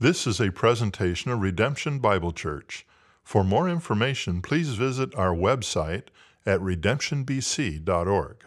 This 0.00 0.28
is 0.28 0.40
a 0.40 0.52
presentation 0.52 1.32
of 1.32 1.40
Redemption 1.40 1.98
Bible 1.98 2.30
Church. 2.30 2.86
For 3.24 3.42
more 3.42 3.68
information, 3.68 4.40
please 4.42 4.74
visit 4.74 5.12
our 5.16 5.34
website 5.34 6.04
at 6.46 6.60
redemptionbc.org. 6.60 8.44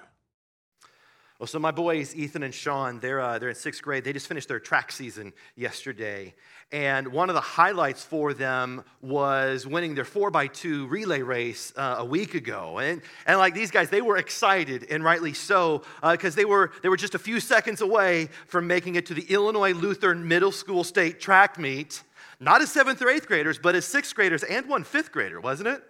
Well, 1.41 1.47
so 1.47 1.57
my 1.57 1.71
boys, 1.71 2.15
Ethan 2.15 2.43
and 2.43 2.53
Sean, 2.53 2.99
they're, 2.99 3.19
uh, 3.19 3.39
they're 3.39 3.49
in 3.49 3.55
sixth 3.55 3.81
grade. 3.81 4.03
They 4.03 4.13
just 4.13 4.27
finished 4.27 4.47
their 4.47 4.59
track 4.59 4.91
season 4.91 5.33
yesterday. 5.55 6.35
And 6.71 7.07
one 7.07 7.29
of 7.29 7.33
the 7.33 7.41
highlights 7.41 8.03
for 8.03 8.35
them 8.35 8.83
was 9.01 9.65
winning 9.65 9.95
their 9.95 10.03
4x2 10.03 10.87
relay 10.87 11.23
race 11.23 11.73
uh, 11.75 11.95
a 11.97 12.05
week 12.05 12.35
ago. 12.35 12.77
And, 12.77 13.01
and 13.25 13.39
like 13.39 13.55
these 13.55 13.71
guys, 13.71 13.89
they 13.89 14.03
were 14.03 14.17
excited, 14.17 14.85
and 14.91 15.03
rightly 15.03 15.33
so, 15.33 15.81
because 16.03 16.35
uh, 16.35 16.37
they, 16.37 16.45
were, 16.45 16.73
they 16.83 16.89
were 16.89 16.95
just 16.95 17.15
a 17.15 17.19
few 17.19 17.39
seconds 17.39 17.81
away 17.81 18.29
from 18.45 18.67
making 18.67 18.93
it 18.93 19.07
to 19.07 19.15
the 19.15 19.23
Illinois 19.23 19.73
Lutheran 19.73 20.27
Middle 20.27 20.51
School 20.51 20.83
State 20.83 21.19
track 21.19 21.57
meet. 21.57 22.03
Not 22.39 22.61
as 22.61 22.71
seventh 22.71 23.01
or 23.01 23.09
eighth 23.09 23.25
graders, 23.25 23.57
but 23.57 23.73
as 23.73 23.85
sixth 23.85 24.13
graders 24.13 24.43
and 24.43 24.69
one 24.69 24.83
fifth 24.83 25.11
grader, 25.11 25.41
wasn't 25.41 25.69
it? 25.69 25.81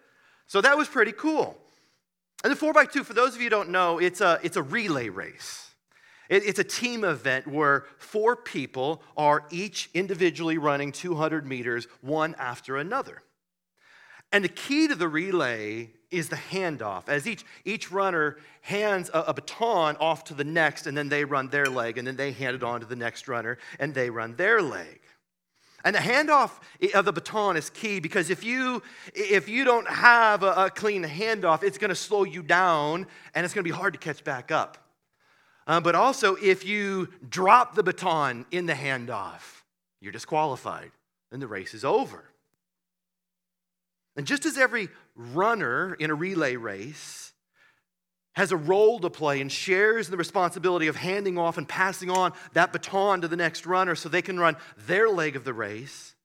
So 0.47 0.61
that 0.61 0.77
was 0.77 0.87
pretty 0.87 1.11
cool. 1.11 1.57
And 2.43 2.51
the 2.51 2.57
4x2, 2.57 3.05
for 3.05 3.13
those 3.13 3.35
of 3.35 3.41
you 3.41 3.45
who 3.45 3.49
don't 3.49 3.69
know, 3.69 3.99
it's 3.99 4.21
a, 4.21 4.39
it's 4.43 4.57
a 4.57 4.63
relay 4.63 5.09
race. 5.09 5.71
It, 6.29 6.45
it's 6.45 6.59
a 6.59 6.63
team 6.63 7.03
event 7.03 7.45
where 7.45 7.85
four 7.97 8.35
people 8.35 9.03
are 9.15 9.45
each 9.51 9.89
individually 9.93 10.57
running 10.57 10.91
200 10.91 11.45
meters, 11.45 11.87
one 12.01 12.35
after 12.39 12.77
another. 12.77 13.21
And 14.31 14.43
the 14.43 14.49
key 14.49 14.87
to 14.87 14.95
the 14.95 15.09
relay 15.09 15.89
is 16.09 16.29
the 16.29 16.37
handoff, 16.37 17.09
as 17.09 17.27
each, 17.27 17.45
each 17.65 17.91
runner 17.91 18.37
hands 18.61 19.09
a, 19.13 19.19
a, 19.21 19.33
baton 19.33 19.97
off 19.97 20.23
to 20.25 20.33
the 20.33 20.43
next, 20.43 20.87
and 20.87 20.97
then 20.97 21.09
they 21.09 21.25
run 21.25 21.49
their 21.49 21.65
leg, 21.65 21.97
and 21.97 22.07
then 22.07 22.15
they 22.15 22.31
hand 22.31 22.55
it 22.55 22.63
on 22.63 22.79
to 22.79 22.85
the 22.85 22.95
next 22.95 23.27
runner, 23.27 23.57
and 23.79 23.93
they 23.93 24.09
run 24.09 24.35
their 24.35 24.61
leg. 24.61 25.00
And 25.83 25.95
the 25.95 25.99
handoff 25.99 26.51
of 26.93 27.05
the 27.05 27.13
baton 27.13 27.57
is 27.57 27.69
key 27.69 27.99
because 27.99 28.29
if 28.29 28.43
you, 28.43 28.83
if 29.13 29.49
you 29.49 29.63
don't 29.63 29.87
have 29.87 30.43
a, 30.43 30.65
a 30.65 30.69
clean 30.69 31.03
handoff, 31.03 31.63
it's 31.63 31.77
going 31.77 31.89
to 31.89 31.95
slow 31.95 32.23
you 32.23 32.43
down 32.43 33.07
and 33.33 33.45
it's 33.45 33.53
going 33.53 33.63
to 33.63 33.69
be 33.69 33.75
hard 33.75 33.93
to 33.93 33.99
catch 33.99 34.23
back 34.23 34.51
up. 34.51 34.77
Uh, 35.67 35.79
but 35.79 35.95
also, 35.95 36.35
if 36.35 36.65
you 36.65 37.07
drop 37.27 37.75
the 37.75 37.83
baton 37.83 38.45
in 38.51 38.65
the 38.65 38.73
handoff, 38.73 39.61
you're 39.99 40.11
disqualified 40.11 40.91
and 41.31 41.41
the 41.41 41.47
race 41.47 41.73
is 41.73 41.85
over. 41.85 42.25
And 44.15 44.27
just 44.27 44.45
as 44.45 44.57
every 44.57 44.89
runner 45.15 45.93
in 45.95 46.11
a 46.11 46.15
relay 46.15 46.55
race 46.55 47.30
has 48.33 48.51
a 48.51 48.57
role 48.57 48.99
to 48.99 49.09
play 49.09 49.41
and 49.41 49.51
shares 49.51 50.09
the 50.09 50.17
responsibility 50.17 50.87
of 50.87 50.95
handing 50.95 51.37
off 51.37 51.57
and 51.57 51.67
passing 51.67 52.09
on 52.09 52.31
that 52.53 52.71
baton 52.71 53.21
to 53.21 53.27
the 53.27 53.35
next 53.35 53.65
runner 53.65 53.95
so 53.95 54.07
they 54.07 54.21
can 54.21 54.39
run 54.39 54.55
their 54.87 55.09
leg 55.09 55.35
of 55.35 55.43
the 55.43 55.53
race. 55.53 56.15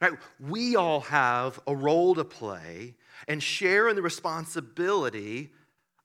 Right? 0.00 0.12
We 0.40 0.76
all 0.76 1.00
have 1.00 1.58
a 1.66 1.74
role 1.74 2.14
to 2.14 2.24
play 2.24 2.94
and 3.28 3.42
share 3.42 3.88
in 3.88 3.96
the 3.96 4.02
responsibility 4.02 5.50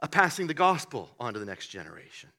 of 0.02 0.12
passing 0.12 0.48
the 0.48 0.54
gospel 0.54 1.10
on 1.20 1.34
to 1.34 1.40
the 1.40 1.46
next 1.46 1.68
generation, 1.68 2.30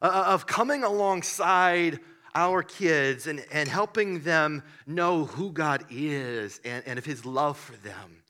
uh, 0.00 0.06
uh, 0.06 0.24
of 0.28 0.46
coming 0.46 0.84
alongside 0.84 2.00
our 2.34 2.62
kids 2.62 3.26
and, 3.26 3.44
and 3.52 3.68
helping 3.68 4.20
them 4.20 4.62
know 4.86 5.24
who 5.24 5.52
God 5.52 5.84
is 5.90 6.60
and, 6.64 6.82
and 6.86 6.98
of 6.98 7.04
His 7.04 7.24
love 7.26 7.58
for 7.58 7.76
them, 7.76 8.22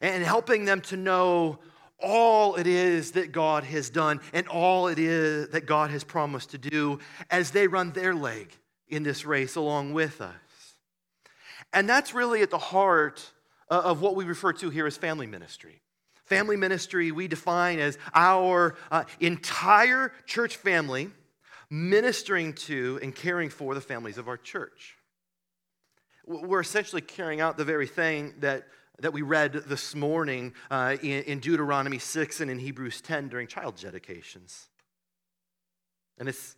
and 0.00 0.24
helping 0.24 0.64
them 0.64 0.80
to 0.82 0.96
know 0.96 1.58
all 2.00 2.56
it 2.56 2.66
is 2.66 3.12
that 3.12 3.32
God 3.32 3.64
has 3.64 3.90
done 3.90 4.20
and 4.32 4.46
all 4.48 4.88
it 4.88 4.98
is 4.98 5.48
that 5.50 5.66
God 5.66 5.90
has 5.90 6.04
promised 6.04 6.50
to 6.50 6.58
do 6.58 6.98
as 7.30 7.50
they 7.50 7.66
run 7.66 7.92
their 7.92 8.14
leg 8.14 8.52
in 8.88 9.02
this 9.02 9.24
race 9.24 9.56
along 9.56 9.92
with 9.92 10.20
us. 10.20 10.34
And 11.72 11.88
that's 11.88 12.14
really 12.14 12.42
at 12.42 12.50
the 12.50 12.58
heart 12.58 13.32
of 13.68 14.00
what 14.00 14.16
we 14.16 14.24
refer 14.24 14.52
to 14.54 14.70
here 14.70 14.86
as 14.86 14.96
family 14.96 15.26
ministry. 15.26 15.80
Family 16.24 16.56
ministry 16.56 17.12
we 17.12 17.28
define 17.28 17.78
as 17.78 17.98
our 18.14 18.76
uh, 18.90 19.04
entire 19.20 20.12
church 20.26 20.56
family 20.56 21.10
ministering 21.70 22.52
to 22.52 22.98
and 23.02 23.14
caring 23.14 23.50
for 23.50 23.74
the 23.74 23.80
families 23.80 24.16
of 24.16 24.28
our 24.28 24.36
church. 24.36 24.96
We're 26.26 26.60
essentially 26.60 27.02
carrying 27.02 27.40
out 27.40 27.56
the 27.56 27.64
very 27.64 27.86
thing 27.86 28.34
that 28.38 28.66
that 29.00 29.12
we 29.12 29.22
read 29.22 29.52
this 29.52 29.94
morning 29.94 30.52
uh, 30.70 30.96
in, 31.02 31.24
in 31.24 31.38
Deuteronomy 31.40 31.98
6 31.98 32.40
and 32.40 32.50
in 32.50 32.58
Hebrews 32.58 33.00
10 33.00 33.28
during 33.28 33.46
child 33.46 33.76
dedications. 33.80 34.68
And 36.18 36.28
it's 36.28 36.56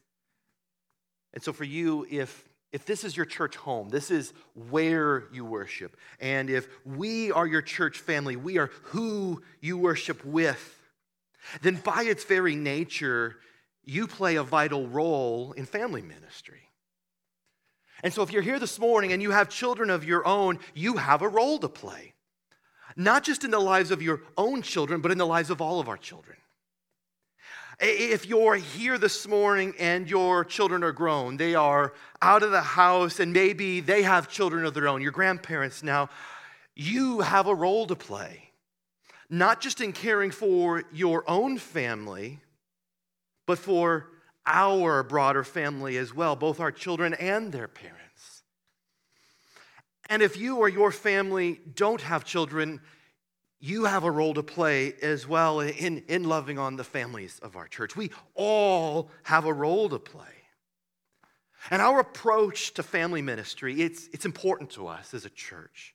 and 1.32 1.42
so 1.42 1.52
for 1.52 1.64
you, 1.64 2.06
if 2.10 2.44
if 2.72 2.84
this 2.84 3.04
is 3.04 3.16
your 3.16 3.26
church 3.26 3.56
home, 3.56 3.88
this 3.88 4.10
is 4.10 4.32
where 4.70 5.24
you 5.32 5.44
worship, 5.44 5.96
and 6.20 6.50
if 6.50 6.66
we 6.84 7.30
are 7.32 7.46
your 7.46 7.62
church 7.62 7.98
family, 7.98 8.36
we 8.36 8.58
are 8.58 8.70
who 8.84 9.42
you 9.60 9.78
worship 9.78 10.24
with, 10.24 10.78
then 11.62 11.76
by 11.76 12.02
its 12.02 12.24
very 12.24 12.54
nature, 12.54 13.36
you 13.84 14.06
play 14.06 14.36
a 14.36 14.42
vital 14.42 14.88
role 14.88 15.52
in 15.52 15.64
family 15.64 16.02
ministry. 16.02 16.68
And 18.02 18.12
so 18.12 18.22
if 18.22 18.30
you're 18.30 18.42
here 18.42 18.58
this 18.58 18.78
morning 18.78 19.12
and 19.12 19.22
you 19.22 19.30
have 19.30 19.48
children 19.48 19.88
of 19.88 20.04
your 20.04 20.26
own, 20.26 20.58
you 20.74 20.96
have 20.96 21.22
a 21.22 21.28
role 21.28 21.58
to 21.60 21.68
play 21.68 22.14
not 22.96 23.22
just 23.22 23.44
in 23.44 23.50
the 23.50 23.60
lives 23.60 23.90
of 23.90 24.02
your 24.02 24.22
own 24.36 24.62
children, 24.62 25.00
but 25.00 25.12
in 25.12 25.18
the 25.18 25.26
lives 25.26 25.50
of 25.50 25.60
all 25.60 25.78
of 25.80 25.88
our 25.88 25.98
children. 25.98 26.36
If 27.78 28.24
you're 28.24 28.54
here 28.54 28.96
this 28.96 29.28
morning 29.28 29.74
and 29.78 30.08
your 30.08 30.46
children 30.46 30.82
are 30.82 30.92
grown, 30.92 31.36
they 31.36 31.54
are 31.54 31.92
out 32.22 32.42
of 32.42 32.50
the 32.50 32.62
house 32.62 33.20
and 33.20 33.34
maybe 33.34 33.80
they 33.80 34.02
have 34.02 34.28
children 34.28 34.64
of 34.64 34.72
their 34.72 34.88
own, 34.88 35.02
your 35.02 35.12
grandparents 35.12 35.82
now, 35.82 36.08
you 36.74 37.20
have 37.20 37.46
a 37.46 37.54
role 37.54 37.86
to 37.86 37.94
play. 37.94 38.50
Not 39.28 39.60
just 39.60 39.80
in 39.80 39.92
caring 39.92 40.30
for 40.30 40.84
your 40.90 41.28
own 41.28 41.58
family, 41.58 42.40
but 43.46 43.58
for 43.58 44.08
our 44.46 45.02
broader 45.02 45.44
family 45.44 45.98
as 45.98 46.14
well, 46.14 46.36
both 46.36 46.60
our 46.60 46.72
children 46.72 47.12
and 47.14 47.52
their 47.52 47.68
parents. 47.68 48.05
And 50.08 50.22
if 50.22 50.36
you 50.36 50.56
or 50.56 50.68
your 50.68 50.92
family 50.92 51.60
don't 51.74 52.00
have 52.00 52.24
children, 52.24 52.80
you 53.58 53.84
have 53.84 54.04
a 54.04 54.10
role 54.10 54.34
to 54.34 54.42
play 54.42 54.94
as 55.02 55.26
well 55.26 55.60
in, 55.60 56.04
in 56.08 56.24
loving 56.24 56.58
on 56.58 56.76
the 56.76 56.84
families 56.84 57.38
of 57.42 57.56
our 57.56 57.66
church. 57.66 57.96
We 57.96 58.10
all 58.34 59.10
have 59.24 59.46
a 59.46 59.52
role 59.52 59.88
to 59.88 59.98
play. 59.98 60.24
And 61.70 61.82
our 61.82 61.98
approach 61.98 62.74
to 62.74 62.82
family 62.82 63.22
ministry, 63.22 63.82
it's, 63.82 64.08
it's 64.12 64.24
important 64.24 64.70
to 64.70 64.86
us 64.86 65.14
as 65.14 65.24
a 65.24 65.30
church. 65.30 65.94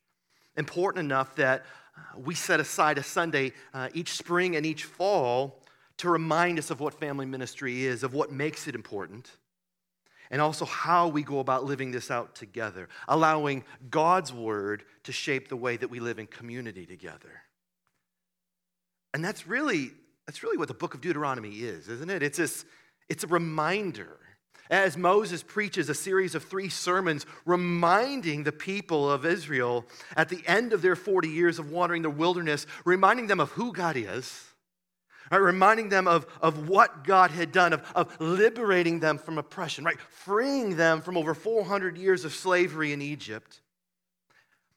Important 0.58 1.06
enough 1.06 1.36
that 1.36 1.66
uh, 1.96 2.20
we 2.20 2.36
set 2.36 2.60
aside 2.60 2.98
a 2.98 3.04
Sunday 3.04 3.54
uh, 3.74 3.88
each 3.94 4.14
spring 4.14 4.56
and 4.56 4.66
each 4.66 4.84
fall 4.84 5.64
to 5.98 6.10
remind 6.10 6.60
us 6.60 6.72
of 6.72 6.80
what 6.80 6.94
family 6.94 7.26
ministry 7.26 7.86
is, 7.86 8.04
of 8.04 8.14
what 8.14 8.32
makes 8.32 8.68
it 8.68 8.76
important, 8.76 9.30
and 10.32 10.42
also 10.42 10.66
how 10.66 11.10
we 11.10 11.22
go 11.22 11.40
about 11.40 11.66
living 11.66 11.92
this 11.92 12.10
out 12.10 12.34
together, 12.34 12.88
allowing 13.08 13.64
God's 13.90 14.34
word 14.34 14.84
to 15.04 15.12
shape 15.12 15.50
the 15.50 15.58
way 15.58 15.76
that 15.78 15.90
we 15.90 16.00
live 16.00 16.18
in 16.18 16.26
community 16.26 16.86
together. 16.86 17.44
And 19.14 19.24
that's 19.24 19.46
really, 19.46 19.92
that's 20.26 20.42
really 20.42 20.58
what 20.58 20.70
the 20.70 20.74
book 20.74 20.94
of 20.94 21.02
Deuteronomy 21.02 21.50
is, 21.50 21.90
isn't 21.90 22.10
it? 22.10 22.24
It's, 22.24 22.38
this, 22.38 22.66
it's 23.10 23.26
a 23.26 23.28
reminder. 23.28 24.18
As 24.70 24.96
Moses 24.96 25.44
preaches 25.44 25.90
a 25.90 25.94
series 25.94 26.34
of 26.34 26.46
three 26.46 26.70
sermons 26.70 27.26
reminding 27.46 28.44
the 28.44 28.54
people 28.54 29.12
of 29.12 29.26
Israel 29.26 29.86
at 30.16 30.30
the 30.30 30.42
end 30.48 30.72
of 30.72 30.82
their 30.82 30.96
40 30.96 31.28
years 31.28 31.60
of 31.60 31.72
wandering 31.72 32.04
the 32.04 32.10
wilderness, 32.10 32.66
reminding 32.86 33.28
them 33.28 33.42
of 33.42 33.52
who 33.52 33.74
God 33.74 33.98
is, 33.98 34.51
right? 35.32 35.38
reminding 35.38 35.90
them 35.90 36.08
of, 36.08 36.28
of 36.42 36.68
what 36.68 37.04
God 37.04 37.32
had 37.32 37.52
done, 37.52 37.74
of, 37.74 37.84
of 37.96 38.20
liberating 38.20 39.00
them 39.00 39.18
from 39.18 39.38
oppression, 39.38 39.86
right? 39.86 40.00
freeing 40.00 40.76
them 40.76 41.02
from 41.02 41.18
over 41.18 41.34
400 41.34 41.98
years 41.98 42.26
of 42.26 42.34
slavery 42.34 42.94
in 42.94 43.02
Egypt, 43.02 43.62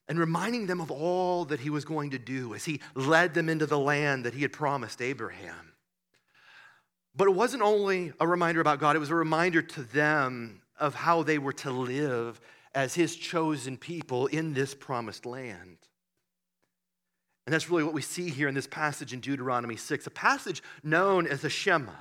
and 0.09 0.19
reminding 0.19 0.67
them 0.67 0.81
of 0.81 0.91
all 0.91 1.47
that 1.47 1.61
he 1.61 1.71
was 1.71 1.85
going 1.85 2.11
to 2.11 2.19
do 2.19 2.55
as 2.55 2.65
he 2.65 2.81
led 2.95 3.35
them 3.35 3.49
into 3.49 3.67
the 3.67 3.79
land 3.79 4.25
that 4.25 4.35
he 4.35 4.43
had 4.43 4.53
promised 4.53 5.03
Abraham. 5.03 5.73
But 7.17 7.29
it 7.29 7.35
wasn't 7.35 7.63
only 7.63 8.13
a 8.21 8.27
reminder 8.27 8.61
about 8.61 8.81
God, 8.81 8.97
it 8.97 9.01
was 9.01 9.11
a 9.11 9.15
reminder 9.15 9.63
to 9.63 9.83
them 9.83 10.63
of 10.79 10.95
how 10.95 11.23
they 11.23 11.39
were 11.39 11.53
to 11.53 11.71
live 11.71 12.41
as 12.75 12.95
his 12.95 13.15
chosen 13.15 13.77
people 13.77 14.27
in 14.27 14.53
this 14.53 14.75
promised 14.75 15.25
land. 15.25 15.79
And 17.47 17.53
that's 17.53 17.69
really 17.69 17.85
what 17.85 17.93
we 17.93 18.03
see 18.03 18.31
here 18.31 18.49
in 18.49 18.55
this 18.55 18.67
passage 18.67 19.13
in 19.13 19.21
Deuteronomy 19.21 19.77
6, 19.77 20.07
a 20.07 20.11
passage 20.11 20.63
known 20.83 21.27
as 21.27 21.43
the 21.43 21.51
Shema. 21.51 21.93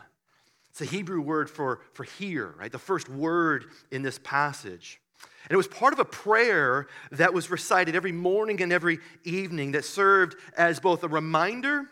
It's 0.70 0.82
a 0.82 0.86
Hebrew 0.86 1.22
word 1.22 1.50
for, 1.50 1.82
for 1.94 2.04
hear, 2.04 2.56
right? 2.58 2.72
The 2.72 2.80
first 2.80 3.10
word 3.10 3.66
in 3.92 4.02
this 4.02 4.20
passage. 4.24 5.00
And 5.44 5.52
it 5.52 5.58
was 5.58 5.68
part 5.68 5.94
of 5.94 6.00
a 6.00 6.06
prayer 6.06 6.88
that 7.12 7.34
was 7.34 7.52
recited 7.52 7.96
every 7.96 8.14
morning 8.14 8.62
and 8.62 8.72
every 8.72 9.00
evening 9.24 9.74
that 9.74 9.86
served 9.86 10.36
as 10.58 10.80
both 10.80 11.04
a 11.04 11.08
reminder 11.08 11.84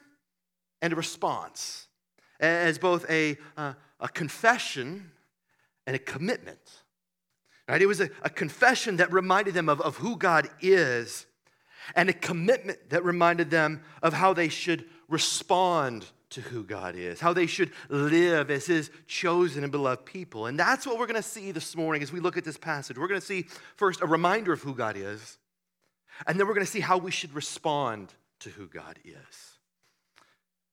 and 0.82 0.94
a 0.94 0.96
response, 0.96 1.88
as 2.40 2.80
both 2.80 3.08
a, 3.10 3.38
uh, 3.58 3.74
a 4.00 4.08
confession 4.08 5.12
and 5.86 5.96
a 5.96 6.00
commitment. 6.00 6.84
Right? 7.68 7.82
It 7.82 7.88
was 7.88 8.02
a, 8.02 8.10
a 8.24 8.30
confession 8.30 8.98
that 8.98 9.12
reminded 9.12 9.54
them 9.54 9.70
of, 9.70 9.82
of 9.82 9.98
who 9.98 10.16
God 10.16 10.50
is 10.62 11.26
and 11.96 12.10
a 12.10 12.14
commitment 12.14 12.90
that 12.90 13.04
reminded 13.04 13.50
them 13.50 13.82
of 14.02 14.14
how 14.14 14.34
they 14.34 14.50
should 14.50 14.86
respond 15.08 16.06
to 16.32 16.42
who 16.42 16.64
God 16.64 16.96
is, 16.96 17.20
how 17.20 17.34
they 17.34 17.46
should 17.46 17.72
live 17.90 18.50
as 18.50 18.66
His 18.66 18.90
chosen 19.06 19.64
and 19.64 19.72
beloved 19.72 20.06
people. 20.06 20.48
And 20.48 20.58
that's 20.58 20.88
what 20.88 20.98
we're 20.98 21.08
going 21.08 21.22
to 21.22 21.22
see 21.22 21.52
this 21.52 21.76
morning 21.76 22.02
as 22.02 22.12
we 22.12 22.20
look 22.20 22.38
at 22.38 22.46
this 22.46 22.58
passage. 22.58 22.98
We're 22.98 23.08
going 23.08 23.20
to 23.20 23.26
see 23.26 23.48
first 23.76 24.02
a 24.02 24.08
reminder 24.08 24.54
of 24.54 24.62
who 24.62 24.74
God 24.74 24.96
is, 24.98 25.38
and 26.26 26.40
then 26.40 26.48
we're 26.48 26.54
going 26.54 26.66
to 26.66 26.72
see 26.72 26.80
how 26.80 26.98
we 26.98 27.12
should 27.12 27.34
respond 27.34 28.14
to 28.40 28.50
who 28.50 28.68
God 28.68 28.98
is. 29.04 29.51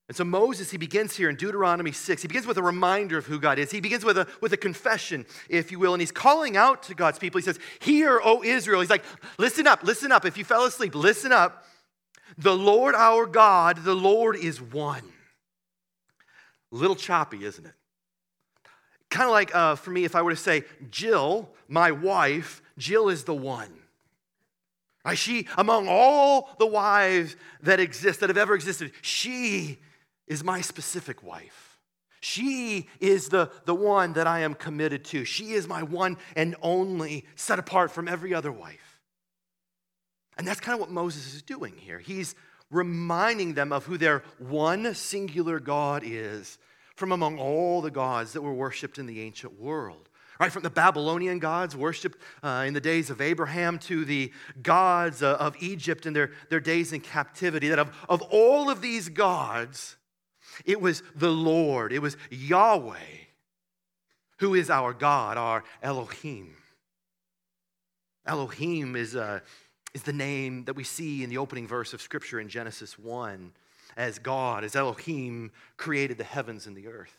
And 0.09 0.17
so 0.17 0.23
Moses, 0.23 0.71
he 0.71 0.77
begins 0.77 1.15
here 1.15 1.29
in 1.29 1.35
Deuteronomy 1.35 1.91
6. 1.91 2.23
He 2.23 2.27
begins 2.27 2.47
with 2.47 2.57
a 2.57 2.63
reminder 2.63 3.19
of 3.19 3.27
who 3.27 3.39
God 3.39 3.59
is. 3.59 3.69
He 3.69 3.79
begins 3.79 4.03
with 4.03 4.17
a, 4.17 4.27
with 4.41 4.51
a 4.53 4.57
confession, 4.57 5.23
if 5.47 5.71
you 5.71 5.77
will. 5.77 5.93
And 5.93 6.01
he's 6.01 6.11
calling 6.11 6.57
out 6.57 6.81
to 6.83 6.95
God's 6.95 7.19
people. 7.19 7.37
He 7.37 7.45
says, 7.45 7.59
Hear, 7.77 8.19
O 8.23 8.43
Israel. 8.43 8.81
He's 8.81 8.89
like, 8.89 9.05
Listen 9.37 9.67
up, 9.67 9.83
listen 9.83 10.11
up. 10.11 10.25
If 10.25 10.35
you 10.35 10.43
fell 10.43 10.65
asleep, 10.65 10.95
listen 10.95 11.31
up. 11.31 11.63
The 12.39 12.55
Lord 12.55 12.95
our 12.95 13.27
God, 13.27 13.83
the 13.83 13.93
Lord 13.93 14.35
is 14.35 14.59
one. 14.59 15.03
A 16.71 16.75
little 16.75 16.95
choppy, 16.95 17.45
isn't 17.45 17.65
it? 17.67 17.73
Kind 19.11 19.27
of 19.27 19.31
like 19.31 19.55
uh, 19.55 19.75
for 19.75 19.91
me, 19.91 20.05
if 20.05 20.15
I 20.15 20.23
were 20.23 20.31
to 20.31 20.35
say, 20.35 20.63
Jill, 20.89 21.51
my 21.67 21.91
wife, 21.91 22.63
Jill 22.79 23.09
is 23.09 23.25
the 23.25 23.35
one. 23.35 23.69
Right? 25.05 25.15
She, 25.15 25.47
among 25.55 25.87
all 25.87 26.49
the 26.57 26.65
wives 26.65 27.35
that 27.61 27.79
exist, 27.79 28.21
that 28.21 28.29
have 28.29 28.37
ever 28.37 28.55
existed, 28.55 28.91
she 29.03 29.77
is 30.29 30.43
my 30.43 30.61
specific 30.61 31.21
wife. 31.23 31.77
She 32.21 32.87
is 32.99 33.29
the, 33.29 33.49
the 33.65 33.75
one 33.75 34.13
that 34.13 34.27
I 34.27 34.41
am 34.41 34.53
committed 34.53 35.03
to. 35.05 35.25
She 35.25 35.53
is 35.53 35.67
my 35.67 35.83
one 35.83 36.17
and 36.35 36.55
only, 36.61 37.25
set 37.35 37.59
apart 37.59 37.91
from 37.91 38.07
every 38.07 38.33
other 38.33 38.51
wife. 38.51 39.01
And 40.37 40.47
that's 40.47 40.59
kind 40.59 40.73
of 40.73 40.79
what 40.79 40.91
Moses 40.91 41.33
is 41.33 41.41
doing 41.41 41.73
here. 41.77 41.99
He's 41.99 42.35
reminding 42.71 43.55
them 43.55 43.73
of 43.73 43.85
who 43.85 43.97
their 43.97 44.23
one 44.37 44.93
singular 44.93 45.59
God 45.59 46.03
is 46.05 46.57
from 46.95 47.11
among 47.11 47.39
all 47.39 47.81
the 47.81 47.91
gods 47.91 48.33
that 48.33 48.41
were 48.41 48.53
worshiped 48.53 48.99
in 48.99 49.05
the 49.05 49.21
ancient 49.21 49.59
world. 49.59 50.09
Right, 50.39 50.51
from 50.51 50.63
the 50.63 50.69
Babylonian 50.69 51.39
gods 51.39 51.75
worshipped 51.75 52.17
uh, 52.41 52.63
in 52.65 52.73
the 52.73 52.79
days 52.79 53.09
of 53.09 53.19
Abraham 53.19 53.77
to 53.79 54.05
the 54.05 54.31
gods 54.61 55.21
uh, 55.21 55.35
of 55.35 55.53
Egypt 55.59 56.05
in 56.05 56.13
their, 56.13 56.31
their 56.49 56.61
days 56.61 56.93
in 56.93 57.01
captivity, 57.01 57.67
that 57.67 57.79
of, 57.79 57.93
of 58.07 58.21
all 58.21 58.69
of 58.69 58.79
these 58.79 59.09
gods, 59.09 59.97
it 60.65 60.81
was 60.81 61.03
the 61.15 61.31
Lord, 61.31 61.91
it 61.91 62.01
was 62.01 62.17
Yahweh, 62.29 62.97
who 64.37 64.53
is 64.55 64.69
our 64.69 64.93
God, 64.93 65.37
our 65.37 65.63
Elohim. 65.81 66.55
Elohim 68.25 68.95
is, 68.95 69.15
uh, 69.15 69.39
is 69.93 70.03
the 70.03 70.13
name 70.13 70.65
that 70.65 70.75
we 70.75 70.83
see 70.83 71.23
in 71.23 71.29
the 71.29 71.37
opening 71.37 71.67
verse 71.67 71.93
of 71.93 72.01
Scripture 72.01 72.39
in 72.39 72.47
Genesis 72.47 72.97
1 72.97 73.51
as 73.97 74.19
God, 74.19 74.63
as 74.63 74.75
Elohim 74.75 75.51
created 75.77 76.17
the 76.17 76.23
heavens 76.23 76.67
and 76.67 76.75
the 76.75 76.87
earth. 76.87 77.17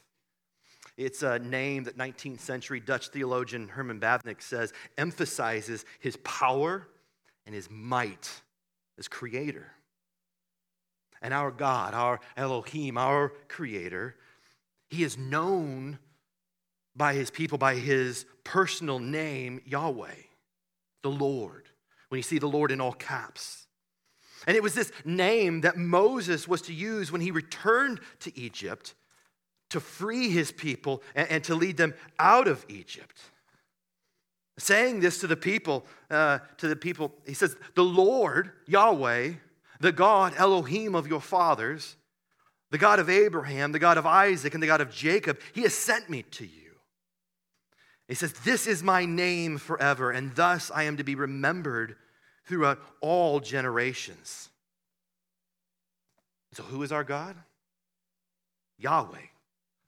It's 0.97 1.23
a 1.23 1.39
name 1.39 1.85
that 1.85 1.97
19th 1.97 2.41
century 2.41 2.81
Dutch 2.81 3.09
theologian 3.09 3.69
Herman 3.69 4.01
Bavinck 4.01 4.43
says 4.43 4.73
emphasizes 4.99 5.85
his 5.99 6.17
power 6.19 6.87
and 7.47 7.55
his 7.55 7.69
might 7.71 8.31
as 8.99 9.09
creator. 9.09 9.73
And 11.23 11.35
our 11.35 11.51
God, 11.51 11.95
our 11.95 12.21
Elohim, 12.37 12.97
our 12.97 13.33
Creator, 13.49 14.17
He 14.89 15.03
is 15.03 15.19
known 15.19 15.99
by 16.97 17.15
His 17.15 17.31
people 17.31 17.59
by 17.59 17.77
His 17.77 18.27
personal 18.45 18.99
name, 18.99 19.61
Yahweh, 19.65 20.15
the 21.03 21.11
Lord. 21.11 21.69
When 22.09 22.19
you 22.19 22.23
see 22.23 22.39
the 22.39 22.49
Lord 22.49 22.73
in 22.73 22.81
all 22.81 22.93
caps. 22.93 23.67
And 24.47 24.57
it 24.57 24.63
was 24.63 24.75
this 24.75 24.91
name 25.05 25.61
that 25.63 25.77
Moses 25.77 26.49
was 26.49 26.63
to 26.63 26.75
use 26.75 27.13
when 27.13 27.21
he 27.21 27.31
returned 27.31 28.01
to 28.21 28.37
Egypt 28.39 28.95
to 29.71 29.81
free 29.81 30.31
his 30.31 30.53
people 30.53 31.03
and, 31.15 31.31
and 31.31 31.45
to 31.45 31.55
lead 31.55 31.77
them 31.77 31.95
out 32.19 32.49
of 32.49 32.65
Egypt. 32.69 33.21
Saying 34.59 35.01
this 35.01 35.21
to 35.21 35.27
the 35.27 35.37
people, 35.37 35.87
uh, 36.11 36.41
to 36.59 36.69
the 36.69 36.77
people, 36.77 37.13
he 37.27 37.35
says, 37.35 37.57
The 37.75 37.85
Lord, 37.85 38.51
Yahweh, 38.67 39.33
the 39.81 39.93
God, 39.93 40.35
Elohim 40.37 40.95
of 40.95 41.09
your 41.09 41.21
fathers, 41.21 41.97
the 42.71 42.79
God 42.79 43.01
of 43.01 43.11
Abraham, 43.11 43.73
the 43.73 43.79
God 43.79 43.99
of 43.99 44.07
Isaac, 44.07 44.55
and 44.55 44.63
the 44.63 44.67
God 44.67 44.81
of 44.81 44.93
Jacob, 44.93 45.41
he 45.53 45.63
has 45.63 45.75
sent 45.75 46.09
me 46.09 46.23
to 46.23 46.45
you. 46.45 46.73
He 48.07 48.15
says, 48.15 48.33
This 48.33 48.67
is 48.67 48.83
my 48.83 49.07
name 49.07 49.59
forever, 49.59 50.11
and 50.11 50.35
thus 50.37 50.71
I 50.73 50.85
am 50.85 50.99
to 50.99 51.05
be 51.05 51.15
remembered 51.15 51.97
throughout 52.47 52.81
all 53.01 53.41
generations. 53.41 54.51
So, 56.53 56.63
who 56.63 56.83
is 56.83 56.93
our 56.93 57.05
God? 57.05 57.37
Yahweh, 58.79 59.19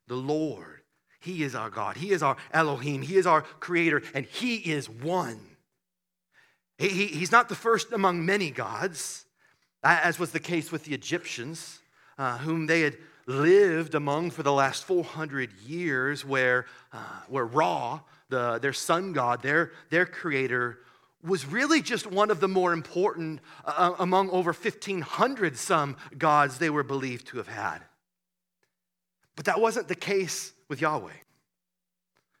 the 0.07 0.15
Lord. 0.15 0.81
He 1.19 1.43
is 1.43 1.55
our 1.55 1.69
God. 1.69 1.97
He 1.97 2.11
is 2.11 2.21
our 2.21 2.35
Elohim. 2.51 3.01
He 3.01 3.15
is 3.15 3.27
our 3.27 3.41
creator, 3.41 4.01
and 4.13 4.25
He 4.25 4.55
is 4.55 4.89
one. 4.89 5.39
He, 6.77 6.89
he, 6.89 7.05
he's 7.07 7.31
not 7.31 7.49
the 7.49 7.55
first 7.55 7.91
among 7.91 8.25
many 8.25 8.49
gods 8.49 9.25
as 9.83 10.19
was 10.19 10.31
the 10.31 10.39
case 10.39 10.71
with 10.71 10.85
the 10.85 10.93
Egyptians, 10.93 11.79
uh, 12.17 12.37
whom 12.39 12.67
they 12.67 12.81
had 12.81 12.97
lived 13.25 13.95
among 13.95 14.31
for 14.31 14.43
the 14.43 14.51
last 14.51 14.83
400 14.85 15.51
years, 15.65 16.25
where, 16.25 16.65
uh, 16.91 17.21
where 17.27 17.45
Ra, 17.45 18.01
the, 18.29 18.59
their 18.59 18.73
sun 18.73 19.13
god, 19.13 19.41
their, 19.41 19.71
their 19.89 20.05
creator, 20.05 20.79
was 21.23 21.45
really 21.45 21.81
just 21.81 22.05
one 22.05 22.31
of 22.31 22.39
the 22.39 22.47
more 22.47 22.73
important 22.73 23.39
uh, 23.63 23.73
uh 23.77 23.95
among 23.99 24.29
over 24.31 24.51
1,500 24.51 25.57
some 25.57 25.95
gods 26.17 26.57
they 26.57 26.69
were 26.69 26.83
believed 26.83 27.27
to 27.27 27.37
have 27.37 27.47
had. 27.47 27.79
But 29.35 29.45
that 29.45 29.59
wasn't 29.59 29.87
the 29.87 29.95
case 29.95 30.51
with 30.67 30.81
Yahweh. 30.81 31.11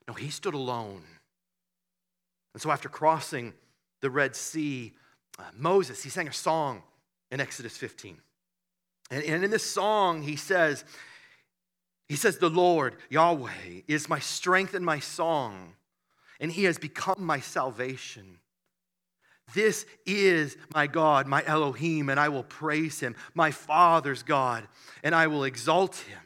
No, 0.07 0.13
he 0.13 0.29
stood 0.29 0.53
alone. 0.53 1.03
And 2.53 2.61
so 2.61 2.71
after 2.71 2.89
crossing 2.89 3.53
the 4.01 4.09
Red 4.09 4.35
Sea, 4.35 4.93
uh, 5.39 5.43
Moses, 5.57 6.03
he 6.03 6.09
sang 6.09 6.27
a 6.27 6.33
song 6.33 6.83
in 7.33 7.41
Exodus 7.41 7.75
15. 7.75 8.17
And, 9.09 9.23
and 9.23 9.43
in 9.43 9.49
this 9.49 9.69
song, 9.69 10.21
he 10.21 10.35
says, 10.35 10.85
he 12.07 12.15
says, 12.15 12.37
The 12.37 12.49
Lord, 12.49 12.95
Yahweh, 13.09 13.81
is 13.87 14.07
my 14.07 14.19
strength 14.19 14.75
and 14.75 14.85
my 14.85 14.99
song, 14.99 15.73
and 16.39 16.51
he 16.51 16.65
has 16.65 16.77
become 16.77 17.17
my 17.25 17.39
salvation. 17.39 18.37
This 19.55 19.85
is 20.05 20.55
my 20.73 20.85
God, 20.85 21.27
my 21.27 21.43
Elohim, 21.45 22.09
and 22.09 22.19
I 22.19 22.29
will 22.29 22.43
praise 22.43 22.99
him, 22.99 23.15
my 23.33 23.49
Father's 23.49 24.21
God, 24.21 24.67
and 25.03 25.15
I 25.15 25.27
will 25.27 25.43
exalt 25.43 25.95
him. 25.95 26.19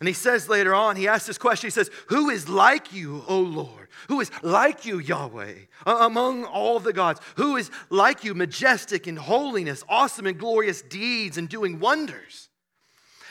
And 0.00 0.08
he 0.08 0.14
says 0.14 0.48
later 0.48 0.74
on, 0.74 0.96
he 0.96 1.06
asks 1.06 1.26
this 1.26 1.38
question, 1.38 1.68
he 1.68 1.72
says, 1.72 1.90
Who 2.08 2.30
is 2.30 2.48
like 2.48 2.92
you, 2.92 3.24
O 3.28 3.40
Lord? 3.40 3.88
Who 4.08 4.20
is 4.20 4.30
like 4.42 4.84
you, 4.84 4.98
Yahweh, 4.98 5.54
among 5.86 6.44
all 6.44 6.80
the 6.80 6.92
gods? 6.92 7.20
Who 7.36 7.56
is 7.56 7.70
like 7.90 8.24
you, 8.24 8.34
majestic 8.34 9.06
in 9.06 9.16
holiness, 9.16 9.84
awesome 9.88 10.26
in 10.26 10.36
glorious 10.36 10.82
deeds, 10.82 11.38
and 11.38 11.48
doing 11.48 11.78
wonders? 11.78 12.48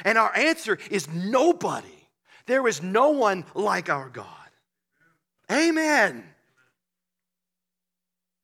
And 0.05 0.17
our 0.17 0.36
answer 0.36 0.77
is 0.89 1.10
nobody. 1.10 1.88
There 2.45 2.67
is 2.67 2.81
no 2.81 3.12
one 3.12 3.45
like 3.53 3.89
our 3.89 4.10
God. 4.10 4.27
Amen. 5.51 6.24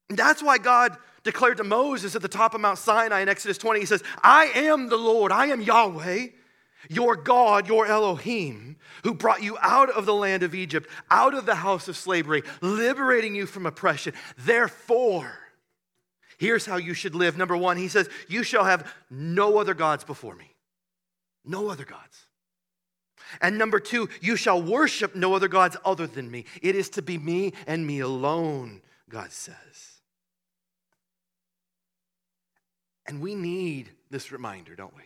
And 0.09 0.17
that's 0.17 0.43
why 0.43 0.57
God 0.57 0.97
declared 1.23 1.57
to 1.57 1.63
Moses 1.63 2.15
at 2.15 2.21
the 2.21 2.27
top 2.27 2.53
of 2.53 2.61
Mount 2.61 2.79
Sinai 2.79 3.21
in 3.21 3.29
Exodus 3.29 3.57
20, 3.57 3.79
He 3.79 3.85
says, 3.85 4.03
I 4.21 4.45
am 4.55 4.89
the 4.89 4.97
Lord, 4.97 5.31
I 5.31 5.47
am 5.47 5.61
Yahweh 5.61 6.27
your 6.87 7.15
God, 7.15 7.67
your 7.67 7.85
Elohim, 7.85 8.77
who 9.03 9.13
brought 9.13 9.43
you 9.43 9.57
out 9.61 9.89
of 9.89 10.05
the 10.05 10.13
land 10.13 10.43
of 10.43 10.55
Egypt, 10.55 10.89
out 11.11 11.33
of 11.33 11.45
the 11.45 11.55
house 11.55 11.87
of 11.87 11.97
slavery, 11.97 12.43
liberating 12.61 13.35
you 13.35 13.45
from 13.45 13.65
oppression. 13.65 14.13
Therefore, 14.37 15.33
here's 16.37 16.65
how 16.65 16.77
you 16.77 16.93
should 16.93 17.15
live. 17.15 17.37
Number 17.37 17.57
one, 17.57 17.77
he 17.77 17.87
says, 17.87 18.09
You 18.27 18.43
shall 18.43 18.63
have 18.63 18.91
no 19.09 19.57
other 19.57 19.73
gods 19.73 20.03
before 20.03 20.35
me. 20.35 20.55
No 21.45 21.69
other 21.69 21.85
gods. 21.85 22.25
And 23.41 23.57
number 23.57 23.79
two, 23.79 24.09
you 24.21 24.35
shall 24.35 24.61
worship 24.61 25.15
no 25.15 25.35
other 25.35 25.47
gods 25.47 25.77
other 25.85 26.07
than 26.07 26.31
me. 26.31 26.45
It 26.61 26.75
is 26.75 26.89
to 26.91 27.01
be 27.01 27.17
me 27.17 27.53
and 27.67 27.85
me 27.85 27.99
alone, 27.99 28.81
God 29.09 29.31
says. 29.31 29.55
And 33.05 33.21
we 33.21 33.35
need 33.35 33.89
this 34.09 34.31
reminder, 34.31 34.75
don't 34.75 34.95
we? 34.95 35.03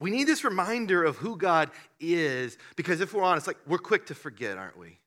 We 0.00 0.10
need 0.10 0.24
this 0.24 0.44
reminder 0.44 1.04
of 1.04 1.16
who 1.18 1.36
God 1.36 1.70
is 2.00 2.56
because 2.74 3.02
if 3.02 3.12
we're 3.12 3.22
honest, 3.22 3.46
like 3.46 3.58
we're 3.66 3.78
quick 3.78 4.06
to 4.06 4.14
forget, 4.14 4.56
aren't 4.56 4.78
we? 4.78 4.98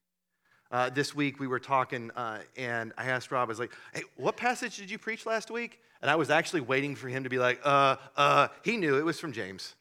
Uh, 0.72 0.90
this 0.92 1.16
week 1.16 1.40
we 1.40 1.48
were 1.48 1.60
talking, 1.60 2.12
uh, 2.12 2.40
and 2.56 2.94
I 2.98 3.06
asked 3.06 3.32
Rob, 3.32 3.48
I 3.48 3.50
was 3.50 3.60
like, 3.60 3.72
hey, 3.94 4.04
what 4.16 4.38
passage 4.38 4.78
did 4.78 4.90
you 4.90 5.00
preach 5.00 5.26
last 5.26 5.52
week? 5.52 5.80
And 6.02 6.12
I 6.12 6.16
was 6.16 6.30
actually 6.30 6.62
waiting 6.62 6.96
for 6.96 7.08
him 7.08 7.24
to 7.24 7.30
be 7.30 7.40
like, 7.40 7.60
uh, 7.64 7.96
uh, 8.16 8.48
he 8.64 8.78
knew 8.78 8.98
it 8.98 9.06
was 9.06 9.20
from 9.20 9.34
James. 9.34 9.76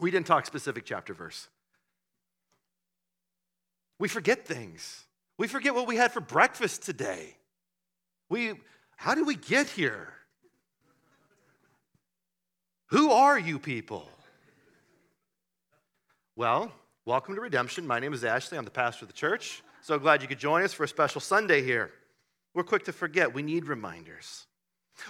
We 0.00 0.10
didn't 0.10 0.26
talk 0.26 0.46
specific 0.46 0.84
chapter 0.84 1.14
verse. 1.14 1.48
We 3.98 4.08
forget 4.08 4.46
things. 4.46 5.04
We 5.38 5.46
forget 5.46 5.74
what 5.74 5.86
we 5.86 5.96
had 5.96 6.12
for 6.12 6.20
breakfast 6.20 6.82
today. 6.82 7.36
We, 8.28 8.54
how 8.96 9.14
did 9.14 9.26
we 9.26 9.36
get 9.36 9.68
here? 9.68 10.12
Who 12.92 13.10
are 13.10 13.38
you 13.38 13.58
people? 13.58 14.06
Well, 16.36 16.70
welcome 17.06 17.34
to 17.34 17.40
Redemption. 17.40 17.86
My 17.86 17.98
name 17.98 18.12
is 18.12 18.22
Ashley. 18.22 18.58
I'm 18.58 18.66
the 18.66 18.70
pastor 18.70 19.06
of 19.06 19.08
the 19.08 19.14
church. 19.14 19.62
So 19.80 19.98
glad 19.98 20.20
you 20.20 20.28
could 20.28 20.38
join 20.38 20.62
us 20.62 20.74
for 20.74 20.84
a 20.84 20.88
special 20.88 21.22
Sunday 21.22 21.62
here. 21.62 21.90
We're 22.52 22.64
quick 22.64 22.84
to 22.84 22.92
forget. 22.92 23.32
We 23.32 23.40
need 23.40 23.66
reminders. 23.66 24.46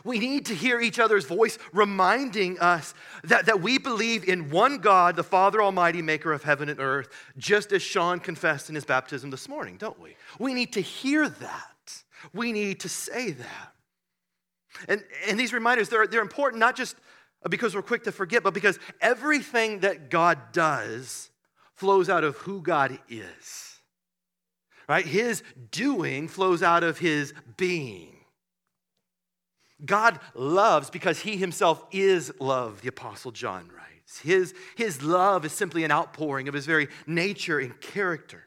We 0.04 0.20
need 0.20 0.46
to 0.46 0.54
hear 0.54 0.80
each 0.80 1.00
other's 1.00 1.24
voice 1.24 1.58
reminding 1.72 2.60
us 2.60 2.94
that, 3.24 3.46
that 3.46 3.60
we 3.60 3.78
believe 3.78 4.28
in 4.28 4.50
one 4.50 4.78
God, 4.78 5.16
the 5.16 5.24
Father 5.24 5.60
Almighty, 5.60 6.02
maker 6.02 6.32
of 6.32 6.44
heaven 6.44 6.68
and 6.68 6.78
earth, 6.78 7.08
just 7.36 7.72
as 7.72 7.82
Sean 7.82 8.20
confessed 8.20 8.68
in 8.68 8.76
his 8.76 8.84
baptism 8.84 9.30
this 9.30 9.48
morning, 9.48 9.76
don't 9.76 9.98
we? 9.98 10.14
We 10.38 10.54
need 10.54 10.72
to 10.74 10.80
hear 10.80 11.28
that. 11.28 12.02
We 12.32 12.52
need 12.52 12.78
to 12.78 12.88
say 12.88 13.32
that. 13.32 13.74
And, 14.86 15.02
and 15.26 15.38
these 15.38 15.52
reminders, 15.52 15.88
they're, 15.88 16.06
they're 16.06 16.22
important 16.22 16.60
not 16.60 16.76
just 16.76 16.94
because 17.50 17.74
we're 17.74 17.82
quick 17.82 18.04
to 18.04 18.12
forget, 18.12 18.42
but 18.42 18.54
because 18.54 18.78
everything 19.00 19.80
that 19.80 20.10
God 20.10 20.38
does 20.52 21.30
flows 21.74 22.08
out 22.08 22.24
of 22.24 22.36
who 22.38 22.62
God 22.62 22.98
is. 23.08 23.80
Right? 24.88 25.04
His 25.04 25.42
doing 25.70 26.28
flows 26.28 26.62
out 26.62 26.84
of 26.84 26.98
his 26.98 27.32
being. 27.56 28.16
God 29.84 30.20
loves 30.34 30.90
because 30.90 31.20
he 31.20 31.36
himself 31.36 31.84
is 31.90 32.32
love, 32.38 32.82
the 32.82 32.88
Apostle 32.88 33.32
John 33.32 33.68
writes. 33.74 34.18
His, 34.20 34.54
his 34.76 35.02
love 35.02 35.44
is 35.44 35.52
simply 35.52 35.84
an 35.84 35.90
outpouring 35.90 36.46
of 36.46 36.54
his 36.54 36.66
very 36.66 36.88
nature 37.06 37.58
and 37.58 37.80
character. 37.80 38.46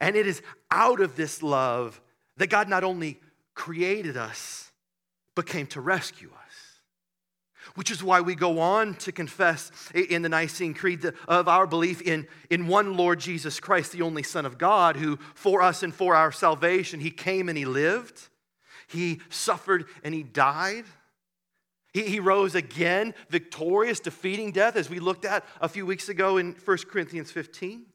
And 0.00 0.16
it 0.16 0.26
is 0.26 0.42
out 0.70 1.00
of 1.00 1.14
this 1.14 1.42
love 1.42 2.00
that 2.38 2.48
God 2.48 2.68
not 2.68 2.82
only 2.82 3.20
created 3.54 4.16
us, 4.16 4.70
but 5.34 5.46
came 5.46 5.66
to 5.68 5.80
rescue 5.80 6.30
us. 6.30 6.41
Which 7.74 7.90
is 7.90 8.02
why 8.02 8.20
we 8.20 8.34
go 8.34 8.58
on 8.60 8.94
to 8.96 9.12
confess 9.12 9.70
in 9.94 10.22
the 10.22 10.28
Nicene 10.28 10.74
Creed 10.74 11.04
of 11.28 11.48
our 11.48 11.66
belief 11.66 12.02
in, 12.02 12.26
in 12.50 12.66
one 12.66 12.96
Lord 12.96 13.20
Jesus 13.20 13.60
Christ, 13.60 13.92
the 13.92 14.02
only 14.02 14.22
Son 14.22 14.44
of 14.44 14.58
God, 14.58 14.96
who 14.96 15.18
for 15.34 15.62
us 15.62 15.82
and 15.82 15.94
for 15.94 16.14
our 16.14 16.32
salvation, 16.32 17.00
he 17.00 17.10
came 17.10 17.48
and 17.48 17.56
he 17.56 17.64
lived 17.64 18.28
he 18.92 19.20
suffered 19.30 19.86
and 20.04 20.14
he 20.14 20.22
died. 20.22 20.84
He, 21.92 22.02
he 22.02 22.20
rose 22.20 22.54
again, 22.54 23.14
victorious, 23.28 24.00
defeating 24.00 24.52
death, 24.52 24.76
as 24.76 24.88
we 24.88 25.00
looked 25.00 25.24
at 25.24 25.44
a 25.60 25.68
few 25.68 25.86
weeks 25.86 26.08
ago 26.08 26.36
in 26.36 26.52
1 26.64 26.78
Corinthians 26.90 27.30
15. 27.30 27.86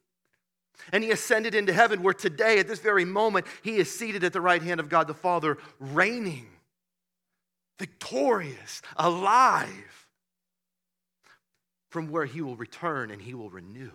And 0.92 1.02
he 1.02 1.10
ascended 1.10 1.54
into 1.54 1.72
heaven, 1.72 2.02
where 2.02 2.14
today, 2.14 2.58
at 2.58 2.68
this 2.68 2.78
very 2.78 3.04
moment, 3.04 3.46
he 3.62 3.76
is 3.76 3.92
seated 3.92 4.22
at 4.22 4.32
the 4.32 4.40
right 4.40 4.62
hand 4.62 4.78
of 4.80 4.88
God 4.88 5.08
the 5.08 5.14
Father, 5.14 5.58
reigning, 5.80 6.46
victorious, 7.78 8.82
alive, 8.96 10.06
from 11.90 12.10
where 12.10 12.26
he 12.26 12.42
will 12.42 12.56
return 12.56 13.10
and 13.10 13.22
he 13.22 13.34
will 13.34 13.50
renew. 13.50 13.90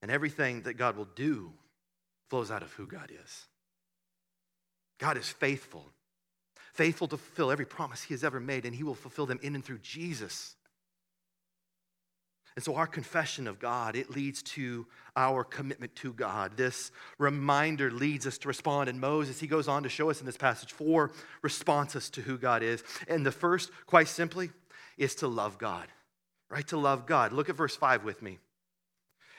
And 0.00 0.10
everything 0.10 0.62
that 0.62 0.74
God 0.74 0.96
will 0.96 1.08
do 1.14 1.52
flows 2.28 2.50
out 2.50 2.62
of 2.62 2.72
who 2.72 2.86
God 2.86 3.10
is. 3.10 3.46
God 4.98 5.16
is 5.16 5.28
faithful, 5.28 5.84
faithful 6.74 7.08
to 7.08 7.16
fulfill 7.16 7.50
every 7.50 7.66
promise 7.66 8.02
he 8.02 8.14
has 8.14 8.24
ever 8.24 8.40
made, 8.40 8.64
and 8.64 8.74
he 8.74 8.82
will 8.82 8.94
fulfill 8.94 9.26
them 9.26 9.40
in 9.42 9.54
and 9.54 9.64
through 9.64 9.78
Jesus. 9.78 10.56
And 12.54 12.64
so 12.64 12.74
our 12.74 12.86
confession 12.86 13.46
of 13.46 13.58
God, 13.58 13.96
it 13.96 14.10
leads 14.10 14.42
to 14.42 14.86
our 15.16 15.42
commitment 15.42 15.94
to 15.96 16.12
God. 16.12 16.56
This 16.56 16.90
reminder 17.18 17.90
leads 17.90 18.26
us 18.26 18.38
to 18.38 18.48
respond. 18.48 18.88
And 18.88 19.00
Moses, 19.00 19.40
he 19.40 19.46
goes 19.46 19.68
on 19.68 19.82
to 19.84 19.88
show 19.88 20.10
us 20.10 20.20
in 20.20 20.26
this 20.26 20.36
passage 20.36 20.72
four 20.72 21.12
responses 21.40 22.10
to 22.10 22.20
who 22.20 22.36
God 22.36 22.62
is. 22.62 22.84
And 23.08 23.24
the 23.24 23.32
first, 23.32 23.70
quite 23.86 24.08
simply, 24.08 24.50
is 24.98 25.14
to 25.16 25.28
love 25.28 25.56
God, 25.58 25.88
right? 26.50 26.66
To 26.68 26.76
love 26.76 27.06
God. 27.06 27.32
Look 27.32 27.48
at 27.48 27.56
verse 27.56 27.74
five 27.76 28.04
with 28.04 28.20
me. 28.20 28.38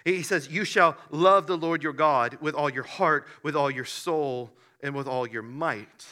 He 0.06 0.24
says, 0.24 0.50
You 0.50 0.66
shall 0.66 0.98
love 1.12 1.48
the 1.48 1.58
Lord 1.58 1.84
your 1.84 1.94
God 1.94 2.38
with 2.42 2.56
all 2.56 2.70
your 2.70 2.84
heart, 2.84 3.28
with 3.42 3.56
all 3.56 3.72
your 3.72 3.86
soul, 3.86 4.52
and 4.82 4.96
with 4.96 5.08
all 5.08 5.28
your 5.28 5.44
might. 5.44 6.06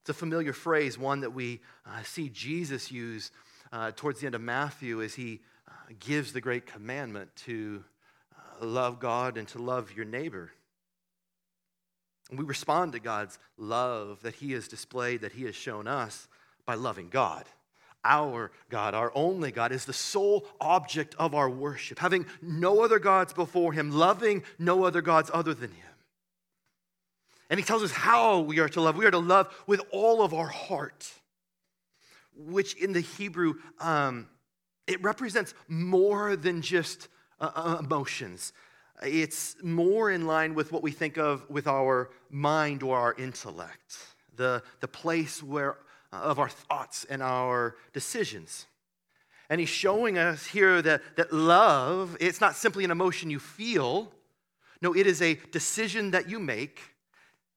It's 0.00 0.10
a 0.10 0.14
familiar 0.14 0.52
phrase, 0.52 0.98
one 0.98 1.20
that 1.20 1.32
we 1.32 1.60
uh, 1.86 2.02
see 2.02 2.28
Jesus 2.28 2.90
use 2.90 3.30
uh, 3.72 3.92
towards 3.94 4.20
the 4.20 4.26
end 4.26 4.34
of 4.34 4.40
Matthew 4.40 5.00
as 5.00 5.14
he 5.14 5.40
gives 6.00 6.32
the 6.32 6.40
great 6.40 6.66
commandment 6.66 7.34
to 7.44 7.84
uh, 8.34 8.66
love 8.66 9.00
God 9.00 9.36
and 9.36 9.48
to 9.48 9.58
love 9.58 9.92
your 9.96 10.04
neighbor. 10.04 10.52
We 12.30 12.44
respond 12.44 12.92
to 12.92 13.00
God's 13.00 13.38
love 13.56 14.22
that 14.22 14.34
he 14.34 14.52
has 14.52 14.68
displayed, 14.68 15.20
that 15.20 15.32
he 15.32 15.44
has 15.44 15.54
shown 15.54 15.86
us 15.86 16.28
by 16.64 16.74
loving 16.74 17.08
God 17.08 17.44
our 18.04 18.50
God, 18.68 18.94
our 18.94 19.12
only 19.14 19.52
God, 19.52 19.72
is 19.72 19.84
the 19.84 19.92
sole 19.92 20.46
object 20.60 21.14
of 21.18 21.34
our 21.34 21.48
worship, 21.48 21.98
having 21.98 22.26
no 22.40 22.82
other 22.82 22.98
gods 22.98 23.32
before 23.32 23.72
Him, 23.72 23.90
loving 23.90 24.42
no 24.58 24.84
other 24.84 25.02
gods 25.02 25.30
other 25.32 25.54
than 25.54 25.70
Him. 25.70 25.86
And 27.48 27.60
He 27.60 27.64
tells 27.64 27.82
us 27.82 27.92
how 27.92 28.40
we 28.40 28.58
are 28.58 28.68
to 28.70 28.80
love. 28.80 28.96
We 28.96 29.06
are 29.06 29.10
to 29.10 29.18
love 29.18 29.54
with 29.66 29.80
all 29.90 30.22
of 30.22 30.34
our 30.34 30.48
heart, 30.48 31.10
which 32.36 32.74
in 32.74 32.92
the 32.92 33.00
Hebrew, 33.00 33.54
um, 33.78 34.28
it 34.92 35.02
represents 35.02 35.54
more 35.68 36.36
than 36.36 36.62
just 36.62 37.08
uh, 37.40 37.50
uh 37.54 37.76
emotions. 37.80 38.52
It's 39.02 39.56
more 39.62 40.10
in 40.10 40.26
line 40.26 40.54
with 40.54 40.70
what 40.70 40.82
we 40.82 40.92
think 40.92 41.16
of 41.18 41.48
with 41.50 41.66
our 41.66 42.10
mind 42.30 42.82
or 42.82 42.96
our 42.96 43.14
intellect, 43.14 43.96
the, 44.36 44.62
the 44.80 44.88
place 44.88 45.42
where 45.42 45.78
of 46.12 46.38
our 46.38 46.48
thoughts 46.48 47.04
and 47.08 47.22
our 47.22 47.76
decisions. 47.92 48.66
And 49.48 49.60
he's 49.60 49.68
showing 49.68 50.18
us 50.18 50.46
here 50.46 50.80
that, 50.82 51.02
that 51.16 51.32
love, 51.32 52.16
it's 52.20 52.40
not 52.40 52.54
simply 52.54 52.84
an 52.84 52.90
emotion 52.90 53.30
you 53.30 53.38
feel. 53.38 54.12
No, 54.80 54.94
it 54.94 55.06
is 55.06 55.20
a 55.22 55.34
decision 55.50 56.12
that 56.12 56.28
you 56.28 56.38
make 56.38 56.80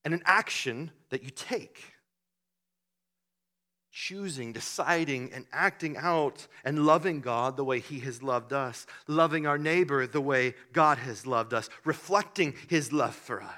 and 0.04 0.14
an 0.14 0.22
action 0.26 0.92
that 1.10 1.24
you 1.24 1.30
take. 1.30 1.95
Choosing, 3.98 4.52
deciding, 4.52 5.32
and 5.32 5.46
acting 5.54 5.96
out 5.96 6.48
and 6.66 6.86
loving 6.86 7.22
God 7.22 7.56
the 7.56 7.64
way 7.64 7.80
He 7.80 8.00
has 8.02 8.22
loved 8.22 8.52
us, 8.52 8.86
loving 9.08 9.48
our 9.48 9.58
neighbor 9.58 10.06
the 10.06 10.20
way 10.20 10.54
God 10.74 10.98
has 10.98 11.26
loved 11.26 11.54
us, 11.54 11.70
reflecting 11.86 12.56
His 12.68 12.92
love 12.92 13.16
for 13.16 13.42
us. 13.42 13.50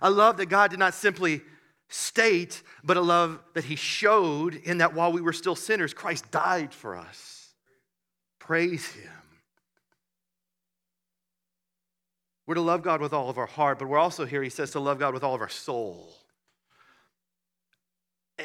A 0.00 0.10
love 0.10 0.38
that 0.38 0.46
God 0.46 0.70
did 0.70 0.78
not 0.78 0.94
simply 0.94 1.42
state, 1.90 2.62
but 2.82 2.96
a 2.96 3.00
love 3.00 3.40
that 3.54 3.64
he 3.64 3.76
showed 3.76 4.54
in 4.54 4.78
that 4.78 4.94
while 4.94 5.12
we 5.12 5.20
were 5.20 5.32
still 5.32 5.56
sinners, 5.56 5.92
Christ 5.92 6.30
died 6.30 6.72
for 6.72 6.96
us. 6.96 7.48
Praise 8.38 8.90
him. 8.92 9.10
We're 12.46 12.54
to 12.54 12.60
love 12.60 12.82
God 12.82 13.00
with 13.00 13.12
all 13.12 13.28
of 13.28 13.38
our 13.38 13.46
heart, 13.46 13.78
but 13.78 13.88
we're 13.88 13.98
also 13.98 14.24
here, 14.24 14.42
he 14.42 14.48
says, 14.48 14.70
to 14.72 14.80
love 14.80 14.98
God 14.98 15.14
with 15.14 15.22
all 15.22 15.34
of 15.34 15.40
our 15.40 15.48
soul. 15.48 16.14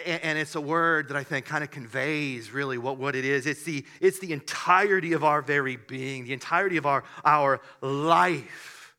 And 0.06 0.38
it's 0.38 0.56
a 0.56 0.62
word 0.62 1.08
that 1.10 1.18
I 1.18 1.24
think 1.24 1.46
kind 1.46 1.64
of 1.64 1.72
conveys 1.72 2.52
really 2.52 2.78
what, 2.78 2.98
what 2.98 3.16
it 3.16 3.24
is. 3.24 3.46
It's 3.46 3.64
the, 3.64 3.86
it's 4.02 4.20
the 4.20 4.34
entirety 4.34 5.14
of 5.14 5.24
our 5.24 5.42
very 5.42 5.78
being, 5.78 6.26
the 6.26 6.34
entirety 6.34 6.78
of 6.78 6.86
our, 6.86 7.04
our 7.24 7.62
life. 7.82 8.96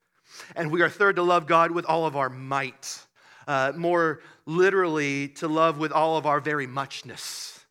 And 0.54 0.70
we 0.70 0.82
are 0.82 0.88
third 0.88 1.16
to 1.16 1.22
love 1.22 1.46
God 1.46 1.70
with 1.70 1.84
all 1.86 2.06
of 2.06 2.16
our 2.16 2.28
might. 2.28 3.02
Uh, 3.46 3.72
more 3.76 4.20
literally, 4.46 5.28
to 5.28 5.46
love 5.46 5.78
with 5.78 5.92
all 5.92 6.16
of 6.16 6.26
our 6.26 6.40
very 6.40 6.66
muchness. 6.66 7.64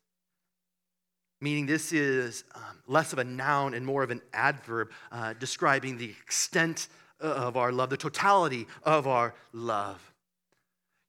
Meaning, 1.40 1.66
this 1.66 1.92
is 1.92 2.44
um, 2.54 2.62
less 2.86 3.12
of 3.12 3.18
a 3.18 3.24
noun 3.24 3.74
and 3.74 3.84
more 3.84 4.02
of 4.02 4.10
an 4.10 4.22
adverb 4.32 4.90
uh, 5.12 5.34
describing 5.34 5.98
the 5.98 6.08
extent 6.08 6.88
of 7.20 7.56
our 7.58 7.72
love, 7.72 7.90
the 7.90 7.96
totality 7.96 8.66
of 8.84 9.06
our 9.06 9.34
love. 9.52 10.00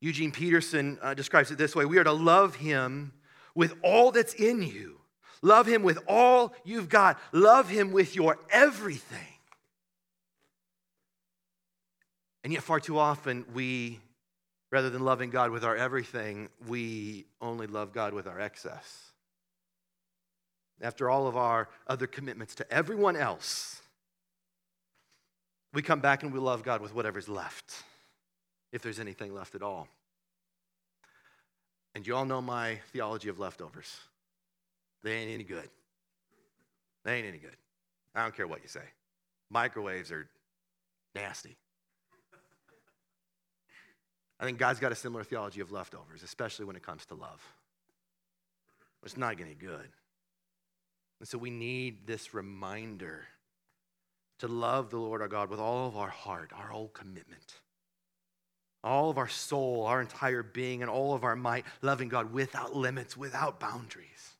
Eugene 0.00 0.30
Peterson 0.30 0.98
uh, 1.02 1.14
describes 1.14 1.50
it 1.50 1.58
this 1.58 1.74
way 1.74 1.84
We 1.84 1.98
are 1.98 2.04
to 2.04 2.12
love 2.12 2.56
him 2.56 3.12
with 3.54 3.74
all 3.82 4.12
that's 4.12 4.34
in 4.34 4.62
you. 4.62 5.00
Love 5.42 5.66
him 5.66 5.82
with 5.82 5.98
all 6.08 6.54
you've 6.64 6.88
got. 6.88 7.18
Love 7.32 7.68
him 7.68 7.92
with 7.92 8.16
your 8.16 8.38
everything. 8.50 9.18
And 12.44 12.52
yet, 12.52 12.62
far 12.62 12.80
too 12.80 12.98
often, 12.98 13.44
we 13.52 14.00
Rather 14.70 14.90
than 14.90 15.04
loving 15.04 15.30
God 15.30 15.50
with 15.50 15.64
our 15.64 15.76
everything, 15.76 16.50
we 16.66 17.26
only 17.40 17.66
love 17.66 17.92
God 17.92 18.12
with 18.12 18.26
our 18.26 18.38
excess. 18.38 19.12
After 20.80 21.08
all 21.08 21.26
of 21.26 21.36
our 21.36 21.68
other 21.86 22.06
commitments 22.06 22.54
to 22.56 22.72
everyone 22.72 23.16
else, 23.16 23.80
we 25.72 25.80
come 25.80 26.00
back 26.00 26.22
and 26.22 26.32
we 26.32 26.38
love 26.38 26.62
God 26.62 26.82
with 26.82 26.94
whatever's 26.94 27.28
left, 27.28 27.82
if 28.72 28.82
there's 28.82 29.00
anything 29.00 29.34
left 29.34 29.54
at 29.54 29.62
all. 29.62 29.88
And 31.94 32.06
you 32.06 32.14
all 32.14 32.24
know 32.24 32.40
my 32.40 32.80
theology 32.92 33.28
of 33.28 33.38
leftovers. 33.38 33.98
They 35.02 35.12
ain't 35.14 35.30
any 35.32 35.44
good. 35.44 35.68
They 37.04 37.16
ain't 37.16 37.26
any 37.26 37.38
good. 37.38 37.56
I 38.14 38.22
don't 38.22 38.36
care 38.36 38.46
what 38.46 38.62
you 38.62 38.68
say. 38.68 38.82
Microwaves 39.50 40.12
are 40.12 40.28
nasty. 41.14 41.56
I 44.40 44.44
think 44.44 44.58
God's 44.58 44.78
got 44.78 44.92
a 44.92 44.94
similar 44.94 45.24
theology 45.24 45.60
of 45.60 45.72
leftovers, 45.72 46.22
especially 46.22 46.64
when 46.64 46.76
it 46.76 46.82
comes 46.82 47.04
to 47.06 47.14
love. 47.14 47.42
It's 49.04 49.16
not 49.16 49.40
any 49.40 49.54
good. 49.54 49.88
And 51.20 51.28
so 51.28 51.38
we 51.38 51.50
need 51.50 52.06
this 52.06 52.34
reminder 52.34 53.24
to 54.38 54.46
love 54.46 54.90
the 54.90 54.98
Lord 54.98 55.20
our 55.20 55.28
God 55.28 55.50
with 55.50 55.58
all 55.58 55.88
of 55.88 55.96
our 55.96 56.10
heart, 56.10 56.52
our 56.54 56.68
whole 56.68 56.88
commitment, 56.88 57.54
all 58.88 59.10
of 59.10 59.18
our 59.18 59.28
soul, 59.28 59.84
our 59.86 60.00
entire 60.00 60.42
being, 60.42 60.82
and 60.82 60.90
all 60.90 61.14
of 61.14 61.24
our 61.24 61.36
might, 61.36 61.64
loving 61.82 62.08
God 62.08 62.32
without 62.32 62.74
limits, 62.74 63.16
without 63.16 63.60
boundaries. 63.60 64.36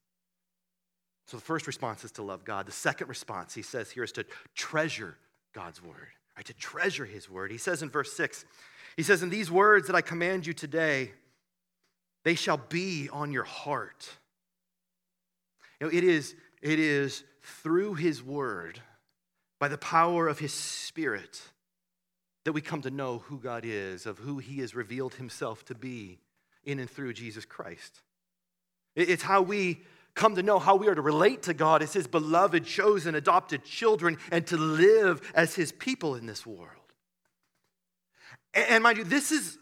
So 1.27 1.37
the 1.37 1.43
first 1.43 1.67
response 1.67 2.05
is 2.05 2.13
to 2.13 2.23
love 2.23 2.45
God. 2.45 2.67
The 2.67 2.73
second 2.73 3.09
response, 3.09 3.55
he 3.55 3.63
says 3.63 3.91
here, 3.91 4.05
is 4.05 4.13
to 4.13 4.25
treasure 4.55 5.17
God's 5.53 5.83
word, 5.83 6.09
right? 6.37 6.47
To 6.47 6.55
treasure 6.55 7.05
his 7.05 7.29
word. 7.29 7.51
He 7.51 7.59
says 7.59 7.83
in 7.83 7.91
verse 7.91 8.13
6, 8.15 8.47
he 8.97 9.03
says, 9.03 9.23
In 9.23 9.29
these 9.29 9.51
words 9.51 9.89
that 9.89 9.97
I 9.97 10.01
command 10.01 10.47
you 10.47 10.55
today, 10.55 11.13
they 12.25 12.35
shall 12.35 12.57
be 12.57 13.09
on 13.13 13.31
your 13.31 13.45
heart. 13.45 14.09
You 15.81 15.87
know, 15.87 15.93
it 15.93 16.03
is, 16.03 16.35
it 16.63 16.79
is 16.79 17.25
through 17.63 17.95
his 17.95 18.23
word, 18.23 18.81
by 19.59 19.69
the 19.69 19.79
power 19.79 20.29
of 20.29 20.39
his 20.39 20.53
spirit, 20.53 21.43
that 22.49 22.55
we 22.55 22.63
come 22.63 22.81
to 22.81 22.91
know 22.91 23.19
who 23.27 23.39
God 23.39 23.67
is, 23.67 24.07
of 24.07 24.17
who 24.17 24.39
he 24.39 24.61
has 24.61 24.75
revealed 24.75 25.17
himself 25.17 25.67
to 25.67 25.75
be 25.75 26.19
in 26.65 26.79
and 26.79 26.89
through 26.89 27.13
Jesus 27.13 27.45
Christ. 27.45 28.01
It's 28.97 29.23
how 29.23 29.43
we 29.43 29.83
come 30.15 30.35
to 30.35 30.43
know 30.43 30.59
how 30.59 30.77
we 30.77 30.89
are 30.89 30.95
to 30.95 31.03
relate 31.03 31.43
to 31.43 31.53
God 31.53 31.83
as 31.83 31.93
his 31.93 32.07
beloved, 32.07 32.65
chosen, 32.65 33.15
adopted 33.15 33.65
children 33.65 34.17
and 34.33 34.47
to 34.47 34.57
live 34.57 35.21
as 35.35 35.55
his 35.55 35.73
people 35.73 36.15
in 36.15 36.25
this 36.25 36.47
world. 36.47 36.71
And 38.55 38.83
mind 38.83 38.97
you, 38.97 39.05
this 39.05 39.31
is, 39.31 39.59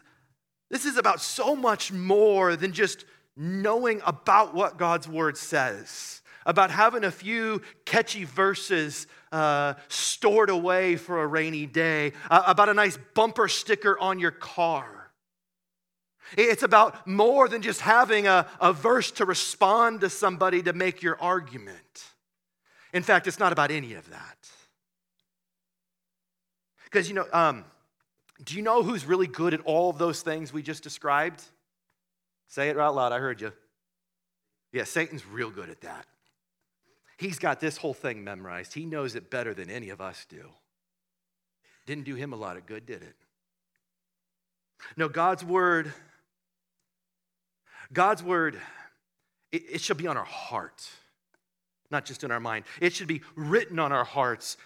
this 0.71 0.85
is 0.85 0.95
about 0.95 1.19
so 1.19 1.57
much 1.57 1.91
more 1.91 2.55
than 2.55 2.71
just 2.71 3.03
knowing 3.35 4.01
about 4.05 4.53
what 4.53 4.77
God's 4.77 5.09
word 5.09 5.35
says, 5.35 6.21
about 6.47 6.71
having 6.71 7.03
a 7.03 7.11
few 7.11 7.61
catchy 7.85 8.23
verses 8.23 9.05
uh, 9.31 9.73
stored 9.89 10.49
away 10.49 10.95
for 10.95 11.21
a 11.21 11.27
rainy 11.27 11.67
day, 11.67 12.13
uh, 12.31 12.41
about 12.47 12.69
a 12.69 12.73
nice 12.73 12.97
bumper 13.13 13.47
sticker 13.47 13.99
on 13.99 14.17
your 14.17 14.31
car. 14.31 15.11
It's 16.37 16.63
about 16.63 17.05
more 17.05 17.47
than 17.47 17.61
just 17.61 17.81
having 17.81 18.27
a, 18.27 18.47
a 18.59 18.73
verse 18.73 19.11
to 19.11 19.25
respond 19.25 20.01
to 20.01 20.09
somebody 20.09 20.63
to 20.63 20.73
make 20.73 21.03
your 21.03 21.21
argument. 21.21 22.05
In 22.93 23.03
fact, 23.03 23.27
it's 23.27 23.39
not 23.39 23.51
about 23.51 23.69
any 23.69 23.93
of 23.93 24.09
that. 24.09 24.37
Because, 26.85 27.09
you 27.09 27.15
know, 27.15 27.25
um, 27.33 27.65
do 28.43 28.55
you 28.55 28.61
know 28.61 28.83
who's 28.83 29.05
really 29.05 29.27
good 29.27 29.53
at 29.53 29.59
all 29.61 29.89
of 29.89 29.97
those 29.97 30.21
things 30.21 30.53
we 30.53 30.61
just 30.61 30.81
described? 30.81 31.43
Say 32.47 32.69
it 32.69 32.79
out 32.79 32.95
loud, 32.95 33.11
I 33.11 33.19
heard 33.19 33.41
you. 33.41 33.51
Yeah, 34.71 34.85
Satan's 34.85 35.25
real 35.25 35.49
good 35.49 35.69
at 35.69 35.81
that. 35.81 36.05
He's 37.17 37.39
got 37.39 37.59
this 37.59 37.77
whole 37.77 37.93
thing 37.93 38.23
memorized. 38.23 38.73
He 38.73 38.85
knows 38.85 39.15
it 39.15 39.29
better 39.29 39.53
than 39.53 39.69
any 39.69 39.89
of 39.89 40.01
us 40.01 40.25
do. 40.29 40.49
Didn't 41.85 42.03
do 42.03 42.15
him 42.15 42.33
a 42.33 42.35
lot 42.35 42.57
of 42.57 42.65
good, 42.65 42.85
did 42.85 43.01
it? 43.01 43.15
No, 44.95 45.09
God's 45.09 45.43
word, 45.43 45.91
God's 47.91 48.21
word, 48.21 48.59
it, 49.51 49.63
it 49.73 49.81
should 49.81 49.97
be 49.97 50.07
on 50.07 50.17
our 50.17 50.25
heart, 50.25 50.87
not 51.89 52.05
just 52.05 52.23
in 52.23 52.31
our 52.31 52.39
mind. 52.39 52.65
It 52.79 52.93
should 52.93 53.07
be 53.07 53.21
written 53.35 53.79
on 53.79 53.91
our 53.91 54.03
hearts 54.03 54.57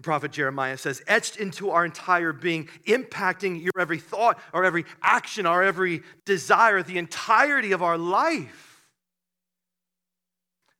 the 0.00 0.04
prophet 0.04 0.32
Jeremiah 0.32 0.78
says, 0.78 1.02
etched 1.06 1.36
into 1.36 1.72
our 1.72 1.84
entire 1.84 2.32
being, 2.32 2.70
impacting 2.86 3.62
your 3.62 3.72
every 3.78 3.98
thought, 3.98 4.40
our 4.54 4.64
every 4.64 4.86
action, 5.02 5.44
our 5.44 5.62
every 5.62 6.02
desire, 6.24 6.82
the 6.82 6.96
entirety 6.96 7.72
of 7.72 7.82
our 7.82 7.98
life. 7.98 8.69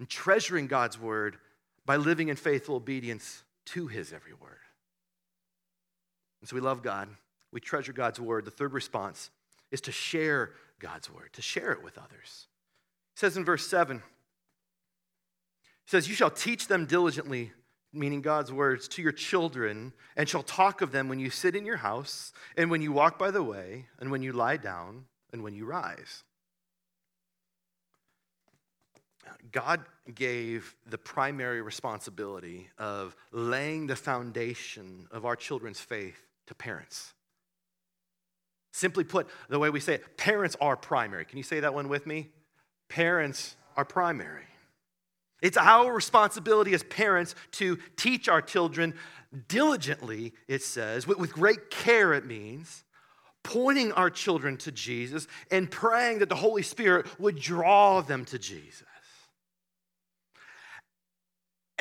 And 0.00 0.08
treasuring 0.08 0.66
God's 0.66 0.98
word 0.98 1.36
by 1.86 1.96
living 1.96 2.28
in 2.28 2.36
faithful 2.36 2.74
obedience 2.74 3.44
to 3.66 3.86
his 3.86 4.12
every 4.12 4.32
word. 4.32 4.58
And 6.40 6.48
so 6.48 6.56
we 6.56 6.60
love 6.60 6.82
God. 6.82 7.08
We 7.52 7.60
treasure 7.60 7.92
God's 7.92 8.18
word. 8.18 8.44
The 8.44 8.50
third 8.50 8.72
response 8.72 9.30
is 9.70 9.80
to 9.82 9.92
share 9.92 10.50
God's 10.80 11.08
word, 11.08 11.32
to 11.34 11.42
share 11.42 11.70
it 11.70 11.84
with 11.84 11.96
others. 11.98 12.48
It 13.14 13.20
says 13.20 13.36
in 13.36 13.44
verse 13.44 13.64
7, 13.68 13.98
it 13.98 14.02
says, 15.86 16.08
You 16.08 16.16
shall 16.16 16.30
teach 16.30 16.66
them 16.66 16.86
diligently 16.86 17.52
meaning 17.92 18.20
God's 18.20 18.52
words, 18.52 18.88
to 18.88 19.02
your 19.02 19.12
children, 19.12 19.92
and 20.16 20.28
shall 20.28 20.42
talk 20.42 20.80
of 20.80 20.92
them 20.92 21.08
when 21.08 21.18
you 21.18 21.30
sit 21.30 21.56
in 21.56 21.66
your 21.66 21.78
house, 21.78 22.32
and 22.56 22.70
when 22.70 22.82
you 22.82 22.92
walk 22.92 23.18
by 23.18 23.30
the 23.30 23.42
way, 23.42 23.86
and 23.98 24.10
when 24.10 24.22
you 24.22 24.32
lie 24.32 24.56
down, 24.56 25.06
and 25.32 25.42
when 25.42 25.54
you 25.54 25.64
rise. 25.64 26.24
God 29.52 29.80
gave 30.14 30.74
the 30.86 30.98
primary 30.98 31.62
responsibility 31.62 32.68
of 32.78 33.14
laying 33.32 33.86
the 33.86 33.96
foundation 33.96 35.08
of 35.10 35.24
our 35.24 35.36
children's 35.36 35.80
faith 35.80 36.26
to 36.46 36.54
parents. 36.54 37.12
Simply 38.72 39.04
put, 39.04 39.28
the 39.48 39.58
way 39.58 39.70
we 39.70 39.80
say 39.80 39.94
it, 39.94 40.16
parents 40.16 40.56
are 40.60 40.76
primary. 40.76 41.24
Can 41.24 41.38
you 41.38 41.42
say 41.42 41.60
that 41.60 41.74
one 41.74 41.88
with 41.88 42.06
me? 42.06 42.28
Parents 42.88 43.56
are 43.76 43.84
primary. 43.84 44.44
It's 45.42 45.56
our 45.56 45.92
responsibility 45.92 46.74
as 46.74 46.82
parents 46.82 47.34
to 47.52 47.78
teach 47.96 48.28
our 48.28 48.42
children 48.42 48.94
diligently, 49.48 50.34
it 50.48 50.62
says, 50.62 51.06
with 51.06 51.32
great 51.32 51.70
care, 51.70 52.12
it 52.12 52.26
means, 52.26 52.84
pointing 53.42 53.92
our 53.92 54.10
children 54.10 54.56
to 54.58 54.72
Jesus 54.72 55.26
and 55.50 55.70
praying 55.70 56.18
that 56.18 56.28
the 56.28 56.34
Holy 56.34 56.62
Spirit 56.62 57.06
would 57.18 57.38
draw 57.38 58.00
them 58.02 58.24
to 58.26 58.38
Jesus. 58.38 58.84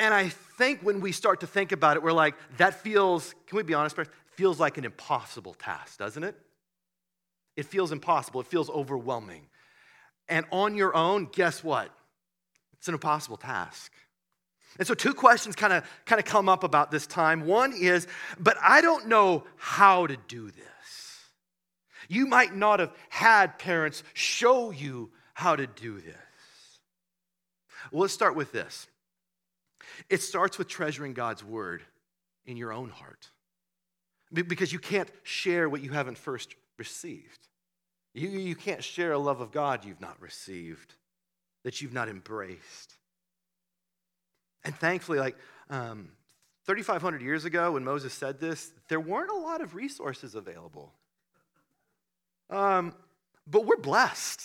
And 0.00 0.14
I 0.14 0.30
think 0.30 0.80
when 0.80 1.02
we 1.02 1.12
start 1.12 1.40
to 1.40 1.46
think 1.46 1.72
about 1.72 1.96
it, 1.96 2.02
we're 2.02 2.12
like, 2.12 2.34
that 2.56 2.74
feels, 2.74 3.34
can 3.46 3.58
we 3.58 3.62
be 3.62 3.74
honest, 3.74 3.96
feels 4.32 4.58
like 4.58 4.78
an 4.78 4.86
impossible 4.86 5.52
task, 5.52 5.98
doesn't 5.98 6.24
it? 6.24 6.34
It 7.54 7.66
feels 7.66 7.92
impossible. 7.92 8.40
It 8.40 8.46
feels 8.46 8.70
overwhelming. 8.70 9.46
And 10.26 10.46
on 10.50 10.74
your 10.74 10.96
own, 10.96 11.26
guess 11.26 11.62
what? 11.62 11.90
It's 12.78 12.88
an 12.88 12.94
impossible 12.94 13.36
task. 13.36 13.92
And 14.78 14.88
so 14.88 14.94
two 14.94 15.12
questions 15.12 15.54
kind 15.54 15.72
of 15.72 15.84
kind 16.06 16.18
of 16.18 16.24
come 16.24 16.48
up 16.48 16.64
about 16.64 16.90
this 16.90 17.06
time. 17.06 17.44
One 17.44 17.74
is, 17.74 18.06
but 18.38 18.56
I 18.62 18.80
don't 18.80 19.08
know 19.08 19.44
how 19.56 20.06
to 20.06 20.16
do 20.28 20.46
this. 20.50 20.64
You 22.08 22.26
might 22.26 22.54
not 22.54 22.80
have 22.80 22.92
had 23.10 23.58
parents 23.58 24.02
show 24.14 24.70
you 24.70 25.10
how 25.34 25.56
to 25.56 25.66
do 25.66 26.00
this. 26.00 26.16
Well, 27.92 28.02
let's 28.02 28.14
start 28.14 28.34
with 28.34 28.52
this. 28.52 28.86
It 30.08 30.22
starts 30.22 30.58
with 30.58 30.68
treasuring 30.68 31.14
God's 31.14 31.44
word 31.44 31.82
in 32.46 32.56
your 32.56 32.72
own 32.72 32.88
heart. 32.90 33.28
Because 34.32 34.72
you 34.72 34.78
can't 34.78 35.10
share 35.22 35.68
what 35.68 35.82
you 35.82 35.90
haven't 35.90 36.16
first 36.16 36.54
received. 36.78 37.48
You, 38.14 38.28
you 38.28 38.54
can't 38.54 38.82
share 38.82 39.12
a 39.12 39.18
love 39.18 39.40
of 39.40 39.52
God 39.52 39.84
you've 39.84 40.00
not 40.00 40.20
received 40.20 40.94
that 41.64 41.80
you've 41.80 41.92
not 41.92 42.08
embraced. 42.08 42.94
And 44.64 44.74
thankfully, 44.74 45.18
like 45.18 45.36
um, 45.68 46.10
3,500 46.66 47.22
years 47.22 47.44
ago 47.44 47.72
when 47.72 47.84
Moses 47.84 48.12
said 48.12 48.40
this, 48.40 48.72
there 48.88 49.00
weren't 49.00 49.30
a 49.30 49.36
lot 49.36 49.60
of 49.60 49.74
resources 49.74 50.34
available. 50.34 50.92
Um, 52.48 52.94
but 53.46 53.64
we're 53.64 53.76
blessed. 53.76 54.42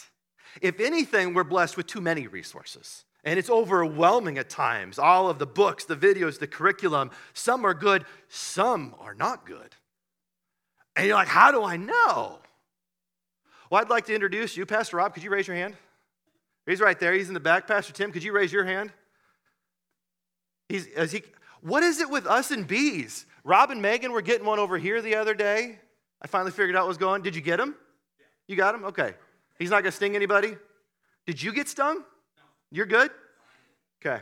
If 0.62 0.80
anything, 0.80 1.34
we're 1.34 1.44
blessed 1.44 1.78
with 1.78 1.88
too 1.88 2.02
many 2.02 2.28
resources. 2.28 3.04
And 3.26 3.40
it's 3.40 3.50
overwhelming 3.50 4.38
at 4.38 4.50
times. 4.50 5.00
All 5.00 5.30
of 5.30 5.40
the 5.40 5.48
books, 5.48 5.86
the 5.86 5.96
videos, 5.96 6.40
the 6.40 6.48
curriculum, 6.48 7.10
some 7.34 7.66
are 7.66 7.74
good, 7.74 8.06
some 8.30 8.96
are 9.00 9.16
not 9.16 9.46
good. 9.46 9.76
And 10.96 11.08
you're 11.08 11.16
like, 11.16 11.28
how 11.28 11.52
do 11.52 11.64
I 11.64 11.76
know? 11.76 12.40
Well, 13.70 13.82
I'd 13.82 13.90
like 13.90 14.06
to 14.06 14.14
introduce 14.14 14.56
you, 14.56 14.66
Pastor 14.66 14.98
Rob. 14.98 15.14
Could 15.14 15.24
you 15.24 15.32
raise 15.32 15.48
your 15.48 15.58
hand? 15.58 15.76
He's 16.68 16.80
right 16.80 17.00
there. 17.00 17.14
He's 17.14 17.28
in 17.28 17.34
the 17.34 17.40
back. 17.40 17.68
Pastor 17.68 17.94
Tim, 17.94 18.12
could 18.12 18.24
you 18.24 18.32
raise 18.32 18.54
your 18.54 18.64
hand? 18.64 18.94
He's, 20.70 20.86
is 20.88 21.12
he, 21.12 21.24
what 21.62 21.84
is 21.84 22.00
it 22.00 22.10
with 22.10 22.28
us 22.28 22.52
and 22.52 22.68
bees? 22.68 23.26
Rob 23.44 23.72
and 23.72 23.82
Megan 23.82 24.12
were 24.12 24.22
getting 24.22 24.46
one 24.46 24.60
over 24.60 24.78
here 24.78 25.02
the 25.02 25.16
other 25.16 25.34
day. 25.34 25.80
I 26.22 26.28
finally 26.28 26.52
figured 26.52 26.76
out 26.76 26.84
what 26.84 26.90
was 26.90 26.98
going. 26.98 27.22
Did 27.22 27.36
you 27.36 27.42
get 27.42 27.60
him? 27.60 27.76
You 28.48 28.56
got 28.56 28.74
him? 28.74 28.86
Okay. 28.86 29.14
He's 29.60 29.70
not 29.70 29.82
going 29.82 29.92
to 29.92 29.96
sting 29.96 30.16
anybody? 30.16 30.56
Did 31.26 31.42
you 31.42 31.54
get 31.54 31.68
stung? 31.68 32.04
You're 32.76 32.86
good? 32.86 33.10
Okay. 34.06 34.22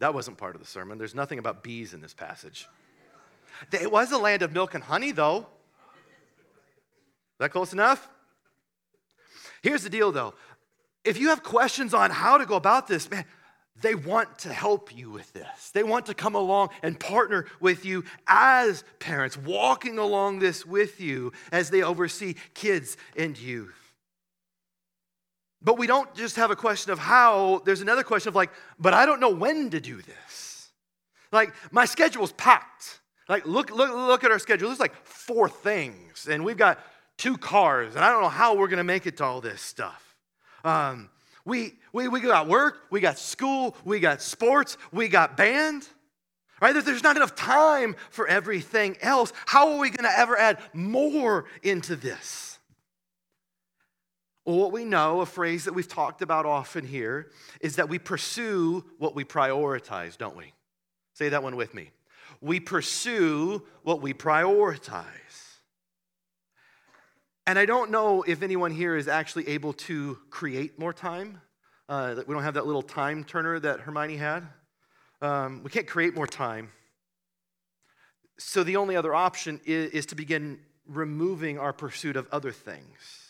That 0.00 0.12
wasn't 0.12 0.38
part 0.38 0.56
of 0.56 0.60
the 0.60 0.66
sermon. 0.66 0.98
There's 0.98 1.14
nothing 1.14 1.38
about 1.38 1.62
bees 1.62 1.94
in 1.94 2.00
this 2.00 2.14
passage. 2.14 2.66
It 3.70 3.92
was 3.92 4.10
a 4.10 4.18
land 4.18 4.42
of 4.42 4.52
milk 4.52 4.74
and 4.74 4.82
honey, 4.82 5.12
though. 5.12 5.38
Is 5.38 5.46
that 7.38 7.52
close 7.52 7.72
enough? 7.72 8.08
Here's 9.62 9.84
the 9.84 9.90
deal 9.90 10.10
though 10.10 10.34
if 11.04 11.16
you 11.16 11.28
have 11.28 11.44
questions 11.44 11.94
on 11.94 12.10
how 12.10 12.38
to 12.38 12.44
go 12.44 12.56
about 12.56 12.88
this, 12.88 13.08
man, 13.08 13.24
they 13.80 13.94
want 13.94 14.40
to 14.40 14.52
help 14.52 14.96
you 14.96 15.12
with 15.12 15.32
this. 15.32 15.70
They 15.70 15.84
want 15.84 16.06
to 16.06 16.14
come 16.14 16.34
along 16.34 16.70
and 16.82 16.98
partner 16.98 17.46
with 17.60 17.84
you 17.84 18.02
as 18.26 18.82
parents, 18.98 19.36
walking 19.36 19.96
along 19.96 20.40
this 20.40 20.66
with 20.66 21.00
you 21.00 21.32
as 21.52 21.70
they 21.70 21.82
oversee 21.82 22.34
kids 22.54 22.96
and 23.16 23.38
youth. 23.38 23.81
But 25.64 25.78
we 25.78 25.86
don't 25.86 26.12
just 26.14 26.36
have 26.36 26.50
a 26.50 26.56
question 26.56 26.92
of 26.92 26.98
how, 26.98 27.62
there's 27.64 27.80
another 27.80 28.02
question 28.02 28.28
of 28.28 28.34
like, 28.34 28.50
but 28.78 28.94
I 28.94 29.06
don't 29.06 29.20
know 29.20 29.30
when 29.30 29.70
to 29.70 29.80
do 29.80 30.02
this. 30.02 30.70
Like, 31.30 31.52
my 31.70 31.84
schedule's 31.84 32.32
packed. 32.32 33.00
Like, 33.28 33.46
look, 33.46 33.70
look, 33.70 33.90
look 33.90 34.24
at 34.24 34.30
our 34.30 34.38
schedule. 34.38 34.68
There's 34.68 34.80
like 34.80 34.96
four 35.06 35.48
things, 35.48 36.26
and 36.28 36.44
we've 36.44 36.56
got 36.56 36.80
two 37.16 37.36
cars, 37.38 37.94
and 37.94 38.04
I 38.04 38.10
don't 38.10 38.22
know 38.22 38.28
how 38.28 38.56
we're 38.56 38.68
gonna 38.68 38.84
make 38.84 39.06
it 39.06 39.16
to 39.18 39.24
all 39.24 39.40
this 39.40 39.60
stuff. 39.60 40.16
Um, 40.64 41.08
we, 41.44 41.74
we, 41.92 42.08
we 42.08 42.20
got 42.20 42.48
work, 42.48 42.78
we 42.90 43.00
got 43.00 43.18
school, 43.18 43.76
we 43.84 44.00
got 44.00 44.20
sports, 44.20 44.76
we 44.92 45.08
got 45.08 45.36
band. 45.36 45.86
Right? 46.60 46.72
There's 46.72 47.02
not 47.02 47.16
enough 47.16 47.34
time 47.34 47.96
for 48.10 48.28
everything 48.28 48.96
else. 49.00 49.32
How 49.46 49.72
are 49.72 49.78
we 49.78 49.90
to 49.90 50.18
ever 50.18 50.36
add 50.38 50.58
more 50.72 51.46
into 51.64 51.96
this? 51.96 52.51
Well, 54.44 54.56
what 54.56 54.72
we 54.72 54.84
know, 54.84 55.20
a 55.20 55.26
phrase 55.26 55.64
that 55.64 55.72
we've 55.72 55.86
talked 55.86 56.20
about 56.20 56.46
often 56.46 56.84
here, 56.84 57.30
is 57.60 57.76
that 57.76 57.88
we 57.88 57.98
pursue 57.98 58.84
what 58.98 59.14
we 59.14 59.24
prioritize, 59.24 60.18
don't 60.18 60.36
we? 60.36 60.52
Say 61.14 61.28
that 61.28 61.42
one 61.42 61.54
with 61.54 61.74
me. 61.74 61.90
We 62.40 62.58
pursue 62.58 63.62
what 63.84 64.02
we 64.02 64.14
prioritize. 64.14 65.04
And 67.46 67.56
I 67.56 67.66
don't 67.66 67.90
know 67.92 68.22
if 68.22 68.42
anyone 68.42 68.72
here 68.72 68.96
is 68.96 69.06
actually 69.06 69.48
able 69.48 69.74
to 69.74 70.18
create 70.30 70.76
more 70.78 70.92
time. 70.92 71.40
Uh, 71.88 72.14
we 72.26 72.34
don't 72.34 72.42
have 72.42 72.54
that 72.54 72.66
little 72.66 72.82
time 72.82 73.22
turner 73.22 73.60
that 73.60 73.80
Hermione 73.80 74.16
had. 74.16 74.48
Um, 75.20 75.62
we 75.62 75.70
can't 75.70 75.86
create 75.86 76.16
more 76.16 76.26
time. 76.26 76.70
So 78.38 78.64
the 78.64 78.76
only 78.76 78.96
other 78.96 79.14
option 79.14 79.60
is, 79.64 79.90
is 79.92 80.06
to 80.06 80.16
begin 80.16 80.58
removing 80.86 81.60
our 81.60 81.72
pursuit 81.72 82.16
of 82.16 82.26
other 82.32 82.50
things 82.50 83.21